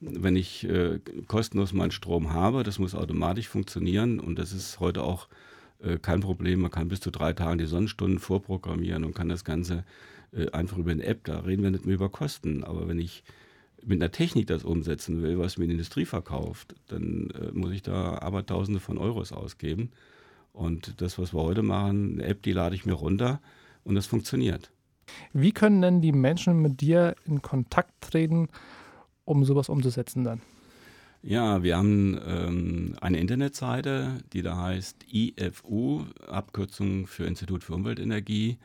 wenn 0.00 0.36
ich 0.36 0.68
äh, 0.68 1.00
kostenlos 1.26 1.72
meinen 1.72 1.90
Strom 1.90 2.32
habe, 2.32 2.62
das 2.62 2.78
muss 2.78 2.94
automatisch 2.94 3.48
funktionieren 3.48 4.20
und 4.20 4.38
das 4.38 4.52
ist 4.52 4.78
heute 4.78 5.02
auch 5.02 5.28
äh, 5.82 5.98
kein 5.98 6.20
Problem. 6.20 6.60
Man 6.60 6.70
kann 6.70 6.88
bis 6.88 7.00
zu 7.00 7.10
drei 7.10 7.32
Tagen 7.32 7.58
die 7.58 7.66
Sonnenstunden 7.66 8.18
vorprogrammieren 8.18 9.04
und 9.04 9.14
kann 9.14 9.28
das 9.28 9.44
Ganze 9.44 9.84
äh, 10.32 10.50
einfach 10.50 10.78
über 10.78 10.92
eine 10.92 11.04
App, 11.04 11.24
da 11.24 11.40
reden 11.40 11.62
wir 11.62 11.70
nicht 11.70 11.86
mehr 11.86 11.96
über 11.96 12.08
Kosten, 12.08 12.62
aber 12.64 12.88
wenn 12.88 12.98
ich 12.98 13.24
mit 13.84 14.00
einer 14.00 14.10
Technik 14.10 14.46
das 14.46 14.64
umsetzen 14.64 15.22
will, 15.22 15.38
was 15.38 15.58
mir 15.58 15.66
die 15.66 15.72
Industrie 15.72 16.04
verkauft, 16.04 16.74
dann 16.88 17.30
äh, 17.30 17.52
muss 17.52 17.72
ich 17.72 17.82
da 17.82 18.18
aber 18.18 18.44
Tausende 18.44 18.80
von 18.80 18.98
Euros 18.98 19.32
ausgeben. 19.32 19.90
Und 20.52 21.00
das, 21.00 21.18
was 21.18 21.32
wir 21.32 21.42
heute 21.42 21.62
machen, 21.62 22.14
eine 22.14 22.24
App, 22.24 22.42
die 22.42 22.52
lade 22.52 22.74
ich 22.74 22.84
mir 22.84 22.94
runter 22.94 23.40
und 23.84 23.94
das 23.94 24.06
funktioniert. 24.06 24.72
Wie 25.32 25.52
können 25.52 25.80
denn 25.80 26.00
die 26.00 26.12
Menschen 26.12 26.60
mit 26.60 26.80
dir 26.80 27.14
in 27.24 27.42
Kontakt 27.42 27.92
treten, 28.00 28.48
um 29.24 29.44
sowas 29.44 29.68
umzusetzen 29.68 30.24
dann? 30.24 30.42
Ja, 31.22 31.62
wir 31.62 31.76
haben 31.76 32.18
ähm, 32.26 32.96
eine 33.00 33.18
Internetseite, 33.18 34.18
die 34.32 34.42
da 34.42 34.56
heißt 34.56 35.04
IFU, 35.12 36.04
Abkürzung 36.28 37.06
für 37.06 37.24
Institut 37.24 37.64
für 37.64 37.74
Umweltenergie, 37.74 38.58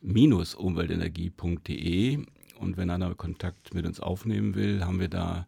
minus 0.00 0.54
umweltenergie.de 0.54 2.24
und 2.62 2.76
wenn 2.76 2.90
einer 2.90 3.14
Kontakt 3.14 3.74
mit 3.74 3.84
uns 3.84 4.00
aufnehmen 4.00 4.54
will, 4.54 4.84
haben 4.84 5.00
wir 5.00 5.08
da 5.08 5.46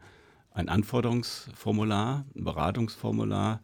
ein 0.52 0.68
Anforderungsformular, 0.68 2.24
ein 2.34 2.44
Beratungsformular, 2.44 3.60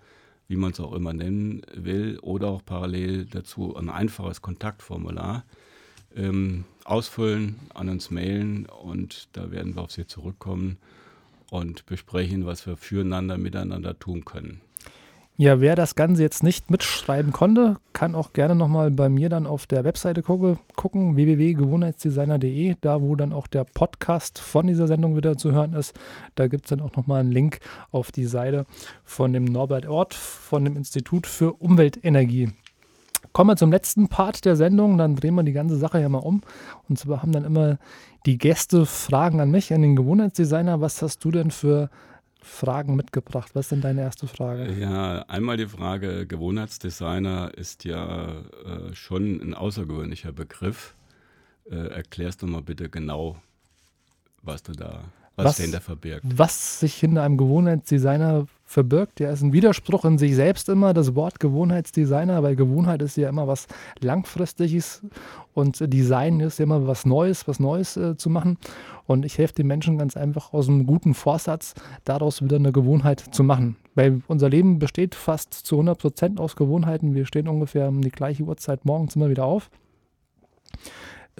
wie 0.48 0.56
man 0.56 0.72
es 0.72 0.80
auch 0.80 0.92
immer 0.92 1.12
nennen 1.12 1.62
will, 1.74 2.18
oder 2.20 2.48
auch 2.48 2.64
parallel 2.64 3.26
dazu 3.26 3.76
ein 3.76 3.88
einfaches 3.88 4.40
Kontaktformular. 4.40 5.44
Ähm, 6.16 6.64
ausfüllen, 6.84 7.60
an 7.72 7.88
uns 7.88 8.10
mailen 8.10 8.66
und 8.66 9.28
da 9.32 9.52
werden 9.52 9.76
wir 9.76 9.82
auf 9.82 9.92
Sie 9.92 10.06
zurückkommen 10.06 10.78
und 11.50 11.86
besprechen, 11.86 12.46
was 12.46 12.66
wir 12.66 12.76
füreinander 12.76 13.38
miteinander 13.38 13.96
tun 13.96 14.24
können. 14.24 14.60
Ja, 15.40 15.58
wer 15.58 15.74
das 15.74 15.94
Ganze 15.94 16.20
jetzt 16.20 16.42
nicht 16.42 16.70
mitschreiben 16.70 17.32
konnte, 17.32 17.78
kann 17.94 18.14
auch 18.14 18.34
gerne 18.34 18.54
nochmal 18.54 18.90
bei 18.90 19.08
mir 19.08 19.30
dann 19.30 19.46
auf 19.46 19.66
der 19.66 19.84
Webseite 19.84 20.22
gucke, 20.22 20.58
gucken, 20.76 21.16
www.gewohnheitsdesigner.de, 21.16 22.76
da 22.82 23.00
wo 23.00 23.16
dann 23.16 23.32
auch 23.32 23.46
der 23.46 23.64
Podcast 23.64 24.38
von 24.38 24.66
dieser 24.66 24.86
Sendung 24.86 25.16
wieder 25.16 25.38
zu 25.38 25.52
hören 25.52 25.72
ist. 25.72 25.98
Da 26.34 26.46
gibt 26.46 26.66
es 26.66 26.68
dann 26.68 26.82
auch 26.82 26.94
nochmal 26.94 27.20
einen 27.20 27.32
Link 27.32 27.60
auf 27.90 28.12
die 28.12 28.26
Seite 28.26 28.66
von 29.02 29.32
dem 29.32 29.46
Norbert 29.46 29.86
Ort 29.86 30.12
von 30.12 30.62
dem 30.66 30.76
Institut 30.76 31.26
für 31.26 31.54
Umweltenergie. 31.54 32.50
Kommen 33.32 33.48
wir 33.48 33.56
zum 33.56 33.72
letzten 33.72 34.08
Part 34.08 34.44
der 34.44 34.56
Sendung, 34.56 34.98
dann 34.98 35.16
drehen 35.16 35.36
wir 35.36 35.42
die 35.42 35.52
ganze 35.52 35.76
Sache 35.76 36.02
ja 36.02 36.10
mal 36.10 36.18
um. 36.18 36.42
Und 36.86 36.98
zwar 36.98 37.22
haben 37.22 37.32
dann 37.32 37.46
immer 37.46 37.78
die 38.26 38.36
Gäste 38.36 38.84
Fragen 38.84 39.40
an 39.40 39.50
mich, 39.50 39.72
an 39.72 39.80
den 39.80 39.96
Gewohnheitsdesigner. 39.96 40.82
Was 40.82 41.00
hast 41.00 41.24
du 41.24 41.30
denn 41.30 41.50
für 41.50 41.88
Fragen 42.42 42.96
mitgebracht. 42.96 43.50
Was 43.54 43.66
ist 43.66 43.72
denn 43.72 43.80
deine 43.80 44.02
erste 44.02 44.26
Frage? 44.26 44.72
Ja, 44.72 45.22
einmal 45.28 45.56
die 45.56 45.66
Frage, 45.66 46.26
Gewohnheitsdesigner 46.26 47.52
ist 47.54 47.84
ja 47.84 48.40
äh, 48.40 48.94
schon 48.94 49.40
ein 49.40 49.54
außergewöhnlicher 49.54 50.32
Begriff. 50.32 50.94
Äh, 51.70 51.76
erklärst 51.76 52.42
du 52.42 52.46
mal 52.46 52.62
bitte 52.62 52.88
genau, 52.88 53.36
was 54.42 54.62
du 54.62 54.72
da, 54.72 55.04
was, 55.44 55.52
was 55.52 55.56
dahinter 55.58 55.80
verbirgt. 55.80 56.24
Was 56.24 56.80
sich 56.80 56.94
hinter 56.94 57.22
einem 57.22 57.36
Gewohnheitsdesigner 57.36 58.46
verbirgt. 58.70 59.18
Der 59.18 59.32
ist 59.32 59.42
ein 59.42 59.52
Widerspruch 59.52 60.04
in 60.04 60.16
sich 60.16 60.36
selbst 60.36 60.68
immer, 60.68 60.94
das 60.94 61.16
Wort 61.16 61.40
Gewohnheitsdesigner, 61.40 62.42
weil 62.44 62.54
Gewohnheit 62.54 63.02
ist 63.02 63.16
ja 63.16 63.28
immer 63.28 63.48
was 63.48 63.66
Langfristiges 64.00 65.02
und 65.54 65.92
Design 65.92 66.38
ist 66.38 66.60
ja 66.60 66.64
immer 66.64 66.86
was 66.86 67.04
Neues, 67.04 67.48
was 67.48 67.58
Neues 67.58 67.96
äh, 67.96 68.16
zu 68.16 68.30
machen. 68.30 68.58
Und 69.06 69.26
ich 69.26 69.38
helfe 69.38 69.54
den 69.54 69.66
Menschen 69.66 69.98
ganz 69.98 70.16
einfach 70.16 70.52
aus 70.52 70.68
einem 70.68 70.86
guten 70.86 71.14
Vorsatz, 71.14 71.74
daraus 72.04 72.42
wieder 72.42 72.56
eine 72.56 72.70
Gewohnheit 72.70 73.18
zu 73.32 73.42
machen. 73.42 73.76
Weil 73.96 74.22
unser 74.28 74.48
Leben 74.48 74.78
besteht 74.78 75.16
fast 75.16 75.52
zu 75.52 75.74
100 75.74 75.98
Prozent 75.98 76.38
aus 76.38 76.54
Gewohnheiten. 76.54 77.16
Wir 77.16 77.26
stehen 77.26 77.48
ungefähr 77.48 77.88
um 77.88 78.02
die 78.02 78.10
gleiche 78.10 78.44
Uhrzeit 78.44 78.84
morgens 78.84 79.16
immer 79.16 79.30
wieder 79.30 79.46
auf 79.46 79.68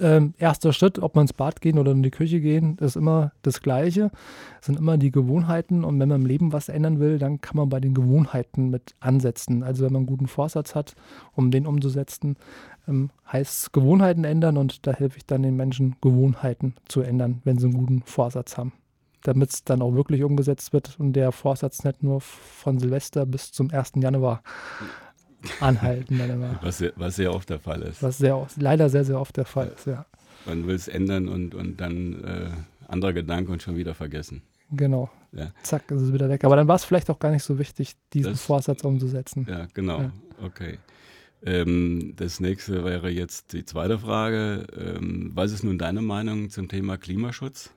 ähm, 0.01 0.33
erster 0.37 0.73
Schritt, 0.73 0.99
ob 0.99 1.15
man 1.15 1.23
ins 1.23 1.33
Bad 1.33 1.61
gehen 1.61 1.77
oder 1.77 1.91
in 1.91 2.03
die 2.03 2.11
Küche 2.11 2.41
gehen, 2.41 2.77
ist 2.79 2.95
immer 2.95 3.31
das 3.43 3.61
Gleiche. 3.61 4.11
Es 4.59 4.65
sind 4.65 4.79
immer 4.79 4.97
die 4.97 5.11
Gewohnheiten. 5.11 5.83
Und 5.83 5.99
wenn 5.99 6.09
man 6.09 6.21
im 6.21 6.27
Leben 6.27 6.51
was 6.51 6.69
ändern 6.69 6.99
will, 6.99 7.19
dann 7.19 7.39
kann 7.39 7.57
man 7.57 7.69
bei 7.69 7.79
den 7.79 7.93
Gewohnheiten 7.93 8.69
mit 8.69 8.95
ansetzen. 8.99 9.63
Also 9.63 9.85
wenn 9.85 9.93
man 9.93 10.01
einen 10.01 10.07
guten 10.07 10.27
Vorsatz 10.27 10.75
hat, 10.75 10.95
um 11.33 11.51
den 11.51 11.67
umzusetzen, 11.67 12.35
ähm, 12.87 13.11
heißt 13.31 13.63
es 13.63 13.71
Gewohnheiten 13.71 14.23
ändern. 14.23 14.57
Und 14.57 14.87
da 14.87 14.91
helfe 14.91 15.17
ich 15.17 15.25
dann 15.25 15.43
den 15.43 15.55
Menschen, 15.55 15.95
Gewohnheiten 16.01 16.75
zu 16.87 17.01
ändern, 17.01 17.41
wenn 17.43 17.57
sie 17.57 17.67
einen 17.67 17.77
guten 17.77 18.01
Vorsatz 18.01 18.57
haben. 18.57 18.73
Damit 19.23 19.53
es 19.53 19.63
dann 19.63 19.83
auch 19.83 19.93
wirklich 19.93 20.23
umgesetzt 20.23 20.73
wird 20.73 20.99
und 20.99 21.13
der 21.13 21.31
Vorsatz 21.31 21.83
nicht 21.83 22.01
nur 22.01 22.21
von 22.21 22.79
Silvester 22.79 23.27
bis 23.27 23.51
zum 23.51 23.69
1. 23.69 23.93
Januar 23.97 24.41
anhalten. 25.59 26.17
Dann 26.17 26.29
immer. 26.29 26.59
Was, 26.61 26.79
sehr, 26.79 26.93
was 26.95 27.15
sehr 27.15 27.33
oft 27.33 27.49
der 27.49 27.59
Fall 27.59 27.81
ist. 27.81 28.01
Was 28.03 28.17
sehr, 28.17 28.47
leider 28.57 28.89
sehr, 28.89 29.05
sehr 29.05 29.19
oft 29.19 29.35
der 29.37 29.45
Fall 29.45 29.71
ist, 29.75 29.87
ja. 29.87 30.05
Man 30.45 30.65
will 30.65 30.75
es 30.75 30.87
ändern 30.87 31.27
und, 31.27 31.53
und 31.53 31.79
dann 31.79 32.23
äh, 32.23 32.49
anderer 32.87 33.13
Gedanke 33.13 33.51
und 33.51 33.61
schon 33.61 33.77
wieder 33.77 33.93
vergessen. 33.93 34.41
Genau. 34.71 35.09
Ja. 35.33 35.51
Zack, 35.63 35.91
ist 35.91 36.01
es 36.01 36.13
wieder 36.13 36.29
weg. 36.29 36.43
Aber 36.43 36.55
dann 36.55 36.67
war 36.67 36.75
es 36.75 36.83
vielleicht 36.83 37.09
auch 37.09 37.19
gar 37.19 37.31
nicht 37.31 37.43
so 37.43 37.59
wichtig, 37.59 37.95
diesen 38.13 38.33
das, 38.33 38.41
Vorsatz 38.41 38.83
umzusetzen. 38.83 39.45
Ja, 39.49 39.67
genau. 39.73 40.01
Ja. 40.01 40.11
Okay. 40.43 40.79
Ähm, 41.43 42.13
das 42.17 42.39
nächste 42.39 42.83
wäre 42.83 43.09
jetzt 43.09 43.53
die 43.53 43.65
zweite 43.65 43.99
Frage. 43.99 44.67
Ähm, 44.77 45.31
was 45.33 45.51
ist 45.51 45.63
nun 45.63 45.77
deine 45.77 46.01
Meinung 46.01 46.49
zum 46.49 46.67
Thema 46.69 46.97
Klimaschutz? 46.97 47.71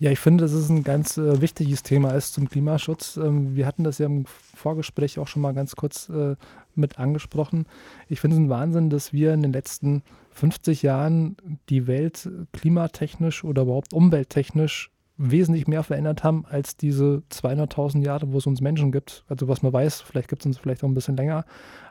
Ja, 0.00 0.12
ich 0.12 0.20
finde, 0.20 0.44
dass 0.44 0.52
es 0.52 0.68
ein 0.68 0.84
ganz 0.84 1.18
äh, 1.18 1.40
wichtiges 1.40 1.82
Thema 1.82 2.12
ist 2.12 2.32
zum 2.32 2.48
Klimaschutz. 2.48 3.16
Ähm, 3.16 3.56
wir 3.56 3.66
hatten 3.66 3.82
das 3.82 3.98
ja 3.98 4.06
im 4.06 4.26
Vorgespräch 4.26 5.18
auch 5.18 5.26
schon 5.26 5.42
mal 5.42 5.54
ganz 5.54 5.74
kurz 5.74 6.08
äh, 6.08 6.36
mit 6.76 7.00
angesprochen. 7.00 7.66
Ich 8.08 8.20
finde 8.20 8.36
es 8.36 8.40
ein 8.40 8.48
Wahnsinn, 8.48 8.90
dass 8.90 9.12
wir 9.12 9.34
in 9.34 9.42
den 9.42 9.52
letzten 9.52 10.02
50 10.30 10.82
Jahren 10.82 11.36
die 11.68 11.88
Welt 11.88 12.30
klimatechnisch 12.52 13.42
oder 13.42 13.62
überhaupt 13.62 13.92
umwelttechnisch 13.92 14.92
wesentlich 15.18 15.66
mehr 15.66 15.82
verändert 15.82 16.22
haben 16.22 16.46
als 16.48 16.76
diese 16.76 17.22
200.000 17.30 18.04
Jahre, 18.04 18.32
wo 18.32 18.38
es 18.38 18.46
uns 18.46 18.60
Menschen 18.60 18.92
gibt. 18.92 19.24
Also 19.28 19.48
was 19.48 19.62
man 19.62 19.72
weiß, 19.72 20.00
vielleicht 20.00 20.28
gibt 20.28 20.42
es 20.42 20.46
uns 20.46 20.58
vielleicht 20.58 20.84
auch 20.84 20.88
ein 20.88 20.94
bisschen 20.94 21.16
länger, 21.16 21.44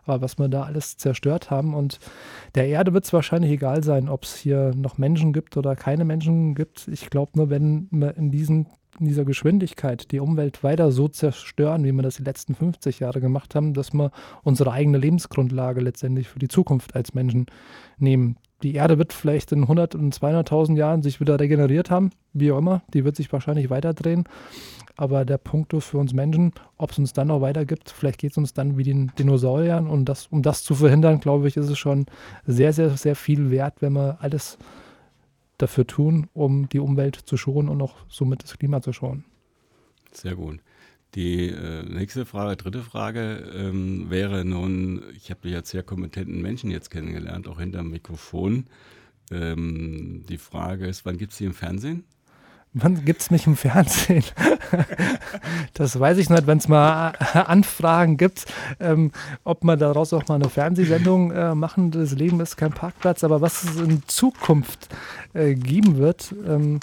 aber 0.05 0.21
was 0.21 0.39
wir 0.39 0.47
da 0.47 0.63
alles 0.63 0.95
zerstört 0.97 1.51
haben. 1.51 1.75
Und 1.75 1.99
der 2.55 2.67
Erde 2.67 2.93
wird 2.93 3.03
es 3.03 3.11
wahrscheinlich 3.11 3.51
egal 3.51 3.83
sein, 3.83 4.07
ob 4.07 4.23
es 4.23 4.37
hier 4.37 4.71
noch 4.75 4.97
Menschen 4.97 5.33
gibt 5.33 5.57
oder 5.57 5.75
keine 5.75 6.05
Menschen 6.05 6.55
gibt. 6.55 6.87
Ich 6.87 7.09
glaube 7.09 7.33
nur, 7.35 7.49
wenn 7.49 7.89
wir 7.91 8.15
in, 8.15 8.31
diesen, 8.31 8.67
in 8.97 9.07
dieser 9.07 9.25
Geschwindigkeit 9.25 10.09
die 10.11 10.21
Umwelt 10.21 10.63
weiter 10.63 10.93
so 10.93 11.09
zerstören, 11.09 11.83
wie 11.83 11.91
wir 11.91 12.03
das 12.03 12.15
die 12.15 12.23
letzten 12.23 12.55
50 12.55 12.99
Jahre 12.99 13.19
gemacht 13.19 13.55
haben, 13.55 13.73
dass 13.73 13.93
wir 13.93 14.11
unsere 14.43 14.71
eigene 14.71 14.99
Lebensgrundlage 14.99 15.81
letztendlich 15.81 16.29
für 16.29 16.39
die 16.39 16.47
Zukunft 16.47 16.95
als 16.95 17.13
Menschen 17.13 17.47
nehmen 17.97 18.37
die 18.63 18.73
Erde 18.73 18.97
wird 18.97 19.13
vielleicht 19.13 19.51
in 19.51 19.63
100 19.63 19.95
und 19.95 20.15
200.000 20.15 20.77
Jahren 20.77 21.03
sich 21.03 21.19
wieder 21.19 21.39
regeneriert 21.39 21.91
haben, 21.91 22.09
wie 22.33 22.51
auch 22.51 22.57
immer. 22.57 22.81
Die 22.93 23.05
wird 23.05 23.15
sich 23.15 23.31
wahrscheinlich 23.31 23.69
weiterdrehen. 23.69 24.23
Aber 24.95 25.25
der 25.25 25.37
Punkt 25.37 25.75
für 25.83 25.99
uns 25.99 26.13
Menschen, 26.13 26.53
ob 26.77 26.91
es 26.91 26.97
uns 26.97 27.13
dann 27.13 27.27
noch 27.27 27.41
weiter 27.41 27.65
gibt, 27.65 27.91
vielleicht 27.91 28.19
geht 28.19 28.31
es 28.31 28.37
uns 28.37 28.53
dann 28.53 28.77
wie 28.77 28.83
den 28.83 29.11
Dinosauriern. 29.19 29.87
Und 29.87 30.05
das, 30.05 30.25
um 30.27 30.41
das 30.41 30.63
zu 30.63 30.73
verhindern, 30.73 31.19
glaube 31.19 31.47
ich, 31.47 31.55
ist 31.55 31.69
es 31.69 31.77
schon 31.77 32.07
sehr, 32.47 32.73
sehr, 32.73 32.97
sehr 32.97 33.15
viel 33.15 33.51
wert, 33.51 33.75
wenn 33.81 33.93
wir 33.93 34.17
alles 34.21 34.57
dafür 35.59 35.85
tun, 35.85 36.27
um 36.33 36.67
die 36.69 36.79
Umwelt 36.79 37.15
zu 37.15 37.37
schonen 37.37 37.69
und 37.69 37.81
auch 37.81 37.95
somit 38.09 38.43
das 38.43 38.57
Klima 38.57 38.81
zu 38.81 38.91
schonen. 38.91 39.23
Sehr 40.11 40.35
gut. 40.35 40.59
Die 41.15 41.49
äh, 41.49 41.83
nächste 41.83 42.25
Frage, 42.25 42.57
dritte 42.57 42.83
Frage 42.83 43.51
ähm, 43.55 44.09
wäre 44.09 44.43
nun, 44.45 45.03
ich 45.15 45.31
habe 45.31 45.49
jetzt 45.49 45.69
sehr 45.69 45.83
kompetenten 45.83 46.41
Menschen 46.41 46.69
jetzt 46.69 46.89
kennengelernt, 46.89 47.47
auch 47.47 47.59
hinter 47.59 47.79
dem 47.79 47.91
Mikrofon. 47.91 48.65
Ähm, 49.31 50.25
die 50.29 50.37
Frage 50.37 50.85
ist, 50.85 51.05
wann 51.05 51.17
gibt 51.17 51.31
es 51.31 51.37
Sie 51.37 51.45
im 51.45 51.53
Fernsehen? 51.53 52.03
Wann 52.73 53.05
gibt 53.05 53.21
es 53.21 53.31
mich 53.31 53.47
im 53.47 53.55
Fernsehen? 53.55 54.23
das 55.73 55.99
weiß 55.99 56.17
ich 56.17 56.29
nicht, 56.29 56.45
wenn 56.45 56.59
es 56.59 56.67
mal 56.67 57.13
Anfragen 57.33 58.17
gibt, 58.17 58.45
ähm, 58.79 59.11
ob 59.43 59.63
man 59.63 59.79
daraus 59.79 60.13
auch 60.13 60.27
mal 60.27 60.35
eine 60.35 60.49
Fernsehsendung 60.49 61.31
äh, 61.31 61.55
machen. 61.55 61.91
Das 61.91 62.11
Leben 62.11 62.39
ist 62.39 62.57
kein 62.57 62.73
Parkplatz, 62.73 63.23
aber 63.23 63.41
was 63.41 63.63
es 63.63 63.77
in 63.77 64.03
Zukunft 64.07 64.89
äh, 65.33 65.55
geben 65.55 65.97
wird, 65.97 66.35
ähm, 66.45 66.79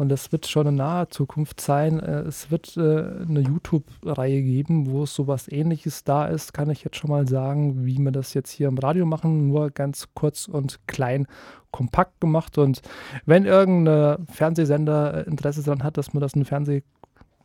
und 0.00 0.08
das 0.08 0.32
wird 0.32 0.46
schon 0.46 0.66
in 0.66 0.76
naher 0.76 1.10
Zukunft 1.10 1.60
sein. 1.60 2.00
Äh, 2.00 2.20
es 2.20 2.50
wird 2.50 2.74
äh, 2.78 2.80
eine 2.80 3.40
YouTube-Reihe 3.40 4.40
geben, 4.40 4.90
wo 4.90 5.02
es 5.02 5.14
sowas 5.14 5.46
ähnliches 5.46 6.04
da 6.04 6.24
ist, 6.24 6.54
kann 6.54 6.70
ich 6.70 6.82
jetzt 6.84 6.96
schon 6.96 7.10
mal 7.10 7.28
sagen, 7.28 7.84
wie 7.84 7.98
wir 7.98 8.10
das 8.10 8.32
jetzt 8.32 8.50
hier 8.50 8.68
im 8.68 8.78
Radio 8.78 9.04
machen, 9.04 9.48
nur 9.48 9.70
ganz 9.70 10.08
kurz 10.14 10.48
und 10.48 10.80
klein 10.86 11.26
kompakt 11.70 12.18
gemacht. 12.18 12.56
Und 12.56 12.80
wenn 13.26 13.44
irgendein 13.44 14.26
Fernsehsender 14.28 15.26
äh, 15.26 15.28
Interesse 15.28 15.62
daran 15.62 15.82
hat, 15.84 15.98
dass 15.98 16.14
man 16.14 16.22
das 16.22 16.32
in 16.32 16.46
Fernseh 16.46 16.82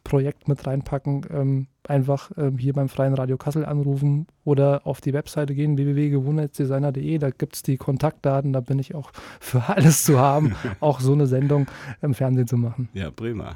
Projekt 0.06 0.47
mit 0.47 0.66
reinpacken, 0.66 1.26
ähm, 1.30 1.68
einfach 1.84 2.32
ähm, 2.38 2.58
hier 2.58 2.72
beim 2.72 2.88
Freien 2.88 3.14
Radio 3.14 3.36
Kassel 3.36 3.66
anrufen 3.66 4.28
oder 4.45 4.82
auf 4.86 5.01
die 5.01 5.12
Webseite 5.12 5.53
gehen, 5.53 5.78
www.gewohnheitsdesigner.de, 5.78 7.18
da 7.18 7.32
gibt 7.32 7.56
es 7.56 7.64
die 7.64 7.76
Kontaktdaten, 7.76 8.53
da 8.53 8.62
bin 8.62 8.80
ich 8.80 8.95
auch 8.95 9.12
für 9.41 9.68
alles 9.68 10.06
zu 10.06 10.18
haben, 10.18 10.56
auch 10.80 11.01
so 11.01 11.12
eine 11.12 11.28
Sendung 11.28 11.68
im 12.01 12.14
Fernsehen 12.14 12.47
zu 12.47 12.56
machen. 12.56 12.88
Ja, 12.93 13.12
prima. 13.12 13.56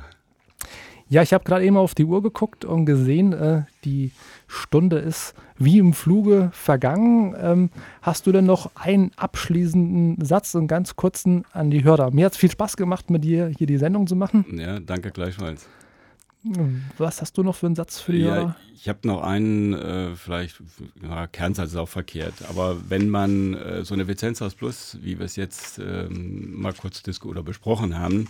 Ja, 1.08 1.24
ich 1.24 1.34
habe 1.34 1.44
gerade 1.44 1.66
eben 1.66 1.78
auf 1.78 1.96
die 1.96 2.06
Uhr 2.06 2.22
geguckt 2.22 2.66
und 2.66 2.86
gesehen, 2.86 3.34
äh, 3.34 3.64
die 3.84 4.12
Stunde 4.48 4.98
ist 4.98 5.34
wie 5.58 5.80
im 5.80 5.94
Fluge 5.94 6.50
vergangen. 6.54 7.36
Ähm, 7.40 7.70
hast 8.04 8.28
du 8.28 8.32
denn 8.32 8.46
noch 8.46 8.76
einen 8.76 9.12
abschließenden 9.18 10.24
Satz, 10.24 10.56
einen 10.56 10.68
ganz 10.68 10.96
kurzen 10.96 11.46
an 11.52 11.72
die 11.72 11.84
Hörer? 11.84 12.12
Mir 12.12 12.26
hat 12.26 12.34
es 12.34 12.38
viel 12.38 12.52
Spaß 12.52 12.78
gemacht, 12.78 13.10
mit 13.10 13.24
dir 13.24 13.48
hier 13.48 13.66
die 13.66 13.78
Sendung 13.78 14.06
zu 14.06 14.16
machen. 14.16 14.46
Ja, 14.56 14.80
danke 14.80 15.10
gleichfalls. 15.10 15.68
Was 16.98 17.22
hast 17.22 17.38
du 17.38 17.44
noch 17.44 17.56
für 17.56 17.66
einen 17.66 17.76
Satz 17.76 18.00
für 18.00 18.14
die 18.14 18.20
ja, 18.20 18.36
Hörer? 18.36 18.56
Ich 18.74 18.88
habe 18.88 19.06
noch 19.06 19.22
einen, 19.22 19.74
äh, 19.74 20.16
vielleicht, 20.16 20.62
ja, 21.04 21.28
Kernsatz 21.28 21.72
ist 21.72 21.76
auch 21.76 21.90
verkehrt, 21.90 22.34
aber 22.48 22.78
wenn 22.90 23.10
man 23.10 23.56
äh, 23.56 23.84
so 23.84 23.94
eine 23.94 24.04
Effizienzhaus 24.04 24.56
Plus, 24.56 24.98
wie 25.02 25.20
wir 25.20 25.26
es 25.26 25.36
jetzt 25.36 25.80
ähm, 25.80 26.54
mal 26.62 26.74
kurz 26.74 27.04
oder 27.26 27.44
besprochen 27.44 28.00
haben, 28.00 28.30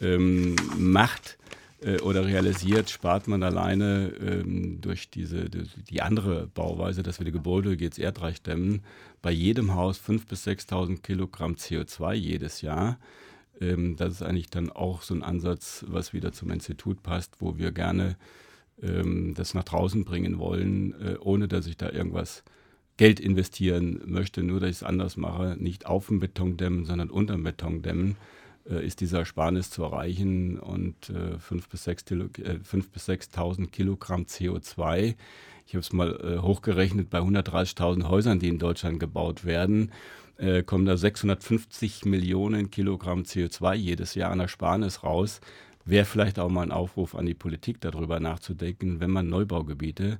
ähm, 0.00 0.56
macht 0.78 1.36
äh, 1.82 2.00
oder 2.00 2.24
realisiert, 2.24 2.88
spart 2.88 3.28
man 3.28 3.42
alleine 3.42 4.12
ähm, 4.20 4.80
durch 4.80 5.10
diese 5.10 5.50
die, 5.50 5.64
die 5.90 6.00
andere 6.00 6.46
Bauweise, 6.46 7.02
dass 7.02 7.20
wir 7.20 7.26
die 7.26 7.32
Gebäude 7.32 7.74
jetzt 7.74 7.98
erdreich 7.98 8.40
dämmen, 8.40 8.80
bei 9.20 9.30
jedem 9.30 9.74
Haus 9.74 10.00
5.000 10.00 10.26
bis 10.26 10.46
6.000 10.46 11.02
Kilogramm 11.02 11.54
CO2 11.54 12.14
jedes 12.14 12.62
Jahr. 12.62 12.98
Ähm, 13.60 13.96
das 13.96 14.14
ist 14.14 14.22
eigentlich 14.22 14.50
dann 14.50 14.70
auch 14.70 15.02
so 15.02 15.14
ein 15.14 15.22
Ansatz, 15.22 15.84
was 15.88 16.12
wieder 16.12 16.32
zum 16.32 16.50
Institut 16.50 17.02
passt, 17.02 17.40
wo 17.40 17.58
wir 17.58 17.72
gerne 17.72 18.16
ähm, 18.82 19.34
das 19.34 19.54
nach 19.54 19.64
draußen 19.64 20.04
bringen 20.04 20.38
wollen, 20.38 20.92
äh, 21.00 21.16
ohne 21.20 21.48
dass 21.48 21.66
ich 21.66 21.76
da 21.76 21.90
irgendwas 21.90 22.42
Geld 22.96 23.20
investieren 23.20 24.00
möchte, 24.04 24.42
nur 24.42 24.60
dass 24.60 24.70
ich 24.70 24.76
es 24.76 24.82
anders 24.82 25.16
mache, 25.16 25.56
nicht 25.58 25.86
auf 25.86 26.08
dem 26.08 26.20
Beton 26.20 26.56
dämmen, 26.56 26.84
sondern 26.84 27.10
unter 27.10 27.34
dem 27.34 27.44
Beton 27.44 27.82
dämmen, 27.82 28.16
ist 28.64 29.00
dieser 29.00 29.20
Ersparnis 29.20 29.70
zu 29.70 29.82
erreichen 29.82 30.58
und 30.58 31.10
äh, 31.10 31.36
5.000 31.36 31.62
bis 31.70 31.88
6.000 31.88 32.44
äh, 32.44 32.82
bis 32.92 33.08
6.000 33.08 33.70
Kilogramm 33.70 34.22
CO2. 34.22 35.14
Ich 35.66 35.74
habe 35.74 35.80
es 35.80 35.92
mal 35.92 36.18
äh, 36.20 36.38
hochgerechnet 36.38 37.10
bei 37.10 37.18
130.000 37.18 38.08
Häusern, 38.08 38.38
die 38.38 38.48
in 38.48 38.58
Deutschland 38.58 39.00
gebaut 39.00 39.44
werden 39.44 39.90
äh, 40.42 40.62
kommen 40.62 40.86
da 40.86 40.96
650 40.96 42.04
Millionen 42.04 42.70
Kilogramm 42.70 43.22
CO2 43.22 43.74
jedes 43.74 44.14
Jahr 44.14 44.32
an 44.32 44.40
Ersparnis 44.40 45.04
raus. 45.04 45.40
Wäre 45.84 46.04
vielleicht 46.04 46.38
auch 46.38 46.48
mal 46.48 46.62
ein 46.62 46.72
Aufruf 46.72 47.14
an 47.14 47.26
die 47.26 47.34
Politik, 47.34 47.80
darüber 47.80 48.20
nachzudenken, 48.20 49.00
wenn 49.00 49.10
man 49.10 49.28
Neubaugebiete 49.28 50.18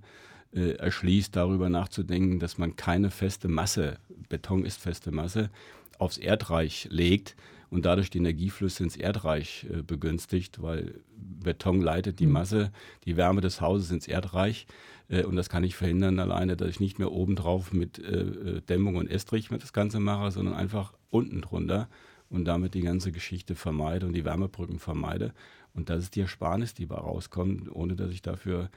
äh, 0.55 0.73
erschließt, 0.73 1.35
darüber 1.35 1.69
nachzudenken, 1.69 2.39
dass 2.39 2.59
man 2.59 2.77
keine 2.77 3.11
feste 3.11 3.49
Masse, 3.49 3.99
Beton 4.29 4.65
ist 4.65 4.81
feste 4.81 5.13
Masse, 5.13 5.51
aufs 5.99 6.19
Erdreich 6.19 6.89
legt 6.91 7.37
und 7.73 7.87
dadurch 7.87 8.11
die 8.11 8.19
Energieflüsse 8.19 8.85
ins 8.85 8.99
Erdreich 8.99 9.67
äh, 9.73 9.81
begünstigt, 9.81 10.61
weil 10.61 11.01
Beton 11.17 11.81
leitet 11.81 12.21
die 12.21 12.27
mhm. 12.27 12.33
Masse, 12.33 12.71
die 13.07 13.17
Wärme 13.17 13.41
des 13.41 13.63
Hauses 13.63 13.91
ins 13.91 14.07
Erdreich. 14.07 14.67
Äh, 15.09 15.25
und 15.25 15.37
das 15.37 15.49
kann 15.49 15.65
ich 15.65 15.75
verhindern 15.75 16.19
alleine, 16.19 16.55
dass 16.59 16.69
ich 16.69 16.81
nicht 16.81 16.99
mehr 16.99 17.11
obendrauf 17.11 17.73
mit 17.73 17.99
äh, 17.99 18.61
Dämmung 18.61 18.97
und 18.97 19.11
Estrich 19.11 19.49
das 19.49 19.73
Ganze 19.73 20.01
mache, 20.01 20.31
sondern 20.31 20.55
einfach 20.55 20.93
unten 21.09 21.41
drunter 21.41 21.89
und 22.29 22.45
damit 22.45 22.75
die 22.75 22.83
ganze 22.83 23.11
Geschichte 23.11 23.55
vermeide 23.55 24.07
und 24.07 24.13
die 24.13 24.27
Wärmebrücken 24.27 24.79
vermeide. 24.79 25.33
Und 25.73 25.89
das 25.89 26.05
ist 26.05 26.15
die 26.15 26.21
Ersparnis, 26.21 26.75
die 26.75 26.85
bei 26.85 26.97
rauskommt, 26.97 27.75
ohne 27.75 27.97
dass 27.97 28.11
ich 28.11 28.21
dafür 28.21 28.69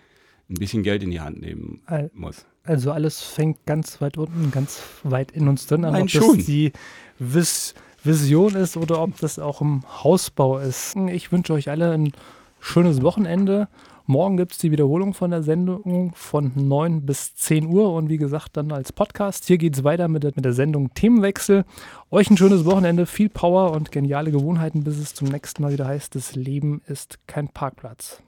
ein 0.49 0.55
bisschen 0.55 0.83
Geld 0.83 1.03
in 1.03 1.11
die 1.11 1.19
Hand 1.19 1.41
nehmen 1.41 1.81
muss. 2.13 2.45
Also 2.63 2.93
alles 2.93 3.21
fängt 3.21 3.65
ganz 3.65 3.99
weit 3.99 4.17
unten, 4.17 4.51
ganz 4.51 4.81
weit 5.03 5.31
in 5.31 5.49
uns 5.49 5.67
drin 5.67 5.83
an, 5.83 5.93
Nein, 5.93 6.03
ob 6.03 6.09
schon. 6.11 6.37
das 6.37 6.45
die 6.45 6.71
Vis 7.19 7.73
Vision 8.05 8.55
ist 8.55 8.77
oder 8.77 9.01
ob 9.01 9.19
das 9.19 9.39
auch 9.39 9.61
im 9.61 9.83
Hausbau 10.03 10.59
ist. 10.59 10.95
Ich 10.95 11.31
wünsche 11.31 11.53
euch 11.53 11.69
alle 11.69 11.91
ein 11.91 12.13
schönes 12.59 13.01
Wochenende 13.01 13.67
Morgen 14.07 14.37
gibt 14.37 14.51
es 14.51 14.59
die 14.59 14.69
Wiederholung 14.69 15.15
von 15.15 15.31
der 15.31 15.41
Sendung 15.41 16.13
von 16.13 16.51
9 16.53 17.07
bis 17.07 17.33
10 17.33 17.65
Uhr 17.65 17.91
und 17.91 18.07
wie 18.07 18.17
gesagt 18.17 18.55
dann 18.55 18.71
als 18.71 18.93
Podcast. 18.93 19.45
Hier 19.45 19.57
geht 19.57 19.75
es 19.75 19.83
weiter 19.83 20.07
mit 20.07 20.21
der, 20.21 20.31
mit 20.35 20.45
der 20.45 20.53
Sendung 20.53 20.93
Themenwechsel. 20.93 21.65
Euch 22.11 22.29
ein 22.29 22.37
schönes 22.37 22.65
Wochenende, 22.65 23.07
viel 23.07 23.29
Power 23.29 23.71
und 23.71 23.91
geniale 23.91 24.29
Gewohnheiten, 24.29 24.83
bis 24.83 24.99
es 24.99 25.15
zum 25.15 25.29
nächsten 25.29 25.63
Mal 25.63 25.73
wieder 25.73 25.87
heißt, 25.87 26.13
das 26.13 26.35
Leben 26.35 26.83
ist 26.85 27.17
kein 27.25 27.47
Parkplatz. 27.47 28.21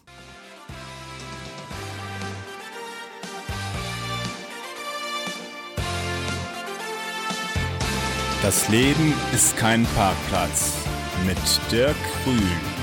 Das 8.48 8.70
Leben 8.70 9.14
ist 9.34 9.58
kein 9.58 9.86
Parkplatz 9.88 10.72
mit 11.26 11.38
Dirk 11.70 11.98
Grün. 12.24 12.77